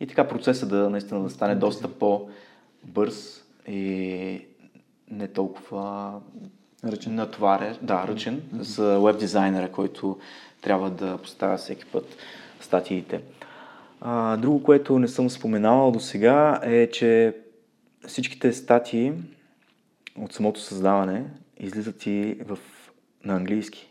И 0.00 0.06
така 0.06 0.28
процесът 0.28 0.68
да 0.68 0.90
наистина 0.90 1.22
да 1.22 1.30
стане 1.30 1.54
доста 1.54 1.88
по-бърз 1.98 3.44
и 3.68 4.46
не 5.10 5.28
толкова 5.28 6.20
ръчен. 6.84 7.14
натварен, 7.14 7.78
да, 7.82 8.08
ръчен 8.08 8.40
mm-hmm. 8.40 8.60
за 8.60 9.00
веб 9.00 9.18
дизайнера, 9.18 9.72
който 9.72 10.18
трябва 10.60 10.90
да 10.90 11.18
поставя 11.18 11.56
всеки 11.56 11.86
път 11.86 12.16
статиите. 12.60 13.22
А, 14.00 14.36
друго, 14.36 14.62
което 14.62 14.98
не 14.98 15.08
съм 15.08 15.30
споменавал 15.30 15.90
до 15.90 16.00
сега 16.00 16.60
е, 16.62 16.90
че 16.90 17.36
всичките 18.06 18.52
статии 18.52 19.12
от 20.18 20.32
самото 20.32 20.60
създаване 20.60 21.24
излизат 21.58 22.06
и 22.06 22.38
в, 22.44 22.58
на 23.24 23.36
английски 23.36 23.90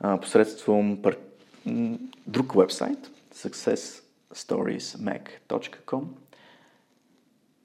а, 0.00 0.20
посредством 0.20 1.02
пар... 1.02 1.16
друг 2.26 2.54
вебсайт 2.54 3.10
successstoriesmac.com 3.34 6.04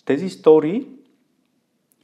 Тези 0.06 0.26
истории, 0.26 0.88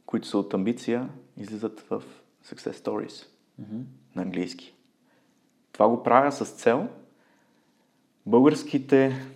които 0.06 0.26
са 0.26 0.38
от 0.38 0.54
амбиция, 0.54 1.08
излизат 1.36 1.80
в 1.80 2.02
Success 2.46 2.72
Stories 2.72 3.26
mm-hmm. 3.60 3.82
на 4.16 4.22
английски. 4.22 4.74
Това 5.72 5.88
го 5.88 6.02
правя 6.02 6.32
с 6.32 6.44
цел 6.44 6.88
българските, 8.26 9.26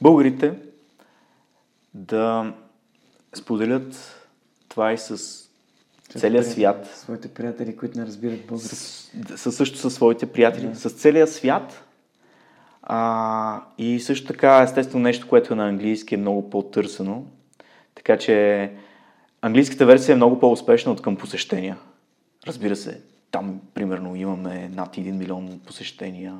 българите 0.00 0.54
да 1.94 2.52
споделят 3.34 4.14
това 4.68 4.92
и 4.92 4.98
с 4.98 5.38
целия 6.08 6.44
свят. 6.44 6.86
Своите 6.94 7.28
приятели, 7.28 7.76
които 7.76 7.98
не 7.98 8.06
разбират 8.06 8.46
български. 8.46 8.76
С, 8.76 9.10
с, 9.36 9.52
също 9.52 9.78
със 9.78 9.94
своите 9.94 10.26
приятели. 10.26 10.66
Да. 10.66 10.74
С 10.76 10.90
целия 10.90 11.26
свят. 11.26 11.84
А, 12.82 13.62
и 13.78 14.00
също 14.00 14.26
така, 14.26 14.62
естествено, 14.62 15.02
нещо, 15.02 15.28
което 15.28 15.52
е 15.52 15.56
на 15.56 15.68
английски 15.68 16.14
е 16.14 16.18
много 16.18 16.50
по-търсено. 16.50 17.24
Така 17.94 18.18
че 18.18 18.70
английската 19.42 19.86
версия 19.86 20.12
е 20.12 20.16
много 20.16 20.40
по-успешна 20.40 20.92
от 20.92 21.02
към 21.02 21.16
посещения. 21.16 21.78
Разбира 22.46 22.76
се, 22.76 23.00
там, 23.30 23.60
примерно, 23.74 24.16
имаме 24.16 24.68
над 24.68 24.96
1 24.96 25.12
милион 25.12 25.60
посещения, 25.66 26.38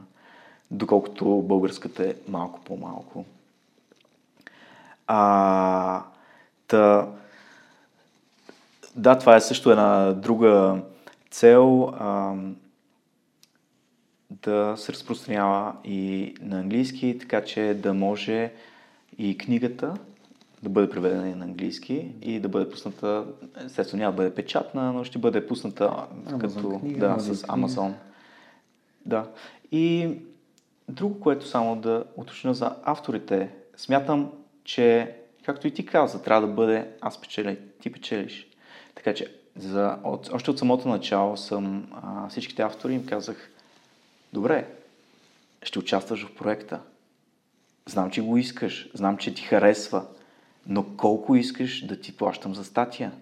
доколкото 0.70 1.42
българската 1.42 2.08
е 2.08 2.14
малко 2.28 2.60
по-малко. 2.60 3.24
А, 5.06 6.04
та, 6.66 7.08
да, 8.96 9.18
това 9.18 9.36
е 9.36 9.40
също 9.40 9.70
една 9.70 10.12
друга 10.12 10.82
цел 11.30 11.94
а, 11.98 12.34
да 14.30 14.74
се 14.76 14.92
разпространява 14.92 15.72
и 15.84 16.34
на 16.40 16.58
английски, 16.60 17.18
така 17.20 17.44
че 17.44 17.80
да 17.82 17.94
може 17.94 18.52
и 19.18 19.38
книгата 19.38 19.94
да 20.62 20.68
бъде 20.68 20.90
преведена 20.90 21.28
и 21.28 21.34
на 21.34 21.44
английски 21.44 22.12
и 22.22 22.40
да 22.40 22.48
бъде 22.48 22.70
пусната, 22.70 23.24
естествено 23.64 24.00
няма 24.00 24.12
да 24.12 24.16
бъде 24.16 24.34
печатна, 24.34 24.92
но 24.92 25.04
ще 25.04 25.18
бъде 25.18 25.46
пусната 25.46 25.84
Amazon 25.84 26.40
като 26.40 26.78
книга, 26.78 27.08
да, 27.08 27.20
с 27.20 27.42
Amazon. 27.42 27.92
Да. 29.06 29.30
И 29.72 30.14
друго, 30.88 31.20
което 31.20 31.46
само 31.46 31.76
да 31.76 32.04
уточня 32.16 32.54
за 32.54 32.76
авторите. 32.82 33.50
Смятам, 33.76 34.32
че, 34.64 35.16
както 35.44 35.66
и 35.66 35.74
ти 35.74 35.86
каза, 35.86 36.22
трябва 36.22 36.46
да 36.48 36.54
бъде 36.54 36.90
аз 37.00 37.20
печеля, 37.20 37.56
ти 37.82 37.92
печелиш. 37.92 38.46
Така 38.94 39.14
че 39.14 39.34
за, 39.56 39.98
от, 40.04 40.30
още 40.32 40.50
от 40.50 40.58
самото 40.58 40.88
начало 40.88 41.36
съм 41.36 41.88
а, 41.92 42.28
всичките 42.28 42.62
автори 42.62 42.94
им 42.94 43.06
казах, 43.06 43.50
добре, 44.32 44.66
ще 45.62 45.78
участваш 45.78 46.26
в 46.26 46.34
проекта. 46.34 46.80
Знам, 47.86 48.10
че 48.10 48.22
го 48.22 48.36
искаш, 48.36 48.90
знам, 48.94 49.16
че 49.16 49.34
ти 49.34 49.42
харесва, 49.42 50.06
но 50.66 50.96
колко 50.96 51.36
искаш 51.36 51.86
да 51.86 52.00
ти 52.00 52.16
плащам 52.16 52.54
за 52.54 52.64
статия? 52.64 53.12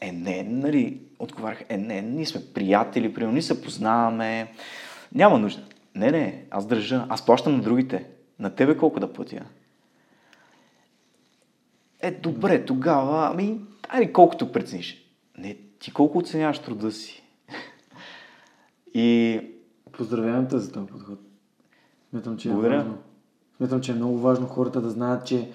Е, 0.00 0.12
не, 0.12 0.42
нали, 0.42 1.00
отговарях, 1.18 1.64
е, 1.68 1.76
не, 1.76 2.02
ние 2.02 2.26
сме 2.26 2.40
приятели, 2.54 3.14
примерно, 3.14 3.32
ние 3.32 3.42
се 3.42 3.62
познаваме, 3.62 4.52
няма 5.14 5.38
нужда. 5.38 5.62
Не, 5.94 6.10
не, 6.10 6.44
аз 6.50 6.66
държа, 6.66 7.06
аз 7.08 7.26
плащам 7.26 7.56
на 7.56 7.62
другите. 7.62 8.06
На 8.38 8.54
тебе 8.54 8.76
колко 8.76 9.00
да 9.00 9.12
платя? 9.12 9.44
Е, 12.00 12.10
добре, 12.10 12.64
тогава, 12.64 13.28
ами, 13.32 13.60
айде 13.88 14.12
колкото 14.12 14.52
прецениш. 14.52 15.04
Не, 15.38 15.56
ти 15.78 15.92
колко 15.92 16.18
оценяваш 16.18 16.58
труда 16.58 16.92
си? 16.92 17.22
И... 18.94 19.40
Поздравявам 19.92 20.48
те 20.48 20.58
за 20.58 20.72
този 20.72 20.86
подход. 20.86 21.18
Смятам, 22.10 22.36
че 22.36 22.48
е 22.48 22.52
Благодаря. 22.52 22.76
важно. 22.76 22.98
Смятам, 23.56 23.80
че 23.80 23.92
е 23.92 23.94
много 23.94 24.18
важно 24.18 24.46
хората 24.46 24.80
да 24.80 24.90
знаят, 24.90 25.26
че 25.26 25.50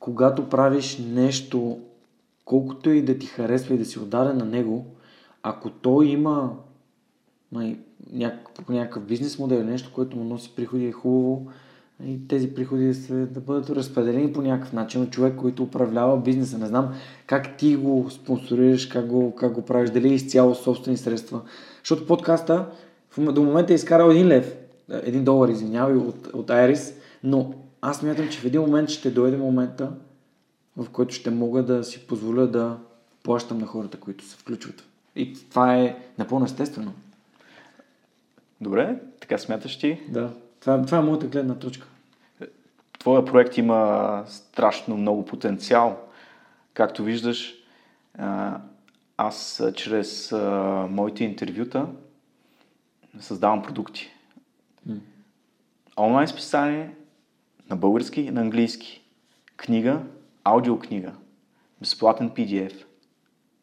когато 0.00 0.48
правиш 0.48 0.98
нещо, 0.98 1.78
колкото 2.44 2.90
и 2.90 3.02
да 3.02 3.18
ти 3.18 3.26
харесва 3.26 3.74
и 3.74 3.78
да 3.78 3.84
си 3.84 3.98
отдаден 3.98 4.36
на 4.36 4.44
него, 4.44 4.86
ако 5.42 5.70
той 5.70 6.06
има 6.06 6.52
май, 7.52 7.78
някакъв, 8.12 8.68
някакъв 8.68 9.02
бизнес 9.02 9.38
модел, 9.38 9.64
нещо, 9.64 9.92
което 9.94 10.16
му 10.16 10.24
носи 10.24 10.52
приходи 10.56 10.86
е 10.86 10.92
хубаво, 10.92 11.46
и 12.04 12.28
тези 12.28 12.54
приходи 12.54 12.92
да, 12.92 13.26
да 13.26 13.40
бъдат 13.40 13.70
разпределени 13.70 14.32
по 14.32 14.42
някакъв 14.42 14.72
начин 14.72 15.02
от 15.02 15.10
човек, 15.10 15.36
който 15.36 15.62
управлява 15.62 16.20
бизнеса. 16.20 16.58
Не 16.58 16.66
знам 16.66 16.94
как 17.26 17.56
ти 17.56 17.76
го 17.76 18.10
спонсорираш, 18.10 18.86
как 18.86 19.06
го, 19.06 19.34
как 19.34 19.52
го 19.52 19.62
правиш, 19.62 19.90
дали 19.90 20.08
е 20.08 20.14
изцяло 20.14 20.54
собствени 20.54 20.96
средства. 20.96 21.40
Защото 21.78 22.06
подкаста 22.06 22.66
до 23.18 23.42
момента 23.42 23.72
е 23.72 23.76
изкарал 23.76 24.10
един 24.10 24.28
лев, 24.28 24.56
един 24.90 25.24
долар, 25.24 25.48
извинявай, 25.48 25.96
от, 25.96 26.26
от 26.26 26.50
Айрис, 26.50 26.94
но 27.24 27.54
аз 27.88 28.02
мятам, 28.02 28.28
че 28.28 28.40
в 28.40 28.44
един 28.44 28.60
момент 28.60 28.88
ще 28.88 29.10
дойде 29.10 29.36
момента, 29.36 29.92
в 30.76 30.90
който 30.90 31.14
ще 31.14 31.30
мога 31.30 31.62
да 31.62 31.84
си 31.84 32.06
позволя 32.06 32.46
да 32.46 32.78
плащам 33.22 33.58
на 33.58 33.66
хората, 33.66 34.00
които 34.00 34.24
се 34.24 34.36
включват. 34.36 34.84
И 35.16 35.34
това 35.50 35.76
е 35.76 35.98
напълно 36.18 36.44
естествено. 36.44 36.92
Добре, 38.60 38.98
така 39.20 39.38
смяташ 39.38 39.78
ти? 39.78 40.00
Да. 40.08 40.30
Това, 40.60 40.82
това 40.82 40.98
е 40.98 41.02
моята 41.02 41.26
гледна 41.26 41.54
точка. 41.54 41.86
Твоя 42.98 43.24
проект 43.24 43.58
има 43.58 44.24
страшно 44.26 44.96
много 44.96 45.24
потенциал. 45.24 46.00
Както 46.74 47.04
виждаш, 47.04 47.54
аз 49.16 49.62
чрез 49.74 50.32
моите 50.88 51.24
интервюта 51.24 51.86
създавам 53.20 53.62
продукти. 53.62 54.10
Онлайн 55.98 56.28
списание 56.28 56.94
на 57.70 57.76
български 57.76 58.20
и 58.20 58.30
на 58.30 58.40
английски. 58.40 59.02
Книга, 59.56 60.02
аудиокнига, 60.44 61.12
безплатен 61.80 62.30
PDF. 62.30 62.84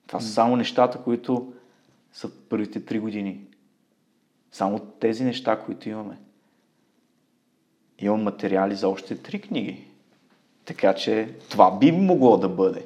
Това 0.08 0.20
са 0.20 0.28
само 0.28 0.56
нещата, 0.56 0.98
които 1.04 1.54
са 2.14 2.32
първите 2.50 2.86
три 2.86 3.00
години. 3.00 3.40
Само 4.52 4.80
тези 4.80 5.24
неща, 5.24 5.60
които 5.60 5.90
имаме. 5.90 6.18
Имам 8.00 8.24
материали 8.24 8.76
за 8.76 8.90
още 8.90 9.18
три 9.18 9.42
книги. 9.42 9.84
Така 10.66 10.96
че 10.96 11.30
това 11.50 11.78
би 11.78 11.92
могло 11.92 12.38
да 12.38 12.50
бъде. 12.50 12.86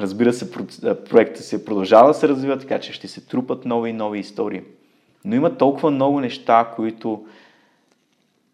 Разбира 0.00 0.32
се, 0.32 0.52
проектът 1.10 1.44
се 1.44 1.64
продължава 1.64 2.08
да 2.08 2.14
се 2.14 2.28
развива, 2.28 2.58
така 2.58 2.80
че 2.80 2.92
ще 2.92 3.08
се 3.08 3.26
трупат 3.26 3.64
нови 3.64 3.90
и 3.90 3.92
нови 3.92 4.18
истории. 4.18 4.62
Но 5.24 5.34
има 5.34 5.58
толкова 5.58 5.90
много 5.90 6.20
неща, 6.20 6.72
които 6.76 7.26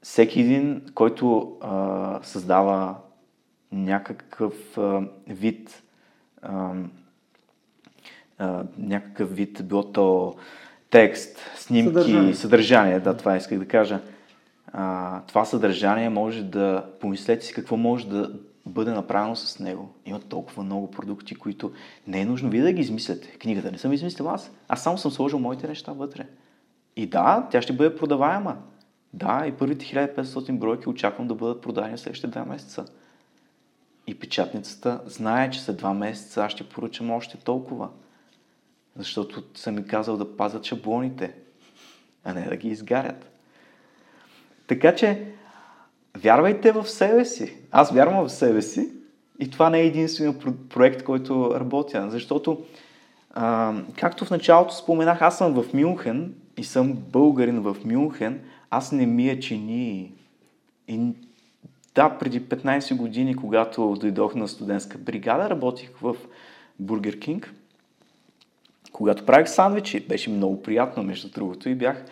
всеки 0.02 0.40
един, 0.40 0.82
който 0.94 1.56
а, 1.60 2.20
създава 2.22 2.96
някакъв 3.72 4.78
а, 4.78 5.02
вид 5.26 5.82
а, 6.42 6.72
а, 8.38 8.64
някакъв 8.78 9.34
вид, 9.36 9.68
било 9.68 9.92
то 9.92 10.34
текст, 10.90 11.38
снимки, 11.56 11.92
съдържание, 11.92 12.34
съдържание 12.34 13.00
да, 13.00 13.16
това 13.16 13.36
исках 13.36 13.58
да 13.58 13.68
кажа. 13.68 14.00
А, 14.72 15.20
това 15.20 15.44
съдържание 15.44 16.08
може 16.08 16.42
да, 16.42 16.84
помислете 17.00 17.46
си 17.46 17.54
какво 17.54 17.76
може 17.76 18.08
да 18.08 18.32
бъде 18.66 18.90
направено 18.90 19.36
с 19.36 19.58
него. 19.58 19.88
Има 20.06 20.20
толкова 20.20 20.62
много 20.62 20.90
продукти, 20.90 21.34
които 21.34 21.72
не 22.06 22.20
е 22.20 22.24
нужно 22.24 22.50
вие 22.50 22.62
да 22.62 22.72
ги 22.72 22.80
измисляте. 22.80 23.28
Книгата 23.28 23.72
не 23.72 23.78
съм 23.78 23.92
измислил 23.92 24.30
аз. 24.30 24.50
Аз 24.68 24.82
само 24.82 24.98
съм 24.98 25.10
сложил 25.10 25.38
моите 25.38 25.68
неща 25.68 25.92
вътре. 25.92 26.26
И 26.96 27.06
да, 27.06 27.48
тя 27.50 27.62
ще 27.62 27.72
бъде 27.72 27.96
продаваема. 27.96 28.56
Да, 29.12 29.44
и 29.46 29.52
първите 29.52 29.84
1500 29.84 30.58
бройки 30.58 30.88
очаквам 30.88 31.28
да 31.28 31.34
бъдат 31.34 31.62
продадени 31.62 31.96
в 31.96 32.00
следващите 32.00 32.26
два 32.26 32.44
месеца. 32.44 32.84
И 34.06 34.18
печатницата 34.18 35.00
знае, 35.06 35.50
че 35.50 35.60
след 35.60 35.76
два 35.76 35.94
месеца 35.94 36.44
аз 36.44 36.52
ще 36.52 36.68
поръчам 36.68 37.10
още 37.10 37.36
толкова. 37.36 37.88
Защото 38.96 39.42
съм 39.54 39.74
ми 39.74 39.86
казал 39.86 40.16
да 40.16 40.36
пазят 40.36 40.64
шаблоните, 40.64 41.34
а 42.24 42.34
не 42.34 42.48
да 42.48 42.56
ги 42.56 42.68
изгарят. 42.68 43.30
Така 44.66 44.94
че, 44.94 45.26
вярвайте 46.16 46.72
в 46.72 46.86
себе 46.86 47.24
си. 47.24 47.56
Аз 47.70 47.90
вярвам 47.90 48.28
в 48.28 48.32
себе 48.32 48.62
си 48.62 48.92
и 49.38 49.50
това 49.50 49.70
не 49.70 49.80
е 49.80 49.86
единственият 49.86 50.68
проект, 50.68 51.02
който 51.02 51.54
работя. 51.54 52.10
Защото, 52.10 52.64
а, 53.30 53.74
както 53.96 54.24
в 54.24 54.30
началото 54.30 54.74
споменах, 54.74 55.22
аз 55.22 55.38
съм 55.38 55.62
в 55.62 55.74
Мюнхен 55.74 56.34
и 56.56 56.64
съм 56.64 56.92
българин 56.92 57.60
в 57.60 57.76
Мюнхен, 57.84 58.40
аз 58.70 58.92
не 58.92 59.06
ми 59.06 59.28
е 59.28 59.40
чини. 59.40 60.12
И 60.88 61.12
да, 61.94 62.18
преди 62.18 62.42
15 62.42 62.96
години, 62.96 63.36
когато 63.36 63.96
дойдох 64.00 64.34
на 64.34 64.48
студентска 64.48 64.98
бригада, 64.98 65.50
работих 65.50 65.90
в 65.98 66.16
Бургер 66.78 67.18
Кинг. 67.18 67.54
Когато 68.92 69.26
правих 69.26 69.48
сандвичи, 69.48 70.06
беше 70.06 70.30
много 70.30 70.62
приятно, 70.62 71.02
между 71.02 71.30
другото, 71.30 71.68
и 71.68 71.74
бях 71.74 72.04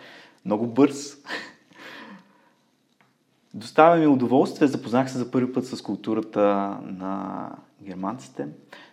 много 0.45 0.67
бърз. 0.67 1.17
Доставя 3.53 3.95
ми 3.95 4.07
удоволствие, 4.07 4.67
запознах 4.67 5.11
се 5.11 5.17
за 5.17 5.31
първи 5.31 5.53
път 5.53 5.67
с 5.67 5.81
културата 5.81 6.77
на 6.83 7.49
германците. 7.83 8.47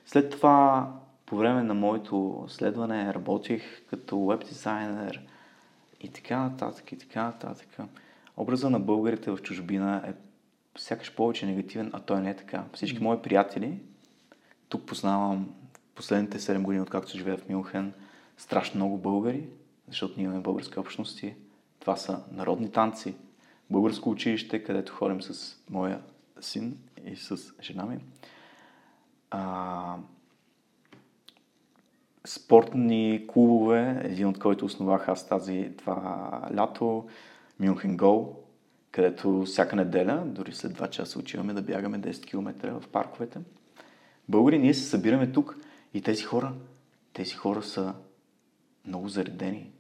След 0.07 0.31
това, 0.31 0.89
по 1.27 1.37
време 1.37 1.63
на 1.63 1.75
моето 1.75 2.45
следване, 2.49 3.15
работих 3.15 3.63
като 3.91 4.27
веб 4.27 4.45
дизайнер 4.49 5.21
и 6.01 6.09
така 6.09 6.39
нататък, 6.39 6.93
и 6.93 6.99
така 6.99 7.25
нататък. 7.25 7.69
Образа 8.37 8.71
на 8.71 8.81
българите 8.81 9.31
в 9.31 9.39
чужбина 9.43 10.03
е 10.07 10.13
сякаш 10.79 11.15
повече 11.15 11.47
негативен, 11.47 11.91
а 11.93 12.01
той 12.01 12.21
не 12.21 12.31
е 12.31 12.37
така. 12.37 12.65
Всички 12.75 13.03
мои 13.03 13.23
приятели, 13.23 13.81
тук 14.69 14.87
познавам 14.87 15.55
последните 15.95 16.39
7 16.39 16.63
години, 16.63 16.83
откакто 16.83 17.19
живея 17.19 17.37
в 17.37 17.49
Мюнхен, 17.49 17.93
страшно 18.37 18.77
много 18.77 18.99
българи, 18.99 19.49
защото 19.89 20.15
ние 20.17 20.25
имаме 20.25 20.41
български 20.41 20.79
общности. 20.79 21.35
Това 21.81 21.97
са 21.97 22.23
народни 22.33 22.73
танци, 22.73 23.15
българско 23.71 24.11
училище, 24.11 24.65
където 24.65 24.93
ходим 24.93 25.23
с 25.23 25.57
моя 25.71 26.01
син 26.41 26.79
и 27.05 27.17
с 27.17 27.37
жена 27.63 27.87
ми. 27.87 27.99
А, 29.31 29.97
спортни 32.27 33.27
клубове, 33.33 34.01
един 34.05 34.27
от 34.27 34.39
който 34.39 34.65
основах 34.65 35.09
аз 35.09 35.29
тази 35.29 35.71
това 35.79 36.41
лято, 36.57 37.07
Мюнхен 37.61 37.97
Гол, 37.97 38.37
където 38.91 39.43
всяка 39.43 39.77
неделя, 39.77 40.23
дори 40.27 40.53
след 40.53 40.73
2 40.73 40.91
часа 40.91 41.19
отиваме 41.19 41.53
да 41.53 41.63
бягаме 41.63 42.01
10 42.01 42.27
км 42.27 42.81
в 42.81 42.89
парковете. 42.89 43.39
Българи, 44.29 44.59
ние 44.59 44.75
се 44.75 44.89
събираме 44.89 45.33
тук 45.33 45.57
и 45.95 46.03
тези 46.03 46.23
хора, 46.23 46.53
тези 47.13 47.33
хора 47.33 47.63
са 47.63 47.95
много 48.87 49.09
заредени 49.09 49.71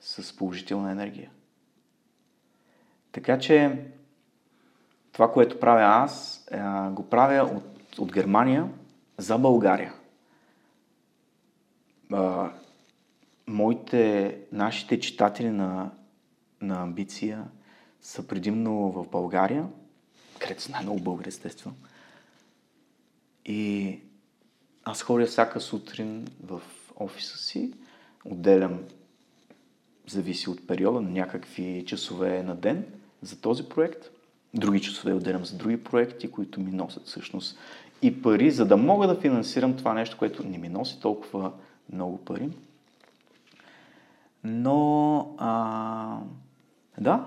с 0.00 0.36
положителна 0.36 0.90
енергия. 0.92 1.30
Така 3.12 3.38
че 3.38 3.84
това, 5.12 5.32
което 5.32 5.60
правя 5.60 6.04
аз, 6.04 6.46
е, 6.50 6.60
го 6.90 7.08
правя 7.10 7.50
от, 7.56 7.98
от 7.98 8.12
Германия 8.12 8.68
за 9.18 9.38
България. 9.38 9.94
А, 12.12 12.50
моите, 13.46 14.36
нашите 14.52 15.00
читатели 15.00 15.50
на, 15.50 15.90
на 16.60 16.82
амбиция 16.82 17.44
са 18.00 18.26
предимно 18.26 18.90
в 18.90 19.08
България, 19.08 19.66
където 20.38 20.62
са 20.62 20.72
най-много 20.72 21.00
българи, 21.00 21.28
естествено. 21.28 21.76
И 23.46 23.98
аз 24.84 25.02
ходя 25.02 25.26
всяка 25.26 25.60
сутрин 25.60 26.28
в 26.44 26.62
офиса 26.96 27.38
си, 27.38 27.72
отделям, 28.24 28.80
зависи 30.06 30.50
от 30.50 30.66
периода, 30.66 31.00
някакви 31.00 31.84
часове 31.86 32.42
на 32.42 32.54
ден 32.56 32.84
за 33.22 33.40
този 33.40 33.68
проект. 33.68 34.10
Други 34.54 34.80
часове 34.80 35.12
отделям 35.12 35.44
за 35.44 35.56
други 35.56 35.84
проекти, 35.84 36.30
които 36.30 36.60
ми 36.60 36.70
носят 36.70 37.06
всъщност 37.06 37.58
и 38.02 38.22
пари, 38.22 38.50
за 38.50 38.66
да 38.66 38.76
мога 38.76 39.06
да 39.06 39.20
финансирам 39.20 39.76
това 39.76 39.94
нещо, 39.94 40.18
което 40.18 40.44
не 40.44 40.58
ми 40.58 40.68
носи 40.68 41.00
толкова 41.00 41.52
много 41.92 42.18
пари. 42.18 42.48
Но, 44.44 45.34
а, 45.38 46.18
да, 46.98 47.24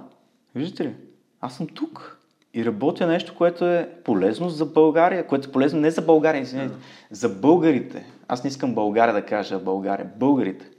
виждате 0.55 0.85
ли, 0.85 0.95
аз 1.41 1.57
съм 1.57 1.67
тук 1.67 2.17
и 2.53 2.65
работя 2.65 3.07
нещо, 3.07 3.35
което 3.35 3.65
е 3.65 3.89
полезно 4.03 4.49
за 4.49 4.65
България, 4.65 5.27
което 5.27 5.49
е 5.49 5.51
полезно 5.51 5.79
не 5.79 5.91
за 5.91 6.01
България, 6.01 6.41
извинете, 6.41 6.75
за 7.11 7.29
българите. 7.29 8.05
Аз 8.27 8.43
не 8.43 8.47
искам 8.47 8.75
България 8.75 9.13
да 9.13 9.25
кажа 9.25 9.59
България, 9.59 10.11
българите. 10.15 10.69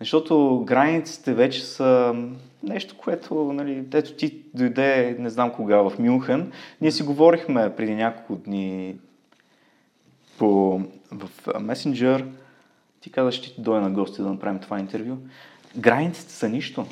Защото 0.00 0.64
границите 0.66 1.34
вече 1.34 1.64
са 1.64 2.14
нещо, 2.62 2.96
което, 2.98 3.52
нали, 3.52 3.84
ето 3.94 4.12
ти 4.12 4.42
дойде, 4.54 5.16
не 5.18 5.30
знам 5.30 5.52
кога, 5.52 5.76
в 5.76 5.98
Мюнхен. 5.98 6.52
Ние 6.80 6.92
си 6.92 7.02
говорихме 7.02 7.76
преди 7.76 7.94
няколко 7.94 8.42
дни 8.42 8.96
по, 10.38 10.80
в 11.12 11.30
месенджер. 11.60 12.26
Ти 13.00 13.10
казаш, 13.10 13.34
ще 13.34 13.54
ти 13.54 13.62
дойде 13.62 13.80
на 13.80 13.90
гости 13.90 14.22
да 14.22 14.28
направим 14.28 14.58
това 14.58 14.78
интервю. 14.78 15.16
Границите 15.76 16.32
са 16.32 16.48
нищо. 16.48 16.86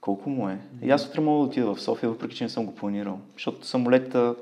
Колко 0.00 0.30
му 0.30 0.48
е? 0.48 0.58
И 0.82 0.90
аз 0.90 1.06
утре 1.06 1.20
мога 1.20 1.38
да 1.38 1.50
отида 1.50 1.74
в 1.74 1.80
София, 1.80 2.10
въпреки 2.10 2.36
че 2.36 2.44
не 2.44 2.50
съм 2.50 2.66
го 2.66 2.74
планирал. 2.74 3.20
Защото 3.32 3.66
самолета, 3.66 4.34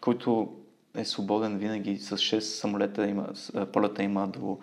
който 0.00 0.54
е 0.94 1.04
свободен 1.04 1.58
винаги, 1.58 1.98
с 1.98 2.16
6 2.16 2.40
самолета 2.40 3.08
има, 3.08 3.28
полета 3.72 4.02
има 4.02 4.28
до, 4.28 4.58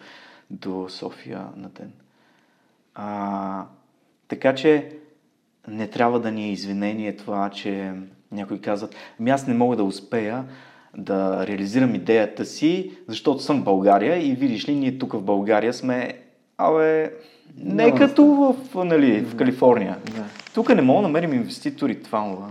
до 0.50 0.90
София 0.90 1.48
на 1.56 1.70
ден. 1.70 1.94
А, 2.96 3.66
така 4.28 4.56
че 4.56 4.98
не 5.68 5.88
трябва 5.88 6.20
да 6.20 6.32
ни 6.32 6.46
е 6.46 6.52
извинение 6.52 7.16
това, 7.16 7.50
че 7.50 7.94
някои 8.32 8.62
казват, 8.62 8.96
ами 9.20 9.30
аз 9.30 9.48
не 9.48 9.54
мога 9.54 9.76
да 9.76 9.84
успея 9.84 10.46
да 10.98 11.48
реализирам 11.48 11.96
идеята 11.96 12.46
си, 12.46 12.92
защото 13.08 13.44
съм 13.44 13.62
в 13.62 13.64
България 13.64 14.28
и 14.28 14.36
видиш 14.36 14.68
ли, 14.68 14.76
ние 14.76 14.98
тук 14.98 15.14
в 15.14 15.22
България 15.22 15.74
сме, 15.74 16.14
абе, 16.58 17.12
не 17.58 17.88
е 17.88 17.96
като 17.96 18.26
в, 18.26 18.86
нали, 18.86 19.22
в 19.22 19.36
Калифорния. 19.36 19.98
Да. 20.16 20.26
Тук 20.54 20.76
не 20.76 20.82
мога 20.82 21.02
да 21.02 21.08
намерим 21.08 21.34
инвеститори, 21.34 22.04
това, 22.04 22.36
това. 22.36 22.50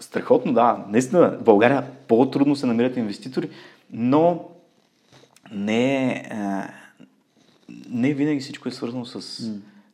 Страхотно, 0.00 0.52
да. 0.52 0.84
Наистина, 0.88 1.30
в 1.30 1.44
България 1.44 1.84
по-трудно 2.08 2.56
се 2.56 2.66
намират 2.66 2.96
инвеститори, 2.96 3.48
но 3.92 4.44
не 5.52 6.10
е, 6.10 6.24
не 7.90 8.14
винаги 8.14 8.40
всичко 8.40 8.68
е 8.68 8.72
свързано 8.72 9.04
с, 9.04 9.50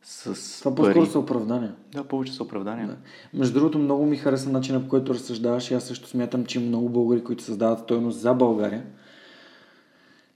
с 0.07 0.59
Това 0.59 0.75
по-скоро 0.75 1.05
са 1.05 1.19
оправдания. 1.19 1.75
Да, 1.91 2.03
повече 2.03 2.33
са 2.33 2.43
оправдания. 2.43 2.87
Да. 2.87 2.97
Между 3.33 3.53
другото, 3.53 3.79
много 3.79 4.05
ми 4.05 4.17
хареса 4.17 4.49
начина 4.49 4.83
по 4.83 4.89
който 4.89 5.13
разсъждаваш 5.13 5.71
аз 5.71 5.83
също 5.83 6.07
смятам, 6.07 6.45
че 6.45 6.59
има 6.59 6.67
много 6.67 6.89
българи, 6.89 7.23
които 7.23 7.43
създават 7.43 7.79
стойност 7.79 8.19
за 8.19 8.33
България. 8.33 8.85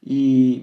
И 0.05 0.61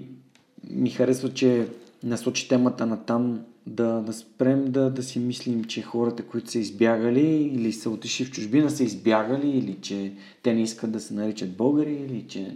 ми 0.69 0.89
харесва, 0.89 1.33
че 1.33 1.67
насочи 2.03 2.47
темата 2.49 2.85
на 2.85 3.03
там 3.03 3.41
да, 3.67 4.01
да 4.01 4.13
спрем 4.13 4.71
да, 4.71 4.89
да 4.89 5.03
си 5.03 5.19
мислим, 5.19 5.63
че 5.63 5.81
хората, 5.81 6.23
които 6.23 6.51
са 6.51 6.59
избягали 6.59 7.51
или 7.53 7.73
са 7.73 7.89
отишли 7.89 8.25
в 8.25 8.31
чужбина, 8.31 8.69
са 8.69 8.83
избягали 8.83 9.49
или 9.49 9.77
че 9.81 10.13
те 10.43 10.53
не 10.53 10.61
искат 10.61 10.91
да 10.91 10.99
се 10.99 11.13
наричат 11.13 11.57
българи 11.57 11.93
или 11.93 12.25
че 12.27 12.55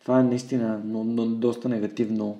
това 0.00 0.20
е 0.20 0.24
наистина 0.24 0.80
но, 0.84 1.04
но, 1.04 1.26
доста 1.26 1.68
негативно, 1.68 2.38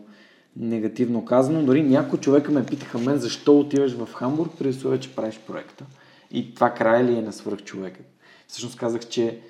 негативно 0.59 1.24
казано. 1.24 1.62
Дори 1.62 1.82
някои 1.82 2.18
човека 2.18 2.52
ме 2.52 2.66
питаха 2.66 2.98
мен 2.98 3.18
защо 3.18 3.59
отиваш 3.59 3.92
в 3.92 4.09
Хамбург, 4.14 4.50
преди 4.59 4.78
да 4.78 5.00
че 5.00 5.14
правиш 5.14 5.40
проекта. 5.46 5.84
И 6.30 6.54
това 6.54 6.70
край 6.70 7.04
ли 7.04 7.18
е 7.18 7.22
на 7.22 7.32
свръх 7.32 7.62
човека. 7.62 8.00
Всъщност 8.48 8.78
казах, 8.78 9.09
че 9.09 9.40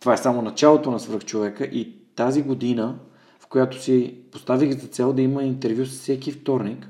това 0.00 0.14
е 0.14 0.16
само 0.16 0.42
началото 0.42 0.90
на 0.90 1.00
свръх 1.00 1.24
човека 1.24 1.64
и 1.64 1.92
тази 2.14 2.42
година, 2.42 2.98
в 3.38 3.46
която 3.46 3.82
си 3.82 4.14
поставих 4.32 4.80
за 4.80 4.86
цел 4.86 5.12
да 5.12 5.22
има 5.22 5.42
интервю 5.42 5.86
с 5.86 5.90
всеки 5.90 6.32
вторник, 6.32 6.88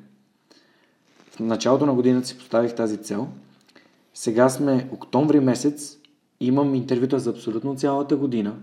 в 1.30 1.40
началото 1.40 1.86
на 1.86 1.94
годината 1.94 2.26
си 2.26 2.38
поставих 2.38 2.74
тази 2.74 2.96
цел. 2.96 3.28
Сега 4.14 4.48
сме 4.48 4.88
октомври 4.92 5.40
месец, 5.40 5.98
имам 6.40 6.74
интервюта 6.74 7.18
за 7.18 7.30
абсолютно 7.30 7.76
цялата 7.76 8.16
година. 8.16 8.57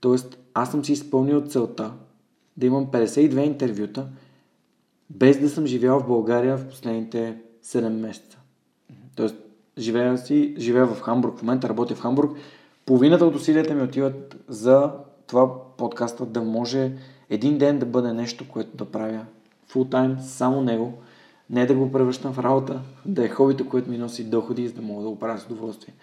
Тоест, 0.00 0.38
аз 0.54 0.70
съм 0.70 0.84
си 0.84 0.92
изпълнил 0.92 1.40
целта 1.40 1.92
да 2.60 2.66
имам 2.66 2.86
52 2.86 3.40
интервюта, 3.40 4.06
без 5.10 5.40
да 5.40 5.48
съм 5.48 5.66
живял 5.66 6.00
в 6.00 6.06
България 6.06 6.56
в 6.56 6.68
последните 6.68 7.36
7 7.64 7.88
месеца. 7.88 8.38
Тоест, 9.16 9.36
живея 9.78 10.18
си, 10.18 10.54
живея 10.58 10.86
в 10.86 11.00
Хамбург, 11.00 11.38
в 11.38 11.42
момента 11.42 11.68
работя 11.68 11.94
в 11.94 12.00
Хамбург. 12.00 12.36
Половината 12.86 13.26
от 13.26 13.36
усилията 13.36 13.74
ми 13.74 13.82
отиват 13.82 14.36
за 14.48 14.92
това 15.26 15.50
подкаста 15.76 16.26
да 16.26 16.42
може 16.42 16.92
един 17.30 17.58
ден 17.58 17.78
да 17.78 17.86
бъде 17.86 18.12
нещо, 18.12 18.48
което 18.48 18.76
да 18.76 18.84
правя 18.84 19.24
фул 19.68 19.84
тайм, 19.84 20.16
само 20.20 20.60
него, 20.60 20.92
не 21.50 21.66
да 21.66 21.74
го 21.74 21.92
превръщам 21.92 22.32
в 22.32 22.38
работа, 22.38 22.80
да 23.06 23.24
е 23.24 23.28
хобито, 23.28 23.68
което 23.68 23.90
ми 23.90 23.98
носи 23.98 24.24
доходи, 24.24 24.68
за 24.68 24.74
да 24.74 24.82
мога 24.82 25.02
да 25.02 25.08
го 25.08 25.18
правя 25.18 25.38
с 25.38 25.46
удоволствие. 25.46 25.94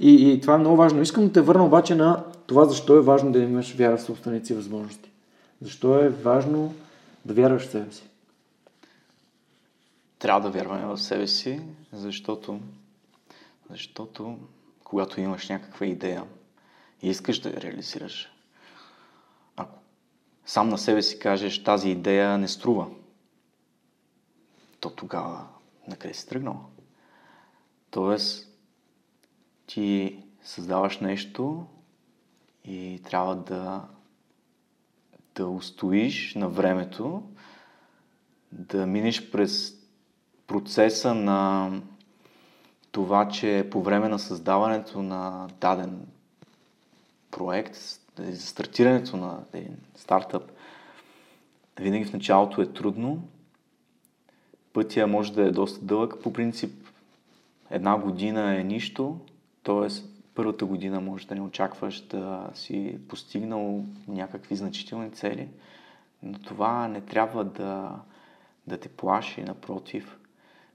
И, 0.00 0.32
и 0.32 0.40
това 0.40 0.54
е 0.54 0.58
много 0.58 0.76
важно. 0.76 1.02
Искам 1.02 1.26
да 1.26 1.32
те 1.32 1.40
върна 1.40 1.66
обаче 1.66 1.94
на 1.94 2.24
това, 2.46 2.64
защо 2.64 2.96
е 2.96 3.00
важно 3.00 3.32
да 3.32 3.38
имаш 3.38 3.74
вяра 3.76 3.96
в 3.96 4.02
собственици 4.02 4.52
и 4.52 4.56
възможности. 4.56 5.09
Защо 5.60 5.98
е 5.98 6.08
важно 6.08 6.74
да 7.24 7.34
вярваш 7.34 7.66
в 7.66 7.70
себе 7.70 7.92
си. 7.92 8.08
Трябва 10.18 10.40
да 10.40 10.58
вярваме 10.58 10.86
в 10.86 10.98
себе 10.98 11.26
си, 11.26 11.60
защото, 11.92 12.60
защото 13.70 14.38
когато 14.84 15.20
имаш 15.20 15.48
някаква 15.48 15.86
идея 15.86 16.24
и 17.02 17.08
искаш 17.08 17.40
да 17.40 17.48
я 17.48 17.60
реализираш, 17.60 18.32
ако 19.56 19.78
сам 20.46 20.68
на 20.68 20.78
себе 20.78 21.02
си 21.02 21.18
кажеш 21.18 21.64
тази 21.64 21.88
идея 21.88 22.38
не 22.38 22.48
струва, 22.48 22.90
то 24.80 24.90
тогава 24.90 25.46
на 25.88 25.96
къде 25.96 26.14
си 26.14 26.28
тръгнал? 26.28 26.70
Тоест, 27.90 28.58
ти 29.66 30.18
създаваш 30.42 30.98
нещо 30.98 31.66
и 32.64 33.00
трябва 33.04 33.36
да, 33.36 33.88
да 35.40 35.48
устоиш 35.48 36.34
на 36.34 36.48
времето, 36.48 37.22
да 38.52 38.86
минеш 38.86 39.30
през 39.30 39.74
процеса 40.46 41.14
на 41.14 41.70
това, 42.92 43.28
че 43.28 43.68
по 43.70 43.82
време 43.82 44.08
на 44.08 44.18
създаването 44.18 45.02
на 45.02 45.48
даден 45.60 46.06
проект, 47.30 47.76
за 48.18 48.46
стартирането 48.46 49.16
на 49.16 49.44
един 49.52 49.76
стартъп, 49.96 50.52
винаги 51.80 52.04
в 52.04 52.12
началото 52.12 52.62
е 52.62 52.72
трудно. 52.72 53.28
Пътя 54.72 55.06
може 55.06 55.32
да 55.32 55.42
е 55.42 55.50
доста 55.50 55.84
дълъг. 55.84 56.22
По 56.22 56.32
принцип, 56.32 56.88
една 57.70 57.98
година 57.98 58.60
е 58.60 58.64
нищо, 58.64 59.18
т.е. 59.62 60.09
първата 60.34 60.66
година 60.66 61.00
може 61.00 61.26
да 61.26 61.34
не 61.34 61.40
очакваш 61.40 62.00
да 62.00 62.50
си 62.54 62.98
постигнал 63.08 63.84
някакви 64.08 64.56
значителни 64.56 65.10
цели, 65.10 65.48
но 66.22 66.38
това 66.38 66.88
не 66.88 67.00
трябва 67.00 67.44
да, 67.44 68.00
да 68.66 68.80
те 68.80 68.88
плаши, 68.88 69.42
напротив. 69.42 70.18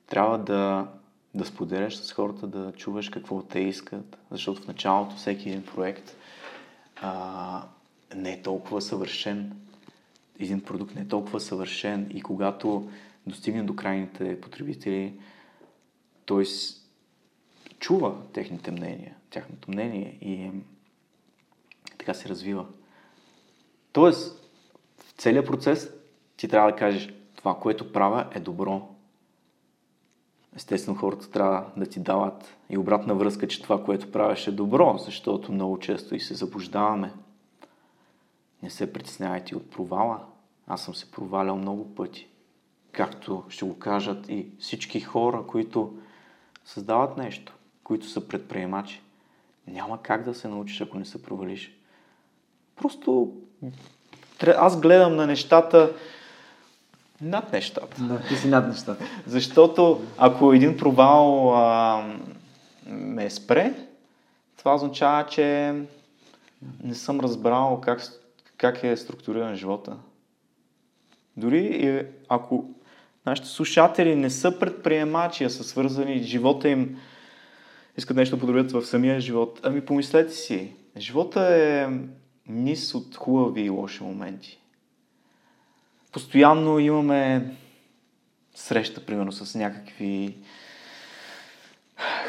Трябва 0.08 0.38
да, 0.38 0.88
да 1.34 1.46
споделяш 1.46 1.98
с 1.98 2.14
хората, 2.14 2.48
да 2.48 2.72
чуваш 2.72 3.10
какво 3.10 3.42
те 3.42 3.60
искат, 3.60 4.18
защото 4.32 4.62
в 4.62 4.68
началото 4.68 5.16
всеки 5.16 5.50
един 5.50 5.66
проект 5.66 6.16
а, 7.02 7.64
не 8.16 8.34
е 8.34 8.42
толкова 8.42 8.82
съвършен. 8.82 9.58
Един 10.40 10.62
продукт 10.62 10.96
не 10.96 11.02
е 11.02 11.08
толкова 11.08 11.40
съвършен 11.40 12.12
и 12.14 12.22
когато 12.22 12.90
достигне 13.28 13.64
до 13.64 13.76
крайните 13.76 14.42
потребители, 14.42 15.14
той 16.26 16.46
чува 17.80 18.16
техните 18.34 18.72
мнения, 18.72 19.16
тяхното 19.30 19.72
мнение 19.72 20.18
и 20.22 20.52
така 21.98 22.14
се 22.14 22.30
развива. 22.30 22.66
Тоест, 23.92 24.50
в 24.98 25.12
целият 25.12 25.46
процес 25.46 25.90
ти 26.38 26.48
трябва 26.48 26.72
да 26.72 26.78
кажеш 26.78 27.14
това, 27.36 27.60
което 27.60 27.92
правя 27.92 28.28
е 28.32 28.40
добро. 28.40 28.90
Естествено, 30.56 30.98
хората 30.98 31.32
трябва 31.32 31.72
да 31.78 31.86
ти 31.86 32.00
дават 32.00 32.58
и 32.70 32.78
обратна 32.78 33.16
връзка, 33.16 33.48
че 33.48 33.62
това, 33.62 33.84
което 33.84 34.12
правиш 34.12 34.48
е 34.48 34.52
добро, 34.52 34.98
защото 34.98 35.52
много 35.52 35.80
често 35.80 36.16
и 36.16 36.20
се 36.20 36.34
заблуждаваме. 36.34 37.14
Не 38.64 38.70
се 38.70 38.94
притеснявайте 38.94 39.56
от 39.56 39.70
провала. 39.70 40.26
Аз 40.68 40.86
съм 40.86 40.96
се 40.96 41.12
провалял 41.12 41.56
много 41.56 41.96
пъти. 41.96 42.28
Както 42.92 43.44
ще 43.50 43.66
го 43.66 43.80
кажат 43.80 44.30
и 44.30 44.48
всички 44.60 45.00
хора, 45.00 45.44
които 45.48 45.98
създават 46.66 47.18
нещо 47.18 47.56
които 47.86 48.10
са 48.10 48.28
предприемачи. 48.28 49.02
Няма 49.68 50.02
как 50.02 50.24
да 50.24 50.34
се 50.34 50.48
научиш, 50.48 50.82
ако 50.82 50.98
не 50.98 51.06
се 51.06 51.24
провалиш. 51.24 51.72
Просто 52.76 53.34
аз 54.48 54.80
гледам 54.80 55.16
на 55.16 55.28
нещата 55.28 55.94
над 57.22 57.54
нещата. 57.54 58.02
Да, 58.02 58.22
ти 58.28 58.36
си 58.36 58.48
над 58.48 58.68
нещата. 58.68 59.06
Защото 59.28 60.02
ако 60.18 60.54
един 60.54 60.78
провал 60.78 61.56
а, 61.56 62.04
ме 62.86 63.30
спре, 63.30 63.74
това 64.58 64.76
означава, 64.76 65.26
че 65.26 65.74
не 66.84 66.96
съм 66.96 67.20
разбрал 67.20 67.82
как, 67.82 68.02
как 68.58 68.84
е 68.84 68.98
структуриран 68.98 69.56
живота. 69.56 69.98
Дори 71.38 72.06
ако 72.30 72.66
нашите 73.26 73.48
слушатели 73.48 74.16
не 74.16 74.30
са 74.30 74.60
предприемачи, 74.60 75.44
а 75.44 75.50
са 75.50 75.64
свързани 75.64 76.24
живота 76.24 76.70
им 76.70 76.98
искат 77.98 78.18
нещо 78.18 78.36
да 78.36 78.40
подобрят 78.40 78.72
в 78.72 78.86
самия 78.86 79.20
живот. 79.20 79.60
Ами 79.64 79.86
помислете 79.86 80.34
си, 80.34 80.72
живота 80.98 81.56
е 81.56 81.88
низ 82.48 82.96
от 82.96 83.16
хубави 83.16 83.62
и 83.62 83.70
лоши 83.70 84.04
моменти. 84.04 84.60
Постоянно 86.12 86.80
имаме 86.80 87.56
среща, 88.56 89.06
примерно, 89.06 89.32
с 89.32 89.56
някакви 89.56 90.38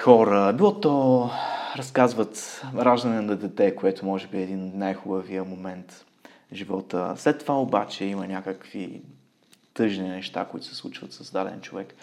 хора. 0.03 0.53
Било 0.57 0.81
то 0.81 1.31
разказват 1.77 2.63
раждане 2.79 3.21
на 3.21 3.37
дете, 3.37 3.77
което 3.77 4.07
може 4.07 4.27
би 4.27 4.39
е 4.39 4.43
един 4.43 4.73
най-хубавия 4.75 5.45
момент 5.45 6.05
в 6.53 6.55
живота. 6.55 7.15
След 7.17 7.39
това 7.39 7.61
обаче 7.61 8.05
има 8.05 8.27
някакви 8.27 9.03
тъжни 9.75 10.09
неща, 10.09 10.45
които 10.51 10.67
се 10.67 10.75
случват 10.75 11.13
с 11.13 11.33
даден 11.33 11.61
човек. 11.61 11.95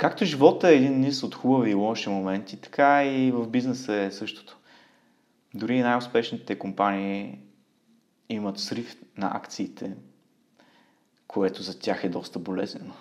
Както 0.00 0.24
живота 0.24 0.68
е 0.68 0.74
един 0.74 1.00
низ 1.00 1.22
от 1.22 1.34
хубави 1.34 1.70
и 1.70 1.74
лоши 1.74 2.08
моменти, 2.08 2.56
така 2.56 3.04
и 3.04 3.30
в 3.30 3.46
бизнеса 3.46 3.94
е 3.94 4.10
същото. 4.10 4.58
Дори 5.54 5.82
най-успешните 5.82 6.58
компании 6.58 7.38
имат 8.28 8.58
срив 8.58 8.96
на 9.16 9.30
акциите, 9.34 9.96
което 11.26 11.62
за 11.62 11.78
тях 11.78 12.04
е 12.04 12.08
доста 12.08 12.38
болезнено. 12.38 12.92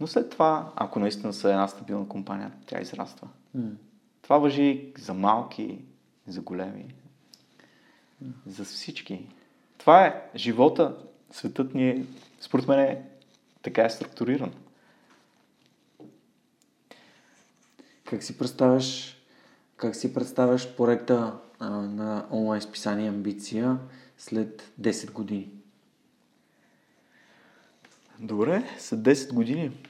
Но 0.00 0.06
след 0.06 0.30
това, 0.30 0.72
ако 0.76 0.98
наистина 0.98 1.32
са 1.32 1.50
една 1.50 1.68
стабилна 1.68 2.08
компания, 2.08 2.52
тя 2.66 2.80
израства. 2.80 3.28
Mm. 3.56 3.74
Това 4.22 4.38
въжи 4.38 4.92
за 4.98 5.14
малки, 5.14 5.78
за 6.26 6.40
големи, 6.40 6.94
mm. 8.24 8.32
за 8.46 8.64
всички. 8.64 9.26
Това 9.78 10.06
е 10.06 10.22
живота, 10.36 10.96
светът 11.30 11.74
ни 11.74 11.88
е, 11.88 12.04
според 12.40 12.68
мен, 12.68 12.78
е, 12.78 13.02
така 13.62 13.84
е 13.84 13.90
структуриран. 13.90 14.52
Как 18.12 18.22
си 18.22 18.38
представяш, 18.38 19.16
как 19.76 19.96
си 19.96 20.14
представяш 20.14 20.76
проекта 20.76 21.38
а, 21.58 21.70
на 21.70 22.26
онлайн 22.30 22.62
списание 22.62 23.08
Амбиция 23.08 23.78
след 24.18 24.72
10 24.80 25.12
години? 25.12 25.48
Добре, 28.18 28.76
след 28.78 29.00
10 29.00 29.32
години 29.32 29.86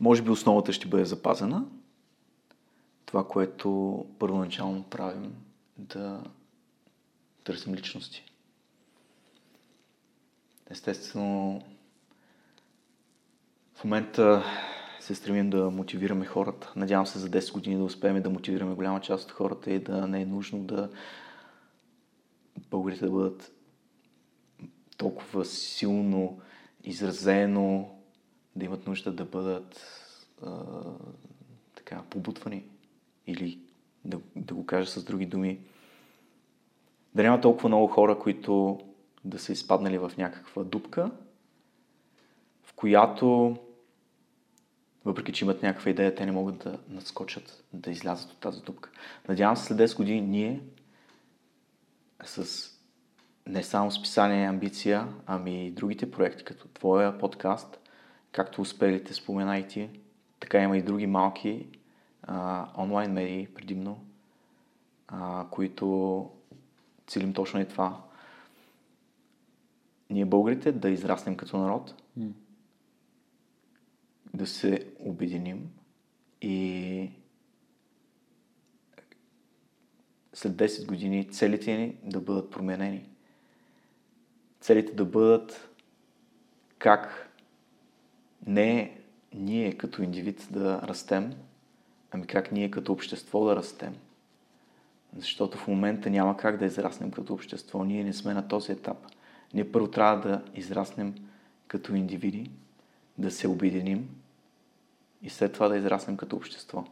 може 0.00 0.22
би 0.22 0.30
основата 0.30 0.72
ще 0.72 0.88
бъде 0.88 1.04
запазена. 1.04 1.64
Това, 3.06 3.28
което 3.28 4.06
първоначално 4.18 4.82
правим, 4.82 5.34
да 5.78 6.22
търсим 7.44 7.74
личности. 7.74 8.24
Естествено, 10.70 11.62
в 13.74 13.84
момента 13.84 14.44
се 15.00 15.14
стремим 15.14 15.50
да 15.50 15.70
мотивираме 15.70 16.26
хората. 16.26 16.72
Надявам 16.76 17.06
се 17.06 17.18
за 17.18 17.28
10 17.30 17.52
години 17.52 17.76
да 17.76 17.84
успеем 17.84 18.22
да 18.22 18.30
мотивираме 18.30 18.74
голяма 18.74 19.00
част 19.00 19.24
от 19.24 19.32
хората 19.32 19.70
и 19.70 19.78
да 19.78 20.06
не 20.06 20.22
е 20.22 20.26
нужно 20.26 20.58
да 20.58 20.90
българите 22.70 23.04
да 23.04 23.10
бъдат 23.10 23.52
толкова 24.96 25.44
силно 25.44 26.40
изразено, 26.84 27.90
да 28.56 28.64
имат 28.64 28.86
нужда 28.86 29.12
да 29.12 29.24
бъдат 29.24 29.80
а, 30.42 30.62
така 31.74 32.02
побутвани 32.10 32.64
или 33.26 33.58
да, 34.04 34.20
да 34.36 34.54
го 34.54 34.66
кажа 34.66 34.90
с 34.90 35.04
други 35.04 35.26
думи, 35.26 35.60
да 37.14 37.22
няма 37.22 37.40
толкова 37.40 37.68
много 37.68 37.86
хора, 37.86 38.18
които 38.18 38.80
да 39.24 39.38
са 39.38 39.52
изпаднали 39.52 39.98
в 39.98 40.12
някаква 40.18 40.64
дупка, 40.64 41.10
в 42.62 42.72
която, 42.72 43.56
въпреки 45.04 45.32
че 45.32 45.44
имат 45.44 45.62
някаква 45.62 45.90
идея, 45.90 46.14
те 46.14 46.26
не 46.26 46.32
могат 46.32 46.58
да 46.58 46.78
надскочат, 46.88 47.64
да 47.72 47.90
излязат 47.90 48.30
от 48.30 48.38
тази 48.38 48.62
дупка. 48.62 48.90
Надявам 49.28 49.56
се 49.56 49.64
след 49.64 49.78
10 49.78 49.96
години 49.96 50.20
ние 50.20 50.60
с 52.24 52.70
не 53.46 53.62
само 53.62 53.90
списание 53.90 54.46
амбиция, 54.46 55.08
ами 55.26 55.66
и 55.66 55.70
другите 55.70 56.10
проекти, 56.10 56.44
като 56.44 56.68
твоя 56.68 57.18
подкаст, 57.18 57.78
както 58.32 58.60
успелите 58.60 59.14
споменайте, 59.14 59.90
така 60.40 60.62
има 60.62 60.76
и 60.76 60.82
други 60.82 61.06
малки 61.06 61.66
а, 62.22 62.66
онлайн 62.78 63.12
медии 63.12 63.48
предимно, 63.54 64.04
а, 65.08 65.46
които 65.50 66.30
целим 67.06 67.32
точно 67.32 67.60
и 67.60 67.68
това. 67.68 68.00
Ние 70.10 70.24
българите 70.24 70.72
да 70.72 70.90
израснем 70.90 71.36
като 71.36 71.58
народ. 71.58 72.02
Да 74.34 74.46
се 74.46 74.86
обединим 74.98 75.70
и 76.42 77.10
след 80.32 80.52
10 80.52 80.86
години 80.86 81.28
целите 81.28 81.76
ни 81.76 81.96
да 82.04 82.20
бъдат 82.20 82.50
променени. 82.50 83.08
Целите 84.60 84.92
да 84.92 85.04
бъдат 85.04 85.70
как 86.78 87.30
не 88.46 89.00
ние 89.34 89.72
като 89.72 90.02
индивид 90.02 90.48
да 90.50 90.82
растем, 90.82 91.34
ами 92.10 92.26
как 92.26 92.52
ние 92.52 92.70
като 92.70 92.92
общество 92.92 93.44
да 93.44 93.56
растем. 93.56 93.96
Защото 95.16 95.58
в 95.58 95.68
момента 95.68 96.10
няма 96.10 96.36
как 96.36 96.58
да 96.58 96.64
израснем 96.64 97.10
като 97.10 97.34
общество. 97.34 97.84
Ние 97.84 98.04
не 98.04 98.12
сме 98.12 98.34
на 98.34 98.48
този 98.48 98.72
етап. 98.72 98.96
Ние 99.54 99.72
първо 99.72 99.90
трябва 99.90 100.28
да 100.28 100.44
израснем 100.54 101.14
като 101.66 101.94
индивиди, 101.94 102.50
да 103.18 103.30
се 103.30 103.48
обединим 103.48 104.19
и 105.22 105.30
след 105.30 105.52
това 105.52 105.68
да 105.68 105.76
израснем 105.76 106.16
като 106.16 106.36
общество. 106.36 106.84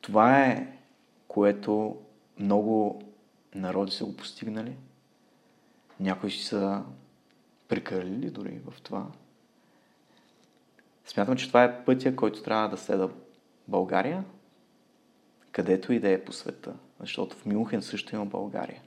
Това 0.00 0.40
е 0.40 0.78
което 1.28 1.96
много 2.38 3.02
народи 3.54 3.92
са 3.92 4.04
го 4.04 4.16
постигнали. 4.16 4.76
Някои 6.00 6.30
са 6.30 6.82
прекалили 7.68 8.30
дори 8.30 8.60
в 8.70 8.80
това. 8.82 9.06
Смятам, 11.06 11.36
че 11.36 11.48
това 11.48 11.64
е 11.64 11.84
пътя, 11.84 12.16
който 12.16 12.42
трябва 12.42 12.68
да 12.68 12.76
следва 12.76 13.10
България, 13.68 14.24
където 15.52 15.92
и 15.92 16.00
да 16.00 16.10
е 16.10 16.24
по 16.24 16.32
света. 16.32 16.74
Защото 17.00 17.36
в 17.36 17.46
Мюнхен 17.46 17.82
също 17.82 18.14
има 18.14 18.26
България. 18.26 18.82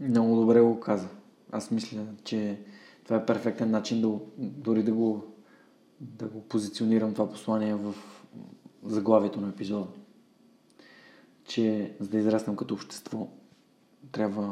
Много 0.00 0.36
добре 0.36 0.60
го 0.60 0.80
каза. 0.80 1.08
Аз 1.52 1.70
мисля, 1.70 2.06
че 2.24 2.58
това 3.04 3.16
е 3.16 3.26
перфектен 3.26 3.70
начин 3.70 4.00
да, 4.00 4.18
дори 4.38 4.82
да 4.82 4.92
го, 4.92 5.24
да 6.00 6.26
го 6.26 6.40
позиционирам 6.40 7.12
това 7.12 7.30
послание 7.30 7.74
в 7.74 7.94
заглавието 8.84 9.40
на 9.40 9.48
епизода. 9.48 9.86
Че 11.44 11.96
за 12.00 12.08
да 12.08 12.18
израснем 12.18 12.56
като 12.56 12.74
общество, 12.74 13.28
трябва 14.12 14.42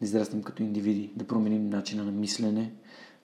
да 0.00 0.04
израснем 0.04 0.42
като 0.42 0.62
индивиди, 0.62 1.12
да 1.16 1.26
променим 1.26 1.70
начина 1.70 2.04
на 2.04 2.12
мислене, 2.12 2.72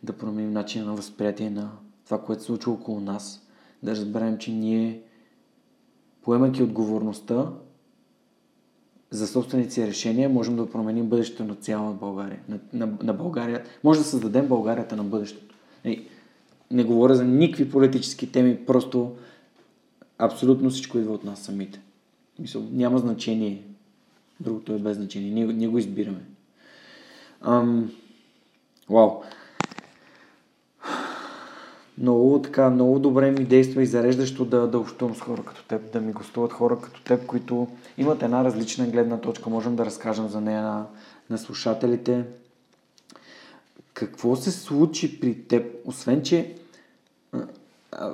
да 0.03 0.19
променим 0.19 0.53
начина 0.53 0.87
на 0.87 0.95
възприятие 0.95 1.51
на 1.51 1.73
това, 2.05 2.23
което 2.23 2.43
се 2.43 2.47
случва 2.47 2.73
около 2.73 3.01
нас, 3.01 3.49
да 3.83 3.91
разберем, 3.91 4.39
че 4.39 4.53
ние, 4.53 5.03
поемайки 6.23 6.63
отговорността 6.63 7.53
за 9.11 9.27
собствените 9.27 9.71
си 9.71 9.87
решения, 9.87 10.29
можем 10.29 10.57
да 10.57 10.71
променим 10.71 11.07
бъдещето 11.07 11.45
на 11.45 11.55
цяла 11.55 11.93
България. 11.93 12.39
На, 12.49 12.59
на, 12.73 12.93
на 13.03 13.13
България. 13.13 13.65
Може 13.85 14.01
да 14.01 14.05
създадем 14.05 14.47
Българията 14.47 14.97
на 14.97 15.05
бъдещето. 15.05 15.55
Не, 15.85 16.05
не 16.71 16.85
говоря 16.85 17.15
за 17.15 17.25
никакви 17.25 17.71
политически 17.71 18.33
теми, 18.33 18.67
просто 18.67 19.17
абсолютно 20.19 20.71
всичко 20.71 20.99
идва 20.99 21.15
от 21.15 21.25
нас 21.25 21.39
самите. 21.39 21.81
Мисъл, 22.39 22.63
няма 22.73 22.99
значение. 22.99 23.63
Другото 24.41 24.73
е 24.73 24.79
без 24.79 24.97
значение. 24.97 25.31
Ние, 25.31 25.47
ние 25.47 25.69
го 25.69 25.79
избираме. 25.79 26.21
Ам... 27.41 27.91
Вау. 28.91 29.11
Много, 32.01 32.43
така, 32.43 32.71
много 32.71 32.99
добре 32.99 33.31
ми 33.31 33.45
действа 33.45 33.83
и 33.83 33.87
зареждащо 33.87 34.45
да, 34.45 34.67
да 34.67 34.79
общувам 34.79 35.15
с 35.15 35.21
хора 35.21 35.43
като 35.43 35.65
теб, 35.65 35.93
да 35.93 36.01
ми 36.01 36.13
гостуват 36.13 36.53
хора 36.53 36.79
като 36.81 37.03
теб, 37.03 37.27
които 37.27 37.69
имат 37.99 38.23
една 38.23 38.45
различна 38.45 38.87
гледна 38.87 39.17
точка. 39.17 39.51
Можем 39.51 39.77
да 39.77 39.87
разкажем 39.87 40.29
за 40.29 40.41
нея 40.41 40.63
на, 40.63 40.87
на 41.31 41.39
слушателите. 41.39 42.25
Какво 43.95 44.37
се 44.37 44.51
случи 44.51 45.21
при 45.21 45.43
теб, 45.43 45.77
освен 45.85 46.23
че 46.23 46.55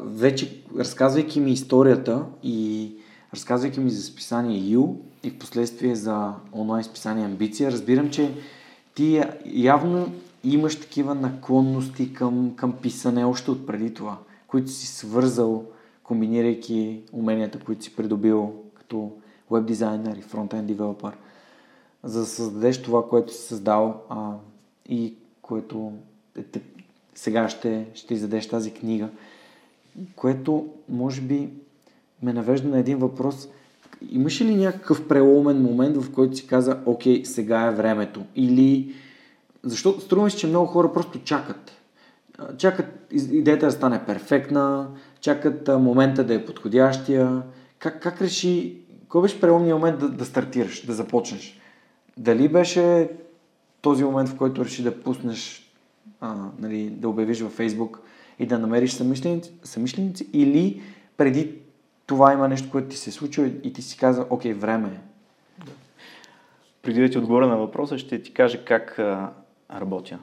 вече 0.02 0.62
разказвайки 0.78 1.40
ми 1.40 1.52
историята 1.52 2.24
и 2.42 2.90
разказвайки 3.34 3.80
ми 3.80 3.90
за 3.90 4.02
списание 4.02 4.70
Ю 4.70 4.96
и 5.22 5.30
в 5.30 5.38
последствие 5.38 5.94
за 5.94 6.32
онлайн 6.52 6.84
списание 6.84 7.24
Амбиция, 7.24 7.72
разбирам, 7.72 8.10
че 8.10 8.34
ти 8.94 9.22
явно 9.46 10.12
имаш 10.44 10.80
такива 10.80 11.14
наклонности 11.14 12.12
към, 12.12 12.52
към 12.56 12.72
писане 12.72 13.24
още 13.24 13.50
от 13.50 13.66
преди 13.66 13.94
това, 13.94 14.18
които 14.46 14.70
си 14.70 14.86
свързал, 14.86 15.64
комбинирайки 16.02 17.00
уменията, 17.12 17.58
които 17.58 17.84
си 17.84 17.96
придобил 17.96 18.52
като 18.74 19.12
веб 19.50 19.66
дизайнер 19.66 20.16
и 20.16 20.22
фронтен 20.22 20.66
девелопър, 20.66 21.16
за 22.04 22.20
да 22.20 22.26
създадеш 22.26 22.82
това, 22.82 23.08
което 23.08 23.32
си 23.32 23.38
създал 23.38 24.02
а, 24.08 24.32
и 24.88 25.14
което 25.42 25.92
е, 26.38 26.42
те, 26.42 26.60
сега 27.14 27.48
ще, 27.48 27.86
ще 27.94 28.14
издадеш 28.14 28.48
тази 28.48 28.70
книга, 28.70 29.08
което 30.16 30.68
може 30.88 31.20
би 31.20 31.48
ме 32.22 32.32
навежда 32.32 32.68
на 32.68 32.78
един 32.78 32.98
въпрос. 32.98 33.48
Имаше 34.10 34.44
ли 34.44 34.54
някакъв 34.54 35.08
преломен 35.08 35.62
момент, 35.62 35.96
в 35.96 36.12
който 36.12 36.36
си 36.36 36.46
каза, 36.46 36.78
окей, 36.86 37.24
сега 37.24 37.66
е 37.66 37.74
времето? 37.74 38.24
Или 38.36 38.94
защото 39.64 40.00
струва 40.00 40.30
се, 40.30 40.36
че 40.36 40.46
много 40.46 40.66
хора 40.66 40.92
просто 40.92 41.18
чакат. 41.18 41.72
Чакат 42.58 42.86
идеята 43.10 43.66
да 43.66 43.72
стане 43.72 44.04
перфектна, 44.06 44.88
чакат 45.20 45.68
момента 45.68 46.24
да 46.24 46.34
е 46.34 46.44
подходящия. 46.44 47.42
Как, 47.78 48.02
как 48.02 48.22
реши, 48.22 48.80
кой 49.08 49.22
беше 49.22 49.40
преломният 49.40 49.78
момент 49.78 49.98
да, 49.98 50.08
да 50.08 50.24
стартираш, 50.24 50.86
да 50.86 50.92
започнеш? 50.92 51.60
Дали 52.16 52.48
беше 52.48 53.10
този 53.80 54.04
момент, 54.04 54.28
в 54.28 54.36
който 54.36 54.64
реши 54.64 54.82
да 54.82 55.00
пуснеш, 55.00 55.72
а, 56.20 56.34
нали, 56.58 56.90
да 56.90 57.08
обявиш 57.08 57.40
във 57.40 57.52
Фейсбук 57.52 58.00
и 58.38 58.46
да 58.46 58.58
намериш 58.58 58.92
самишленици, 58.92 59.52
самишленици 59.62 60.28
или 60.32 60.82
преди 61.16 61.54
това 62.06 62.32
има 62.32 62.48
нещо, 62.48 62.70
което 62.70 62.88
ти 62.88 62.96
се 62.96 63.10
е 63.10 63.12
случило 63.12 63.46
и 63.62 63.72
ти 63.72 63.82
си 63.82 63.98
каза, 63.98 64.26
окей, 64.30 64.52
време 64.52 64.88
е. 64.88 65.00
Преди 66.82 67.00
да 67.00 67.10
ти 67.10 67.18
отговоря 67.18 67.46
на 67.46 67.56
въпроса, 67.56 67.98
ще 67.98 68.22
ти 68.22 68.32
кажа 68.32 68.64
как 68.64 69.00
работя. 69.74 70.18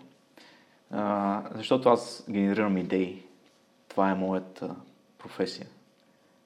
А, 0.91 1.43
защото 1.55 1.89
аз 1.89 2.25
генерирам 2.29 2.77
идеи. 2.77 3.23
Това 3.87 4.11
е 4.11 4.15
моята 4.15 4.75
професия. 5.17 5.67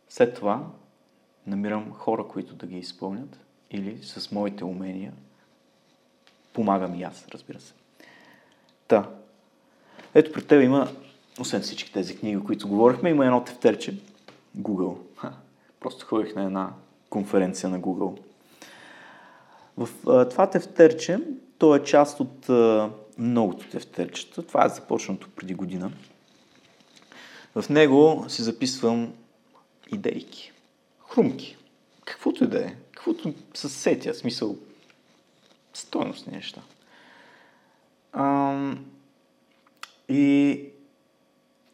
След 0.09 0.35
това 0.35 0.67
намирам 1.47 1.93
хора, 1.93 2.27
които 2.27 2.55
да 2.55 2.67
ги 2.67 2.77
изпълнят 2.77 3.39
или 3.71 4.03
с 4.03 4.31
моите 4.31 4.63
умения 4.63 5.13
помагам 6.53 6.95
и 6.95 7.03
аз, 7.03 7.27
разбира 7.31 7.59
се. 7.59 7.73
Та. 8.87 9.09
Ето 10.13 10.31
при 10.31 10.45
теб 10.47 10.63
има, 10.63 10.91
освен 11.39 11.61
всички 11.61 11.93
тези 11.93 12.17
книги, 12.17 12.43
които 12.43 12.67
говорихме, 12.67 13.09
има 13.09 13.25
едно 13.25 13.43
тефтерче. 13.43 13.97
Google. 14.57 14.97
Ха, 15.17 15.33
просто 15.79 16.05
ходих 16.05 16.35
на 16.35 16.43
една 16.43 16.69
конференция 17.09 17.69
на 17.69 17.79
Google. 17.79 18.19
В 19.77 19.89
а, 20.07 20.29
това 20.29 20.49
тефтерче 20.49 21.19
то 21.57 21.75
е 21.75 21.83
част 21.83 22.19
от 22.19 22.49
а, 22.49 22.89
многото 23.17 23.69
тефтерчета. 23.69 24.43
Това 24.43 24.65
е 24.65 24.69
започнато 24.69 25.29
преди 25.35 25.53
година. 25.53 25.91
В 27.55 27.69
него 27.69 28.25
си 28.27 28.41
записвам 28.41 29.13
идейки, 29.91 30.51
хрумки, 31.09 31.57
каквото 32.05 32.43
и 32.43 32.47
да 32.47 32.65
е, 32.65 32.75
каквото 32.91 33.33
се 33.53 33.69
сетя, 33.69 34.13
смисъл, 34.13 34.57
стойностни 35.73 36.33
неща. 36.33 36.61
А, 38.13 38.55
и 40.09 40.61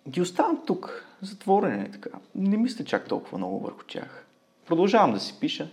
ги 0.10 0.22
оставам 0.22 0.64
тук, 0.68 1.06
затворени 1.22 1.92
така. 1.92 2.10
Не 2.36 2.58
мисля 2.58 2.86
чак 2.86 3.08
толкова 3.08 3.38
много 3.38 3.60
върху 3.60 3.84
тях. 3.84 4.26
Продължавам 4.66 5.14
да 5.14 5.20
си 5.20 5.36
пиша 5.40 5.70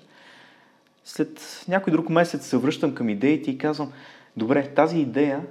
след 1.08 1.64
някой 1.68 1.90
друг 1.90 2.08
месец 2.08 2.46
се 2.46 2.56
връщам 2.56 2.94
към 2.94 3.08
идеите 3.08 3.50
и 3.50 3.58
казвам, 3.58 3.92
добре, 4.36 4.74
тази 4.74 4.98
идея 4.98 5.46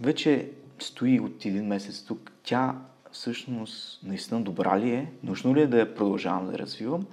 вече 0.00 0.50
стои 0.78 1.20
от 1.20 1.44
един 1.44 1.66
месец 1.66 2.04
тук. 2.04 2.32
Тя 2.42 2.74
всъщност 3.12 4.02
наистина 4.04 4.40
добра 4.40 4.80
ли 4.80 4.90
е? 4.90 5.12
Нужно 5.22 5.54
ли 5.54 5.60
е 5.60 5.66
да 5.66 5.78
я 5.78 5.94
продължавам 5.94 6.46
да 6.46 6.52
я 6.52 6.58
развивам? 6.58 7.06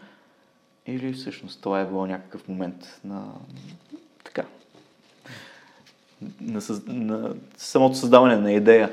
Или 0.86 1.14
всъщност 1.14 1.62
това 1.62 1.82
е 1.82 1.86
било 1.86 2.06
някакъв 2.06 2.48
момент 2.48 3.00
на 3.04 3.26
така 4.24 4.44
на, 6.42 6.62
съз... 6.62 6.82
на 6.88 7.34
самото 7.58 7.96
създаване 7.96 8.36
на 8.36 8.52
идея. 8.52 8.92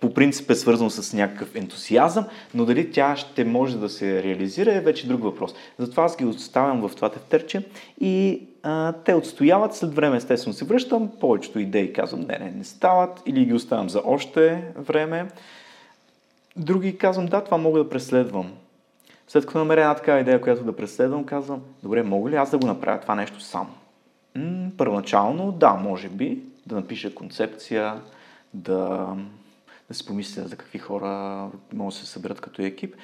По 0.00 0.14
принцип 0.14 0.50
е 0.50 0.54
свързано 0.54 0.90
с 0.90 1.12
някакъв 1.12 1.54
ентусиазъм, 1.54 2.24
но 2.54 2.64
дали 2.64 2.90
тя 2.90 3.16
ще 3.16 3.44
може 3.44 3.78
да 3.78 3.88
се 3.88 4.22
реализира 4.22 4.74
е 4.74 4.80
вече 4.80 5.08
друг 5.08 5.22
въпрос. 5.22 5.54
Затова 5.78 6.04
аз 6.04 6.16
ги 6.16 6.24
оставям 6.24 6.88
в 6.88 6.94
това 6.94 7.08
тефтерче 7.08 7.66
и 8.00 8.42
а, 8.62 8.92
те 8.92 9.14
отстояват. 9.14 9.74
След 9.74 9.94
време 9.94 10.16
естествено 10.16 10.54
се 10.54 10.64
връщам, 10.64 11.10
повечето 11.20 11.58
идеи 11.58 11.92
казвам 11.92 12.20
не, 12.20 12.38
не, 12.38 12.50
не 12.50 12.64
стават 12.64 13.22
или 13.26 13.44
ги 13.44 13.54
оставям 13.54 13.90
за 13.90 14.02
още 14.04 14.64
време. 14.76 15.28
Други 16.56 16.98
казвам 16.98 17.26
да, 17.26 17.44
това 17.44 17.56
мога 17.56 17.78
да 17.78 17.90
преследвам. 17.90 18.52
След 19.28 19.46
като 19.46 19.58
намеря 19.58 19.80
една 19.80 19.94
такава 19.94 20.20
идея, 20.20 20.40
която 20.40 20.64
да 20.64 20.76
преследвам, 20.76 21.24
казвам, 21.24 21.60
добре, 21.82 22.02
мога 22.02 22.30
ли 22.30 22.36
аз 22.36 22.50
да 22.50 22.58
го 22.58 22.66
направя 22.66 23.00
това 23.00 23.14
нещо 23.14 23.40
сам? 23.40 23.70
М- 24.34 24.70
първоначално, 24.76 25.52
да, 25.52 25.72
може 25.72 26.08
би, 26.08 26.38
да 26.66 26.74
напиша 26.74 27.14
концепция, 27.14 28.00
да, 28.54 29.08
да 29.88 29.94
си 29.94 30.06
помисля 30.06 30.48
за 30.48 30.56
какви 30.56 30.78
хора 30.78 31.50
могат 31.72 31.94
да 31.94 32.00
се 32.00 32.06
съберат 32.06 32.40
като 32.40 32.62
екип. 32.62 32.96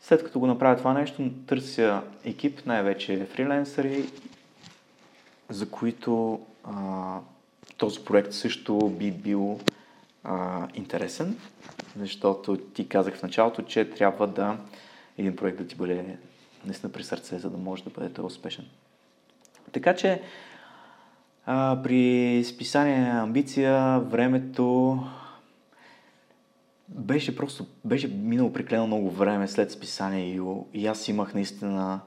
След 0.00 0.24
като 0.24 0.40
го 0.40 0.46
направя 0.46 0.76
това 0.76 0.92
нещо, 0.92 1.30
търся 1.46 2.02
екип, 2.24 2.66
най-вече 2.66 3.26
фриленсъри, 3.26 4.08
за 5.48 5.70
които 5.70 6.40
а, 6.64 7.18
този 7.76 8.04
проект 8.04 8.32
също 8.32 8.78
би 8.88 9.10
бил 9.10 9.60
а, 10.24 10.68
интересен, 10.74 11.38
защото 11.96 12.56
ти 12.56 12.88
казах 12.88 13.16
в 13.16 13.22
началото, 13.22 13.62
че 13.62 13.90
трябва 13.90 14.26
да 14.26 14.56
един 15.18 15.36
проект 15.36 15.58
да 15.58 15.66
ти 15.66 15.74
бъде 15.74 16.16
наистина 16.64 16.92
при 16.92 17.04
сърце, 17.04 17.38
за 17.38 17.50
да 17.50 17.58
може 17.58 17.84
да 17.84 17.90
бъде 17.90 18.22
успешен. 18.22 18.64
Така 19.72 19.96
че 19.96 20.22
а, 21.46 21.80
при 21.82 22.44
списание 22.44 23.10
амбиция 23.10 23.98
времето 23.98 24.98
беше 26.88 27.36
просто, 27.36 27.66
беше 27.84 28.08
минало 28.08 28.52
приклено 28.52 28.86
много 28.86 29.10
време 29.10 29.48
след 29.48 29.72
списание 29.72 30.40
и 30.74 30.86
аз 30.86 31.08
имах 31.08 31.34
наистина 31.34 32.00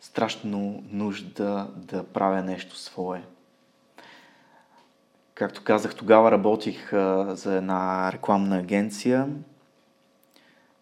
страшно 0.00 0.82
нужда 0.90 1.70
да 1.76 2.04
правя 2.04 2.42
нещо 2.42 2.76
свое. 2.76 3.22
Както 5.34 5.64
казах, 5.64 5.94
тогава 5.94 6.30
работих 6.30 6.92
а, 6.92 7.36
за 7.36 7.56
една 7.56 8.12
рекламна 8.12 8.58
агенция. 8.58 9.28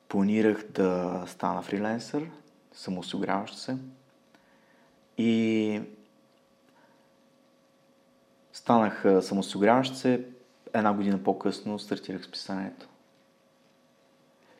Планирах 0.08 0.66
да 0.70 1.22
стана 1.26 1.62
фриленсър, 1.62 2.30
самоосигуряващ 2.72 3.58
се. 3.58 3.76
И 5.18 5.82
станах 8.52 9.04
самоосигуряващ 9.20 9.96
се. 9.96 10.24
Една 10.72 10.92
година 10.92 11.22
по-късно 11.22 11.78
стартирах 11.78 12.24
списанието. 12.24 12.88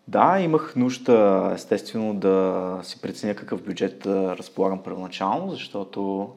Да, 0.08 0.40
имах 0.40 0.76
нужда, 0.76 1.50
естествено, 1.54 2.14
да 2.14 2.80
си 2.82 3.00
преценя 3.00 3.34
какъв 3.34 3.62
бюджет 3.62 3.98
да 3.98 4.36
разполагам 4.36 4.82
първоначално, 4.82 5.50
защото, 5.50 6.30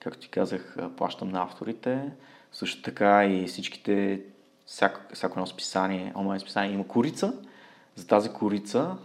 както 0.00 0.20
ти 0.20 0.28
казах, 0.28 0.76
плащам 0.96 1.28
на 1.28 1.42
авторите. 1.42 2.12
Също 2.52 2.82
така 2.82 3.26
и 3.26 3.46
всичките, 3.46 4.20
всяко, 4.66 5.00
всяко 5.14 5.38
едно 5.38 5.46
списание, 5.46 6.12
онлайн 6.16 6.40
списание 6.40 6.74
има 6.74 6.86
корица. 6.86 7.32
За 7.94 8.06
тази 8.06 8.28
корица, 8.28 8.96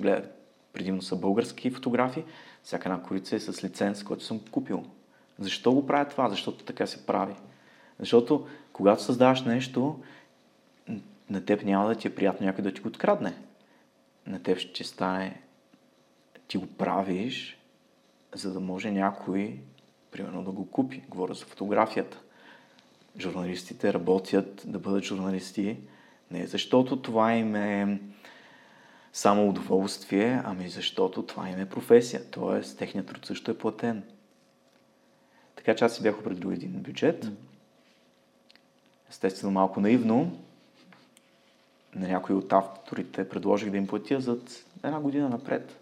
гледа, 0.00 0.22
предимно 0.72 1.02
са 1.02 1.16
български 1.16 1.70
фотографии, 1.70 2.24
всяка 2.62 2.88
една 2.88 3.02
корица 3.02 3.36
е 3.36 3.40
с 3.40 3.64
лиценз, 3.64 4.02
който 4.02 4.24
съм 4.24 4.40
купил. 4.50 4.84
Защо 5.38 5.72
го 5.72 5.86
правя 5.86 6.08
това? 6.08 6.28
Защото 6.28 6.64
така 6.64 6.86
се 6.86 7.06
прави. 7.06 7.34
Защото 7.98 8.46
когато 8.72 9.02
създаваш 9.02 9.42
нещо, 9.42 10.00
на 11.30 11.44
теб 11.44 11.64
няма 11.64 11.88
да 11.88 11.94
ти 11.94 12.08
е 12.08 12.14
приятно 12.14 12.46
някой 12.46 12.64
да 12.64 12.72
ти 12.72 12.80
го 12.80 12.88
открадне 12.88 13.34
на 14.26 14.42
теб 14.42 14.58
ще 14.58 14.84
стане, 14.84 15.42
ти 16.48 16.58
го 16.58 16.66
правиш, 16.66 17.58
за 18.34 18.52
да 18.52 18.60
може 18.60 18.90
някой, 18.90 19.60
примерно, 20.10 20.44
да 20.44 20.50
го 20.50 20.70
купи. 20.70 21.02
Говоря 21.08 21.34
за 21.34 21.44
фотографията. 21.44 22.20
Журналистите 23.18 23.92
работят 23.92 24.62
да 24.66 24.78
бъдат 24.78 25.04
журналисти 25.04 25.76
не 26.30 26.46
защото 26.46 27.02
това 27.02 27.34
им 27.34 27.56
е 27.56 28.00
само 29.12 29.48
удоволствие, 29.48 30.42
ами 30.44 30.68
защото 30.68 31.22
това 31.22 31.48
им 31.48 31.60
е 31.60 31.68
професия. 31.68 32.30
Тоест, 32.30 32.78
техният 32.78 33.06
труд 33.06 33.26
също 33.26 33.50
е 33.50 33.58
платен. 33.58 34.02
Така 35.56 35.76
че 35.76 35.84
аз 35.84 35.96
си 35.96 36.02
бях 36.02 36.18
определил 36.18 36.52
един 36.52 36.70
бюджет. 36.72 37.26
Естествено, 39.10 39.52
малко 39.52 39.80
наивно, 39.80 40.38
на 41.94 42.08
някои 42.08 42.34
от 42.34 42.52
авторите 42.52 43.28
предложих 43.28 43.70
да 43.70 43.76
им 43.76 43.86
платя 43.86 44.20
за 44.20 44.38
една 44.84 45.00
година 45.00 45.28
напред. 45.28 45.76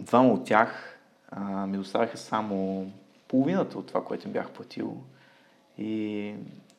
Двама 0.00 0.32
от 0.32 0.44
тях 0.44 0.98
а, 1.30 1.66
ми 1.66 1.76
доставяха 1.76 2.16
само 2.16 2.86
половината 3.28 3.78
от 3.78 3.86
това, 3.86 4.04
което 4.04 4.26
им 4.26 4.32
бях 4.32 4.50
платил. 4.50 4.96
И 5.78 6.34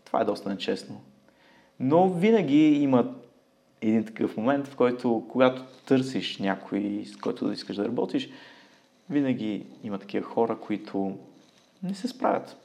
това 0.06 0.22
е 0.22 0.26
доста 0.26 0.50
нечестно. 0.50 1.02
Но 1.80 2.10
винаги 2.10 2.68
има 2.68 3.16
един 3.82 4.06
такъв 4.06 4.38
момент, 4.38 4.68
в 4.68 4.76
който, 4.76 5.26
когато 5.30 5.64
търсиш 5.86 6.38
някой, 6.38 7.04
с 7.06 7.16
който 7.16 7.48
да 7.48 7.54
искаш 7.54 7.76
да 7.76 7.86
работиш, 7.86 8.30
винаги 9.10 9.66
има 9.84 10.00
такива 10.00 10.26
хора, 10.26 10.60
които 10.60 11.18
не 11.84 11.94
се 11.94 12.08
справят. 12.08 12.58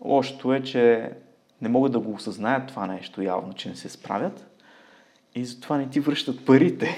Лошото 0.00 0.54
е, 0.54 0.62
че 0.62 1.12
не 1.62 1.68
могат 1.68 1.92
да 1.92 2.00
го 2.00 2.12
осъзнаят 2.12 2.68
това 2.68 2.86
нещо 2.86 3.22
явно, 3.22 3.52
че 3.52 3.68
не 3.68 3.76
се 3.76 3.88
справят 3.88 4.46
и 5.34 5.44
затова 5.44 5.76
не 5.76 5.88
ти 5.88 6.00
връщат 6.00 6.44
парите. 6.44 6.96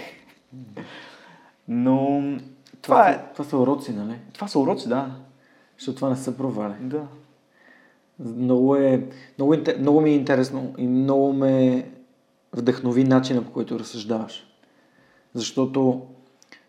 Но 1.69 2.21
това, 2.83 2.97
това 2.97 3.11
е... 3.11 3.33
Това 3.33 3.45
са 3.45 3.59
уроци, 3.59 3.93
нали? 3.93 4.19
Това 4.33 4.49
са 4.49 4.59
уроци, 4.59 4.89
да. 4.89 5.17
Защото 5.79 5.97
това 5.97 6.11
не 6.11 6.17
са 6.17 6.37
провали. 6.37 6.75
Да. 6.81 7.07
Много, 8.19 8.77
е, 8.77 9.09
много, 9.39 9.57
много 9.79 10.01
ми 10.01 10.11
е 10.11 10.15
интересно 10.15 10.75
и 10.79 10.87
много 10.87 11.33
ме 11.33 11.87
вдъхнови 12.53 13.05
начина 13.05 13.45
по 13.45 13.53
който 13.53 13.79
разсъждаваш. 13.79 14.47
Защото 15.35 16.07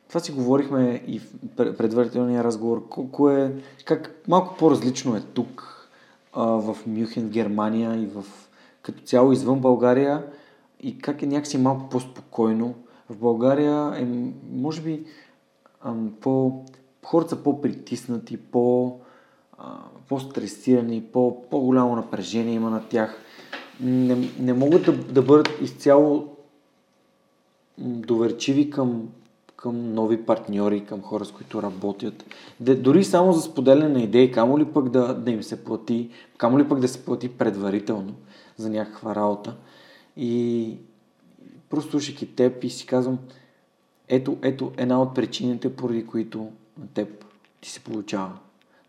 това 0.08 0.20
си 0.20 0.32
говорихме 0.32 1.04
и 1.08 1.20
в 1.20 1.78
предварителния 1.78 2.44
разговор. 2.44 2.90
Колко 2.90 3.30
е, 3.30 3.54
как 3.86 4.22
малко 4.28 4.58
по-различно 4.58 5.16
е 5.16 5.22
тук 5.22 5.81
а, 6.34 6.46
в 6.46 6.78
Мюхен, 6.88 7.30
Германия 7.30 8.04
и 8.04 8.06
в 8.06 8.26
като 8.82 9.04
цяло 9.04 9.32
извън 9.32 9.60
България 9.60 10.26
и 10.80 10.98
как 10.98 11.22
е 11.22 11.28
някакси 11.28 11.58
малко 11.58 11.90
по-спокойно. 11.90 12.76
В 13.10 13.18
България 13.18 13.94
е, 13.96 14.06
може 14.52 14.82
би, 14.82 15.04
по, 16.22 16.64
хората 17.06 17.30
са 17.30 17.44
по-притиснати, 17.44 18.38
по, 18.38 18.96
по-стресирани, 20.10 21.04
по, 21.04 21.42
по-голямо 21.50 21.96
напрежение 21.96 22.54
има 22.54 22.70
на 22.70 22.88
тях. 22.90 23.22
Не, 23.80 24.30
не 24.40 24.54
могат 24.54 24.86
да, 24.86 24.94
да 24.94 25.22
бъдат 25.22 25.62
изцяло 25.62 26.36
доверчиви 27.78 28.70
към 28.70 29.10
към 29.62 29.94
нови 29.94 30.26
партньори, 30.26 30.86
към 30.86 31.02
хора, 31.02 31.26
с 31.26 31.32
които 31.32 31.64
работят. 31.64 32.26
Де, 32.60 32.76
дори 32.76 33.04
само 33.04 33.34
за 33.34 33.42
споделяне 33.42 33.90
на 33.90 34.02
идеи, 34.02 34.32
камо 34.32 34.60
ли 34.60 34.66
пък 34.66 34.90
да, 34.90 35.14
да 35.14 35.32
им 35.32 35.44
се 35.44 35.64
плати, 35.64 36.10
камо 36.38 36.60
ли 36.60 36.70
пък 36.70 36.80
да 36.80 36.88
се 36.88 37.06
плати 37.06 37.30
предварително 37.30 38.14
за 38.58 38.70
някаква 38.70 39.16
работа. 39.16 39.56
И 40.18 40.78
просто 41.70 41.92
слушайки 41.92 42.36
теб 42.36 42.64
и 42.64 42.70
си 42.70 42.86
казвам, 42.86 43.20
ето, 44.08 44.38
ето 44.42 44.72
една 44.78 45.02
от 45.02 45.16
причините, 45.16 45.76
поради 45.76 46.08
които 46.08 46.52
на 46.80 46.88
теб 46.94 47.26
ти 47.62 47.70
се 47.70 47.80
получава. 47.80 48.32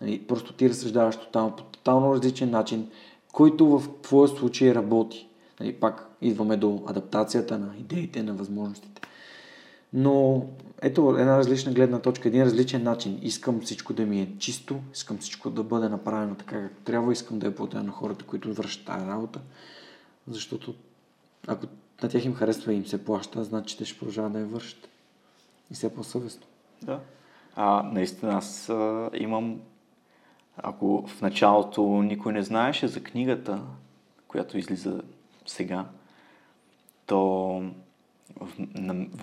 Нали, 0.00 0.22
просто 0.22 0.52
ти 0.52 0.68
разсъждаваш 0.68 1.16
тотално, 1.16 1.56
по 1.56 1.62
тотално 1.62 2.14
различен 2.14 2.50
начин, 2.50 2.88
който 3.32 3.78
в 3.78 3.88
твоя 4.02 4.28
случай 4.28 4.74
работи. 4.74 5.28
Нали, 5.60 5.72
пак 5.72 6.10
идваме 6.20 6.56
до 6.56 6.82
адаптацията 6.86 7.58
на 7.58 7.74
идеите, 7.78 8.22
на 8.22 8.32
възможностите. 8.32 9.02
Но 9.92 10.46
ето 10.82 11.16
една 11.18 11.38
различна 11.38 11.72
гледна 11.72 11.98
точка, 11.98 12.28
един 12.28 12.42
различен 12.42 12.82
начин. 12.82 13.18
Искам 13.22 13.60
всичко 13.60 13.92
да 13.92 14.06
ми 14.06 14.20
е 14.20 14.38
чисто, 14.38 14.80
искам 14.94 15.18
всичко 15.18 15.50
да 15.50 15.62
бъде 15.62 15.88
направено 15.88 16.34
така 16.34 16.62
както 16.62 16.82
трябва, 16.84 17.12
искам 17.12 17.38
да 17.38 17.46
е 17.46 17.54
платено 17.54 17.82
на 17.82 17.92
хората, 17.92 18.24
които 18.24 18.54
вършат 18.54 18.86
тази 18.86 19.06
работа. 19.06 19.40
Защото 20.28 20.74
ако 21.46 21.66
на 22.02 22.08
тях 22.08 22.24
им 22.24 22.34
харесва 22.34 22.72
и 22.72 22.76
им 22.76 22.86
се 22.86 23.04
плаща, 23.04 23.44
значи 23.44 23.78
те 23.78 23.84
ще 23.84 23.98
продължават 23.98 24.32
да 24.32 24.38
я 24.38 24.46
вършат. 24.46 24.88
И 25.70 25.74
все 25.74 25.94
по-съвестно. 25.94 26.46
Да. 26.82 27.00
А, 27.56 27.82
наистина 27.82 28.32
аз 28.32 28.68
а, 28.68 29.10
имам, 29.14 29.60
ако 30.56 31.06
в 31.06 31.20
началото 31.22 31.82
никой 32.02 32.32
не 32.32 32.42
знаеше 32.42 32.88
за 32.88 33.02
книгата, 33.02 33.62
която 34.28 34.58
излиза 34.58 35.02
сега, 35.46 35.86
то 37.06 37.62
в 38.40 38.48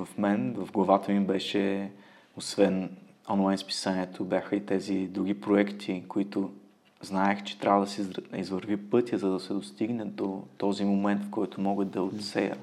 в 0.06 0.18
мен, 0.18 0.53
в 0.53 0.72
главата 0.72 1.11
ми 1.11 1.19
беше, 1.19 1.91
освен 2.38 2.98
онлайн 3.30 3.57
списанието, 3.57 4.26
бяха 4.26 4.56
и 4.56 4.65
тези 4.65 5.07
други 5.07 5.41
проекти, 5.41 6.03
които 6.07 6.52
знаех, 7.02 7.44
че 7.44 7.60
трябва 7.60 7.81
да 7.81 7.88
се 7.88 8.10
извърви 8.34 8.90
пътя, 8.90 9.18
за 9.18 9.30
да 9.30 9.40
се 9.40 9.53
достигне 9.53 10.06
до 10.06 10.44
този 10.57 10.86
момент, 10.86 11.23
в 11.23 11.30
който 11.30 11.61
мога 11.61 11.86
да 11.86 12.02
отсея 12.02 12.57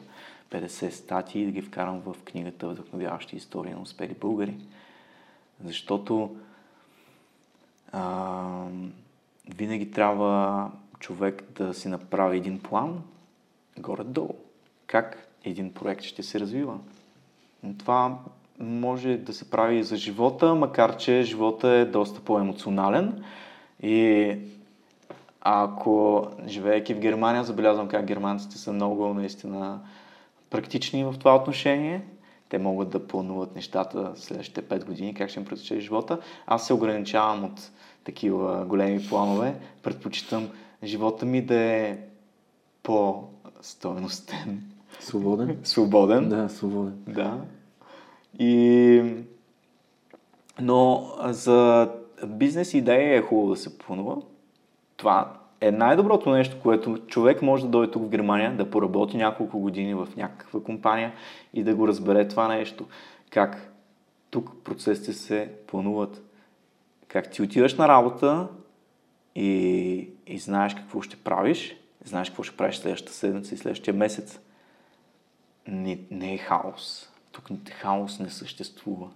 50 0.50 0.90
статии 0.90 1.42
и 1.42 1.46
да 1.46 1.52
ги 1.52 1.62
вкарам 1.62 2.00
в 2.00 2.16
книгата 2.24 2.68
Вдъхновяващи 2.68 3.36
истории 3.36 3.72
на 3.72 3.80
успели 3.80 4.14
българи. 4.20 4.54
Защото 5.64 6.36
а, 7.92 8.66
винаги 9.56 9.90
трябва 9.90 10.70
човек 10.98 11.44
да 11.54 11.74
си 11.74 11.88
направи 11.88 12.36
един 12.36 12.58
план 12.58 13.02
горе-долу. 13.78 14.34
Как 14.86 15.25
един 15.50 15.72
проект 15.72 16.02
ще 16.02 16.22
се 16.22 16.40
развива. 16.40 16.78
Това 17.78 18.18
може 18.58 19.16
да 19.16 19.32
се 19.32 19.50
прави 19.50 19.78
и 19.78 19.84
за 19.84 19.96
живота, 19.96 20.54
макар 20.54 20.96
че 20.96 21.22
живота 21.22 21.68
е 21.68 21.84
доста 21.84 22.20
по-емоционален. 22.20 23.24
И 23.82 24.34
ако 25.40 26.26
живеейки 26.46 26.94
в 26.94 26.98
Германия, 26.98 27.44
забелязвам 27.44 27.88
как 27.88 28.06
германците 28.06 28.58
са 28.58 28.72
много 28.72 29.14
наистина 29.14 29.80
практични 30.50 31.04
в 31.04 31.14
това 31.18 31.36
отношение. 31.36 32.02
Те 32.48 32.58
могат 32.58 32.90
да 32.90 33.06
плануват 33.06 33.54
нещата 33.54 34.12
следващите 34.16 34.62
5 34.62 34.84
години, 34.84 35.14
как 35.14 35.30
ще 35.30 35.40
им 35.40 35.46
протече 35.46 35.80
живота. 35.80 36.18
Аз 36.46 36.66
се 36.66 36.74
ограничавам 36.74 37.44
от 37.44 37.70
такива 38.04 38.64
големи 38.64 39.08
планове. 39.08 39.54
Предпочитам 39.82 40.48
живота 40.84 41.26
ми 41.26 41.42
да 41.42 41.60
е 41.60 41.98
по-стойностен. 42.82 44.75
Свободен? 45.00 45.58
свободен. 45.64 46.28
Да, 46.28 46.48
свободен. 46.48 46.98
Да. 47.08 47.40
И... 48.38 49.02
Но 50.60 51.12
за 51.24 51.90
бизнес 52.26 52.74
идея 52.74 53.16
е 53.16 53.22
хубаво 53.22 53.50
да 53.50 53.56
се 53.56 53.78
планува. 53.78 54.16
Това 54.96 55.32
е 55.60 55.70
най-доброто 55.70 56.30
нещо, 56.30 56.56
което 56.62 56.98
човек 57.06 57.42
може 57.42 57.64
да 57.64 57.70
дойде 57.70 57.92
тук 57.92 58.02
в 58.02 58.08
Германия, 58.08 58.56
да 58.56 58.70
поработи 58.70 59.16
няколко 59.16 59.58
години 59.58 59.94
в 59.94 60.08
някаква 60.16 60.62
компания 60.62 61.12
и 61.54 61.62
да 61.62 61.74
го 61.74 61.88
разбере 61.88 62.28
това 62.28 62.48
нещо. 62.48 62.86
Как 63.30 63.72
тук 64.30 64.52
процесите 64.64 65.12
се 65.12 65.50
плануват. 65.66 66.22
Как 67.08 67.30
ти 67.30 67.42
отиваш 67.42 67.74
на 67.74 67.88
работа 67.88 68.48
и, 69.34 70.08
и 70.26 70.38
знаеш 70.38 70.74
какво 70.74 71.02
ще 71.02 71.16
правиш, 71.16 71.76
знаеш 72.04 72.30
какво 72.30 72.42
ще 72.42 72.56
правиш 72.56 72.76
следващата 72.76 73.12
седмица 73.12 73.54
и 73.54 73.58
следващия 73.58 73.94
месец. 73.94 74.40
Не, 75.68 75.98
не 76.10 76.34
е 76.34 76.38
хаос. 76.38 77.12
Тук 77.32 77.48
хаос 77.70 78.18
не 78.18 78.30
съществува. 78.30 79.08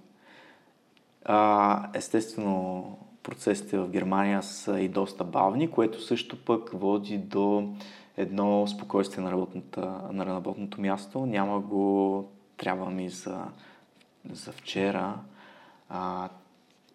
А, 1.24 1.88
естествено, 1.94 2.98
процесите 3.22 3.78
в 3.78 3.88
Германия 3.88 4.42
са 4.42 4.80
и 4.80 4.88
доста 4.88 5.24
бавни, 5.24 5.70
което 5.70 6.02
също 6.02 6.44
пък 6.44 6.70
води 6.72 7.18
до 7.18 7.74
едно 8.16 8.66
спокойствие 8.66 9.24
на, 9.24 9.30
работната, 9.30 10.00
на 10.12 10.26
работното 10.26 10.80
място. 10.80 11.26
Няма 11.26 11.60
го 11.60 12.24
трябва 12.56 12.90
ми 12.90 13.08
за, 13.08 13.44
за 14.32 14.52
вчера. 14.52 15.14
А, 15.88 16.28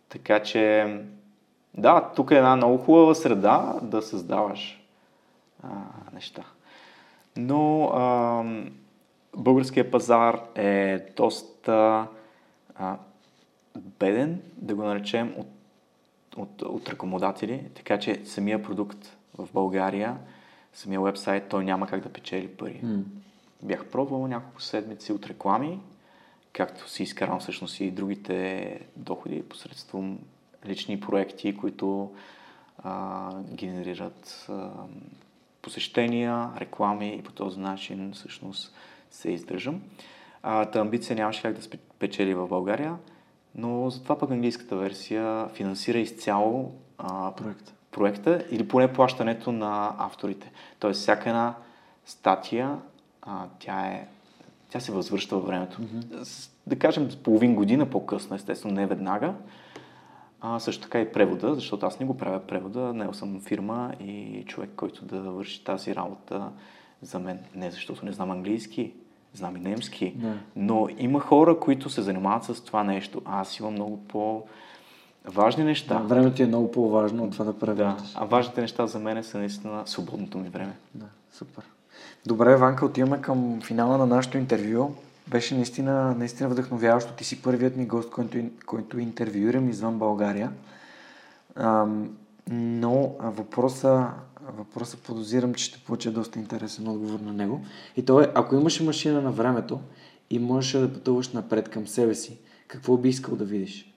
така 0.09 0.43
че, 0.43 0.97
да, 1.73 2.11
тук 2.15 2.31
е 2.31 2.35
една 2.35 2.55
много 2.55 2.77
хубава 2.77 3.15
среда 3.15 3.79
да 3.81 4.01
създаваш 4.01 4.85
а, 5.63 5.69
неща. 6.13 6.43
Но 7.37 7.85
а, 7.85 8.43
българския 9.37 9.91
пазар 9.91 10.41
е 10.55 10.99
доста 11.15 12.07
а, 12.75 12.97
беден, 13.75 14.41
да 14.57 14.75
го 14.75 14.83
наречем, 14.83 15.33
от, 15.37 15.47
от, 16.37 16.61
от 16.61 16.89
ръкомодатели, 16.89 17.63
така 17.75 17.99
че 17.99 18.25
самия 18.25 18.63
продукт 18.63 19.17
в 19.37 19.49
България, 19.53 20.17
самия 20.73 21.01
вебсайт, 21.01 21.49
той 21.49 21.65
няма 21.65 21.87
как 21.87 22.03
да 22.03 22.13
печели 22.13 22.47
пари. 22.47 22.81
Mm. 22.85 23.03
Бях 23.63 23.85
пробвал 23.85 24.27
няколко 24.27 24.61
седмици 24.61 25.13
от 25.13 25.27
реклами, 25.27 25.79
както 26.53 26.89
си 26.89 27.03
изкарвам 27.03 27.39
всъщност 27.39 27.79
и 27.79 27.91
другите 27.91 28.79
доходи 28.95 29.43
посредством 29.43 30.19
лични 30.65 30.99
проекти, 30.99 31.57
които 31.57 32.11
а, 32.83 33.31
генерират 33.41 34.45
а, 34.49 34.69
посещения, 35.61 36.49
реклами 36.57 37.15
и 37.15 37.21
по 37.21 37.31
този 37.31 37.59
начин 37.59 38.11
всъщност 38.13 38.75
се 39.15 39.31
издържам. 39.31 39.81
А, 40.43 40.65
та 40.65 40.79
амбиция 40.79 41.15
нямаше 41.15 41.41
как 41.41 41.53
да 41.53 41.61
спечели 41.61 42.33
в 42.33 42.47
България, 42.47 42.95
но 43.55 43.89
затова 43.89 44.17
пък 44.17 44.31
английската 44.31 44.75
версия 44.75 45.47
финансира 45.49 45.97
изцяло 45.97 46.71
а, 46.97 47.31
Проект. 47.31 47.73
проекта 47.91 48.45
или 48.51 48.67
поне 48.67 48.93
плащането 48.93 49.51
на 49.51 49.95
авторите. 49.97 50.51
Тоест 50.79 51.01
всяка 51.01 51.29
една 51.29 51.55
статия, 52.05 52.79
а, 53.21 53.47
тя, 53.59 53.87
е, 53.87 54.07
тя 54.69 54.79
се 54.79 54.91
възвръща 54.91 55.35
във 55.35 55.45
времето. 55.45 55.81
Mm-hmm. 55.81 56.49
Да 56.67 56.79
кажем, 56.79 57.11
с 57.11 57.15
половин 57.15 57.55
година 57.55 57.89
по-късно, 57.89 58.35
естествено, 58.35 58.75
не 58.75 58.87
веднага. 58.87 59.33
А, 60.41 60.59
също 60.59 60.83
така 60.83 61.01
и 61.01 61.11
превода, 61.11 61.55
защото 61.55 61.85
аз 61.85 61.99
не 61.99 62.05
го 62.05 62.17
правя 62.17 62.39
превода, 62.39 62.93
не 62.93 63.13
съм 63.13 63.41
фирма 63.41 63.93
и 63.99 64.43
човек, 64.47 64.69
който 64.75 65.05
да 65.05 65.21
върши 65.21 65.63
тази 65.63 65.95
работа 65.95 66.51
за 67.01 67.19
мен. 67.19 67.39
Не 67.55 67.71
защото 67.71 68.05
не 68.05 68.11
знам 68.11 68.31
английски, 68.31 68.93
знам 69.35 69.57
и 69.57 69.59
немски, 69.59 70.13
Да. 70.15 70.33
но 70.55 70.87
има 70.97 71.19
хора, 71.19 71.59
които 71.59 71.89
се 71.89 72.01
занимават 72.01 72.43
с 72.43 72.61
това 72.61 72.83
нещо. 72.83 73.21
Аз 73.25 73.59
имам 73.59 73.73
много 73.73 73.97
по 73.97 74.43
важни 75.25 75.63
неща. 75.63 75.93
Да, 75.95 76.03
времето 76.03 76.43
е 76.43 76.45
много 76.45 76.71
по-важно 76.71 77.23
от 77.23 77.31
това 77.31 77.45
да 77.45 77.53
Да, 77.53 77.59
превеждаш. 77.59 78.11
а 78.15 78.25
важните 78.25 78.61
неща 78.61 78.87
за 78.87 78.99
мен 78.99 79.23
са 79.23 79.37
наистина 79.37 79.81
свободното 79.85 80.37
ми 80.37 80.49
време. 80.49 80.73
Да, 80.95 81.05
супер. 81.33 81.63
Добре, 82.25 82.55
Ванка, 82.55 82.85
отиваме 82.85 83.21
към 83.21 83.61
финала 83.61 83.97
на 83.97 84.05
нашето 84.05 84.37
интервю. 84.37 84.91
Беше 85.27 85.55
наистина, 85.55 86.15
наистина 86.17 86.49
вдъхновяващо. 86.49 87.13
Ти 87.13 87.23
си 87.23 87.41
първият 87.41 87.75
ми 87.75 87.85
гост, 87.85 88.09
който, 88.09 88.37
който 88.65 88.99
интервюирам 88.99 89.69
извън 89.69 89.97
България. 89.97 90.51
Ам, 91.55 92.09
но 92.51 93.11
въпроса, 93.19 94.07
въпроса 94.51 94.97
подозирам, 94.97 95.53
че 95.53 95.63
ще 95.63 95.79
получа 95.79 96.11
доста 96.11 96.39
интересен 96.39 96.87
отговор 96.87 97.19
на 97.19 97.33
него. 97.33 97.65
И 97.97 98.05
то 98.05 98.21
е, 98.21 98.31
ако 98.35 98.55
имаше 98.55 98.83
машина 98.83 99.21
на 99.21 99.31
времето 99.31 99.79
и 100.29 100.39
можеш 100.39 100.71
да 100.71 100.93
пътуваш 100.93 101.29
напред 101.29 101.69
към 101.69 101.87
себе 101.87 102.15
си, 102.15 102.37
какво 102.67 102.97
би 102.97 103.09
искал 103.09 103.35
да 103.35 103.45
видиш? 103.45 103.93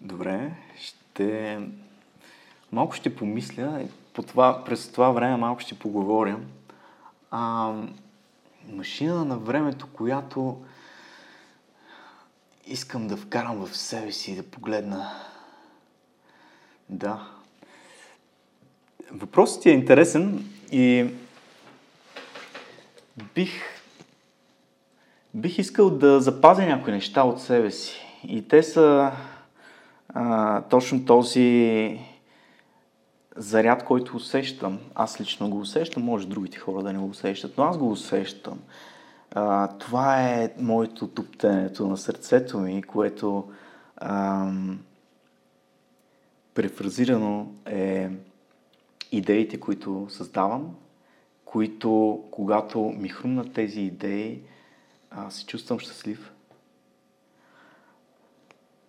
Добре, 0.00 0.52
ще... 0.80 1.58
Малко 2.72 2.94
ще 2.94 3.16
помисля, 3.16 3.82
и 3.82 3.88
по 4.12 4.22
това, 4.22 4.64
през 4.64 4.88
това 4.88 5.10
време 5.10 5.36
малко 5.36 5.60
ще 5.60 5.78
поговоря. 5.78 6.40
А, 7.30 7.72
машина 8.72 9.24
на 9.24 9.38
времето, 9.38 9.86
която 9.92 10.62
искам 12.66 13.08
да 13.08 13.16
вкарам 13.16 13.66
в 13.66 13.76
себе 13.76 14.12
си 14.12 14.32
и 14.32 14.36
да 14.36 14.42
погледна. 14.42 15.10
Да. 16.88 17.37
Въпросът 19.12 19.62
ти 19.62 19.70
е 19.70 19.72
интересен 19.72 20.44
и 20.72 21.06
бих, 23.34 23.52
бих 25.34 25.58
искал 25.58 25.90
да 25.90 26.20
запазя 26.20 26.62
някои 26.62 26.92
неща 26.92 27.22
от 27.22 27.40
себе 27.40 27.70
си. 27.70 28.00
И 28.28 28.48
те 28.48 28.62
са 28.62 29.12
а, 30.08 30.62
точно 30.62 31.04
този 31.04 32.00
заряд, 33.36 33.84
който 33.84 34.16
усещам. 34.16 34.78
Аз 34.94 35.20
лично 35.20 35.50
го 35.50 35.60
усещам, 35.60 36.02
може 36.02 36.28
другите 36.28 36.58
хора 36.58 36.82
да 36.82 36.92
не 36.92 36.98
го 36.98 37.06
усещат, 37.08 37.58
но 37.58 37.64
аз 37.64 37.78
го 37.78 37.90
усещам. 37.90 38.58
А, 39.34 39.68
това 39.68 40.22
е 40.22 40.52
моето 40.58 41.08
туптенето 41.08 41.86
на 41.86 41.96
сърцето 41.96 42.58
ми, 42.58 42.82
което 42.82 43.44
ам, 43.96 44.78
префразирано 46.54 47.46
е 47.66 48.08
идеите, 49.12 49.60
които 49.60 50.06
създавам, 50.10 50.76
които, 51.44 52.24
когато 52.30 52.80
ми 52.80 53.08
хрумнат 53.08 53.52
тези 53.52 53.80
идеи, 53.80 54.42
се 55.28 55.46
чувствам 55.46 55.78
щастлив. 55.78 56.32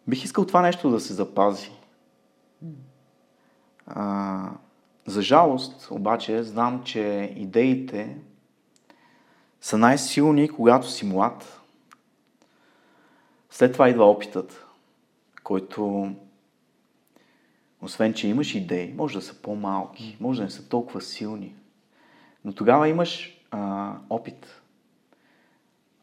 Бих 0.07 0.23
искал 0.23 0.45
това 0.45 0.61
нещо 0.61 0.89
да 0.89 0.99
се 0.99 1.13
запази. 1.13 1.71
А, 3.87 4.51
за 5.05 5.21
жалост, 5.21 5.87
обаче, 5.91 6.43
знам, 6.43 6.83
че 6.83 7.33
идеите 7.35 8.17
са 9.61 9.77
най-силни, 9.77 10.49
когато 10.49 10.89
си 10.89 11.05
млад. 11.05 11.61
След 13.49 13.73
това 13.73 13.89
идва 13.89 14.05
опитът, 14.05 14.65
който, 15.43 16.11
освен, 17.81 18.13
че 18.13 18.27
имаш 18.27 18.55
идеи, 18.55 18.93
може 18.93 19.13
да 19.13 19.21
са 19.21 19.41
по-малки, 19.41 20.17
може 20.19 20.39
да 20.39 20.43
не 20.43 20.51
са 20.51 20.69
толкова 20.69 21.01
силни, 21.01 21.55
но 22.45 22.53
тогава 22.53 22.89
имаш 22.89 23.41
а, 23.51 23.95
опит. 24.09 24.61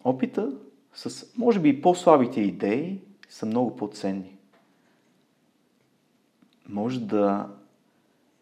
опита 0.04 0.52
с, 0.94 1.26
може 1.38 1.60
би, 1.60 1.82
по-слабите 1.82 2.40
идеи 2.40 3.00
са 3.28 3.46
много 3.46 3.76
по-ценни. 3.76 4.36
Може 6.68 7.00
да 7.00 7.48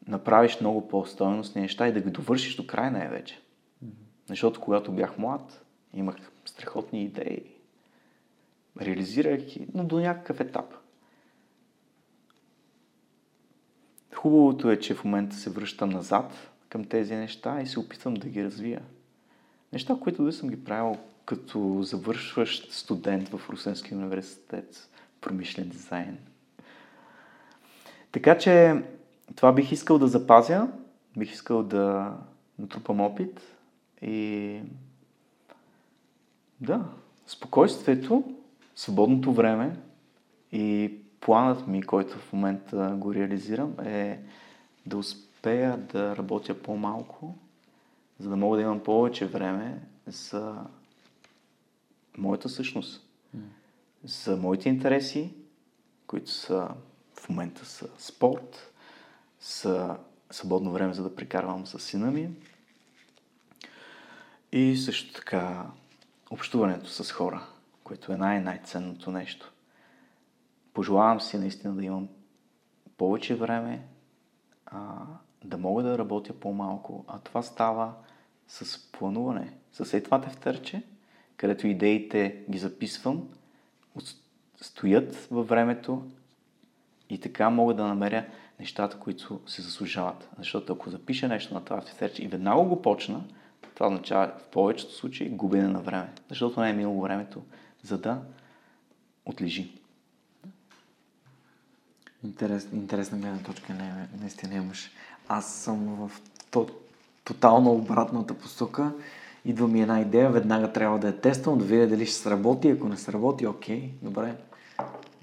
направиш 0.06 0.60
много 0.60 0.88
по-стойностни 0.88 1.60
неща 1.60 1.88
и 1.88 1.92
да 1.92 2.00
ги 2.00 2.10
довършиш 2.10 2.56
до 2.56 2.66
край 2.66 2.90
най-вече. 2.90 3.40
Защото 4.26 4.60
когато 4.60 4.92
бях 4.92 5.18
млад, 5.18 5.64
имах 5.94 6.16
страхотни 6.44 7.04
идеи. 7.04 7.44
Реализирах 8.80 9.40
ги, 9.40 9.66
но 9.74 9.84
до 9.84 10.00
някакъв 10.00 10.40
етап. 10.40 10.74
Хубавото 14.24 14.70
е, 14.70 14.80
че 14.80 14.94
в 14.94 15.04
момента 15.04 15.36
се 15.36 15.50
връщам 15.50 15.90
назад 15.90 16.50
към 16.68 16.84
тези 16.84 17.14
неща 17.14 17.60
и 17.60 17.66
се 17.66 17.80
опитвам 17.80 18.14
да 18.14 18.28
ги 18.28 18.44
развия. 18.44 18.82
Неща, 19.72 19.96
които 20.00 20.24
да 20.24 20.32
съм 20.32 20.48
ги 20.48 20.64
правил 20.64 20.96
като 21.24 21.82
завършващ 21.82 22.72
студент 22.72 23.28
в 23.28 23.50
Русенския 23.50 23.98
университет, 23.98 24.88
промишлен 25.20 25.68
дизайн. 25.68 26.18
Така 28.12 28.38
че 28.38 28.82
това 29.36 29.52
бих 29.52 29.72
искал 29.72 29.98
да 29.98 30.08
запазя, 30.08 30.68
бих 31.16 31.32
искал 31.32 31.62
да 31.62 32.12
натрупам 32.58 33.00
опит 33.00 33.40
и 34.02 34.60
да, 36.60 36.84
спокойствието, 37.26 38.34
свободното 38.76 39.32
време 39.32 39.76
и 40.52 40.92
планът 41.24 41.66
ми, 41.66 41.82
който 41.82 42.18
в 42.18 42.32
момента 42.32 42.94
го 42.98 43.14
реализирам 43.14 43.74
е 43.84 44.20
да 44.86 44.96
успея 44.96 45.76
да 45.76 46.16
работя 46.16 46.62
по-малко, 46.62 47.34
за 48.18 48.28
да 48.30 48.36
мога 48.36 48.56
да 48.56 48.62
имам 48.62 48.82
повече 48.82 49.26
време 49.26 49.80
за 50.06 50.64
моята 52.18 52.48
същност, 52.48 53.08
за 54.04 54.36
моите 54.36 54.68
интереси, 54.68 55.34
които 56.06 56.30
са 56.30 56.68
в 57.14 57.28
момента 57.28 57.64
са 57.64 57.88
спорт, 57.98 58.72
са 59.40 59.96
свободно 60.30 60.72
време 60.72 60.94
за 60.94 61.02
да 61.02 61.16
прекарвам 61.16 61.66
с 61.66 61.78
сина 61.78 62.10
ми. 62.10 62.30
И 64.52 64.76
също 64.76 65.12
така 65.12 65.66
общуването 66.30 66.88
с 66.88 67.12
хора, 67.12 67.46
което 67.84 68.12
е 68.12 68.16
най-най-ценното 68.16 69.10
нещо. 69.10 69.53
Пожелавам 70.74 71.20
си 71.20 71.38
наистина 71.38 71.74
да 71.74 71.84
имам 71.84 72.08
повече 72.96 73.34
време, 73.34 73.86
а, 74.66 74.78
да 75.44 75.58
мога 75.58 75.82
да 75.82 75.98
работя 75.98 76.32
по-малко, 76.32 77.04
а 77.08 77.18
това 77.18 77.42
става 77.42 77.94
с 78.48 78.90
плануване, 78.92 79.52
с 79.72 79.94
е 79.94 80.02
това 80.02 80.20
тефтерче, 80.20 80.82
където 81.36 81.66
идеите 81.66 82.44
ги 82.50 82.58
записвам, 82.58 83.28
стоят 84.60 85.14
във 85.30 85.48
времето 85.48 86.10
и 87.10 87.20
така 87.20 87.50
мога 87.50 87.74
да 87.74 87.86
намеря 87.86 88.26
нещата, 88.60 88.98
които 88.98 89.40
се 89.46 89.62
заслужават. 89.62 90.28
Защото 90.38 90.72
ако 90.72 90.90
запиша 90.90 91.28
нещо 91.28 91.54
на 91.54 91.64
това 91.64 91.80
тефтерче 91.80 92.22
и 92.22 92.28
веднага 92.28 92.62
го 92.62 92.82
почна, 92.82 93.24
това 93.74 93.86
означава 93.86 94.32
в 94.38 94.48
повечето 94.48 94.94
случаи 94.94 95.28
губене 95.28 95.68
на 95.68 95.80
време. 95.80 96.12
Защото 96.28 96.60
не 96.60 96.70
е 96.70 96.72
минало 96.72 97.00
времето, 97.00 97.42
за 97.82 97.98
да 97.98 98.22
отлежи. 99.26 99.83
Интерес, 102.24 102.68
интересна 102.72 103.18
гледна 103.18 103.38
точка, 103.38 103.72
не, 103.72 104.08
наистина 104.20 104.54
имаш. 104.54 104.90
Аз 105.28 105.54
съм 105.54 106.08
в 106.08 106.20
то, 106.50 106.68
тотално 107.24 107.72
обратната 107.72 108.34
посока. 108.34 108.92
Идва 109.44 109.68
ми 109.68 109.82
една 109.82 110.00
идея, 110.00 110.30
веднага 110.30 110.72
трябва 110.72 110.98
да 110.98 111.06
я 111.06 111.20
тествам, 111.20 111.58
да 111.58 111.64
видя 111.64 111.86
дали 111.86 112.06
ще 112.06 112.16
сработи. 112.16 112.68
Ако 112.68 112.88
не 112.88 112.96
сработи, 112.96 113.46
окей, 113.46 113.90
добре. 114.02 114.34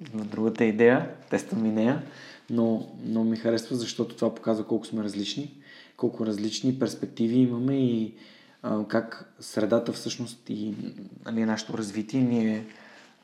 Идва 0.02 0.26
другата 0.26 0.66
идея, 0.66 1.10
тествам 1.30 1.66
и 1.66 1.72
нея, 1.72 2.04
но, 2.50 2.88
но 3.06 3.24
ми 3.24 3.38
харесва, 3.38 3.76
защото 3.76 4.16
това 4.16 4.36
показва 4.36 4.68
колко 4.68 4.86
сме 4.86 5.04
различни, 5.04 5.54
колко 5.98 6.26
различни 6.26 6.80
перспективи 6.80 7.40
имаме 7.40 7.86
и 7.86 8.14
а, 8.64 8.88
как 8.88 9.34
средата 9.40 9.94
всъщност 9.94 10.50
и 10.50 10.74
нали, 11.26 11.46
нашето 11.46 11.78
развитие 11.78 12.22
ни 12.22 12.56
е, 12.56 12.66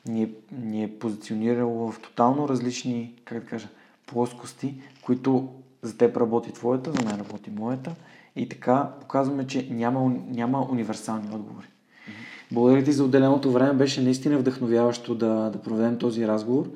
ни, 0.07 0.23
е, 0.23 0.29
ни 0.61 0.83
е 0.83 0.99
позиционирало 0.99 1.91
в 1.91 1.99
тотално 1.99 2.49
различни, 2.49 3.13
как 3.25 3.39
да 3.39 3.45
кажа, 3.45 3.67
плоскости, 4.05 4.73
които 5.01 5.49
за 5.81 5.97
теб 5.97 6.17
работи 6.17 6.51
твоята, 6.51 6.91
за 6.91 7.05
мен 7.05 7.19
работи 7.19 7.49
моята. 7.49 7.95
И 8.35 8.49
така 8.49 8.89
показваме, 9.01 9.47
че 9.47 9.67
няма, 9.71 10.15
няма 10.27 10.67
универсални 10.71 11.35
отговори. 11.35 11.65
Mm-hmm. 11.65 12.53
Благодаря 12.53 12.83
ти 12.83 12.91
за 12.91 13.03
отделеното 13.03 13.51
време. 13.51 13.73
Беше 13.73 14.01
наистина 14.01 14.37
вдъхновяващо 14.37 15.15
да, 15.15 15.49
да 15.49 15.61
проведем 15.61 15.97
този 15.97 16.27
разговор. 16.27 16.69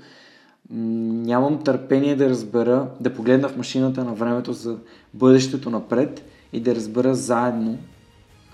Нямам 0.70 1.64
търпение 1.64 2.16
да 2.16 2.30
разбера, 2.30 2.90
да 3.00 3.14
погледна 3.14 3.50
в 3.50 3.58
машината 3.58 4.04
на 4.04 4.14
времето 4.14 4.54
за 4.54 4.78
бъдещето 5.14 5.70
напред 5.70 6.24
и 6.54 6.60
да 6.60 6.76
разбера 6.76 7.16
заедно 7.16 7.78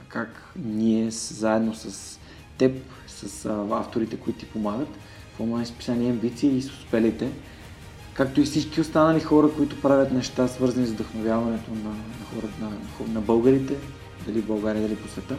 как 0.10 0.54
ние 0.66 1.12
заедно 1.12 1.76
с 1.76 2.20
теб, 2.58 2.78
с 3.26 3.46
а, 3.46 3.66
авторите, 3.72 4.18
които 4.18 4.40
ти 4.40 4.46
помагат, 4.46 4.90
в 5.36 5.40
онлайн 5.40 5.66
списание 5.66 6.12
амбиции 6.12 6.58
и 6.58 6.62
с 6.62 6.70
успелите, 6.70 7.30
както 8.14 8.42
и 8.42 8.46
всички 8.46 8.82
останали 8.82 9.20
хора, 9.20 9.50
които 9.58 9.82
правят 9.82 10.12
неща, 10.12 10.48
свързани 10.48 10.88
с 10.88 10.92
вдъхновяването 10.92 11.72
на, 11.72 11.90
на, 11.90 12.26
хора, 12.34 12.48
на, 12.62 13.14
на 13.14 13.22
българите, 13.22 13.76
дали 14.26 14.42
в 14.42 14.48
България, 14.48 14.82
дали 14.82 14.96
по 14.96 15.08
света, 15.08 15.36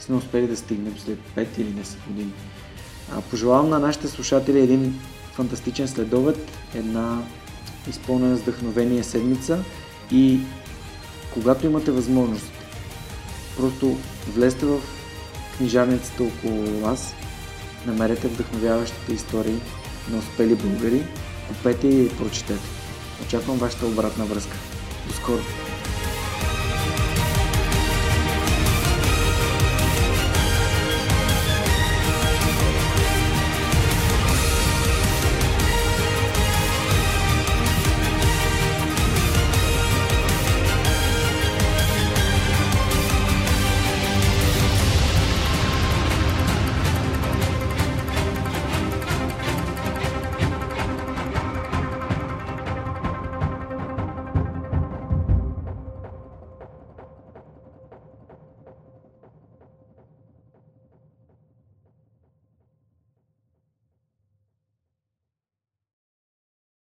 сме 0.00 0.16
успели 0.16 0.46
да 0.46 0.56
стигнем 0.56 0.94
след 0.98 1.18
5 1.36 1.58
или 1.58 1.68
10 1.68 2.06
години. 2.08 2.32
А, 3.12 3.20
пожелавам 3.20 3.68
на 3.68 3.78
нашите 3.78 4.08
слушатели 4.08 4.60
един 4.60 5.00
фантастичен 5.32 5.88
следобед, 5.88 6.38
една 6.74 7.22
изпълнена 7.90 8.36
с 8.36 8.40
вдъхновение 8.40 9.02
седмица 9.04 9.64
и 10.12 10.40
когато 11.34 11.66
имате 11.66 11.90
възможност, 11.90 12.52
просто 13.56 13.96
влезте 14.28 14.66
в 14.66 14.80
книжарницата 15.56 16.22
около 16.22 16.80
вас, 16.80 17.14
намерете 17.86 18.28
вдъхновяващите 18.28 19.12
истории 19.12 19.60
на 20.10 20.18
успели 20.18 20.54
българи, 20.54 21.02
купете 21.48 21.86
и 21.88 22.16
прочетете. 22.16 22.68
Очаквам 23.26 23.58
вашата 23.58 23.86
обратна 23.86 24.24
връзка. 24.24 24.56
До 25.08 25.14
скоро! 25.14 25.40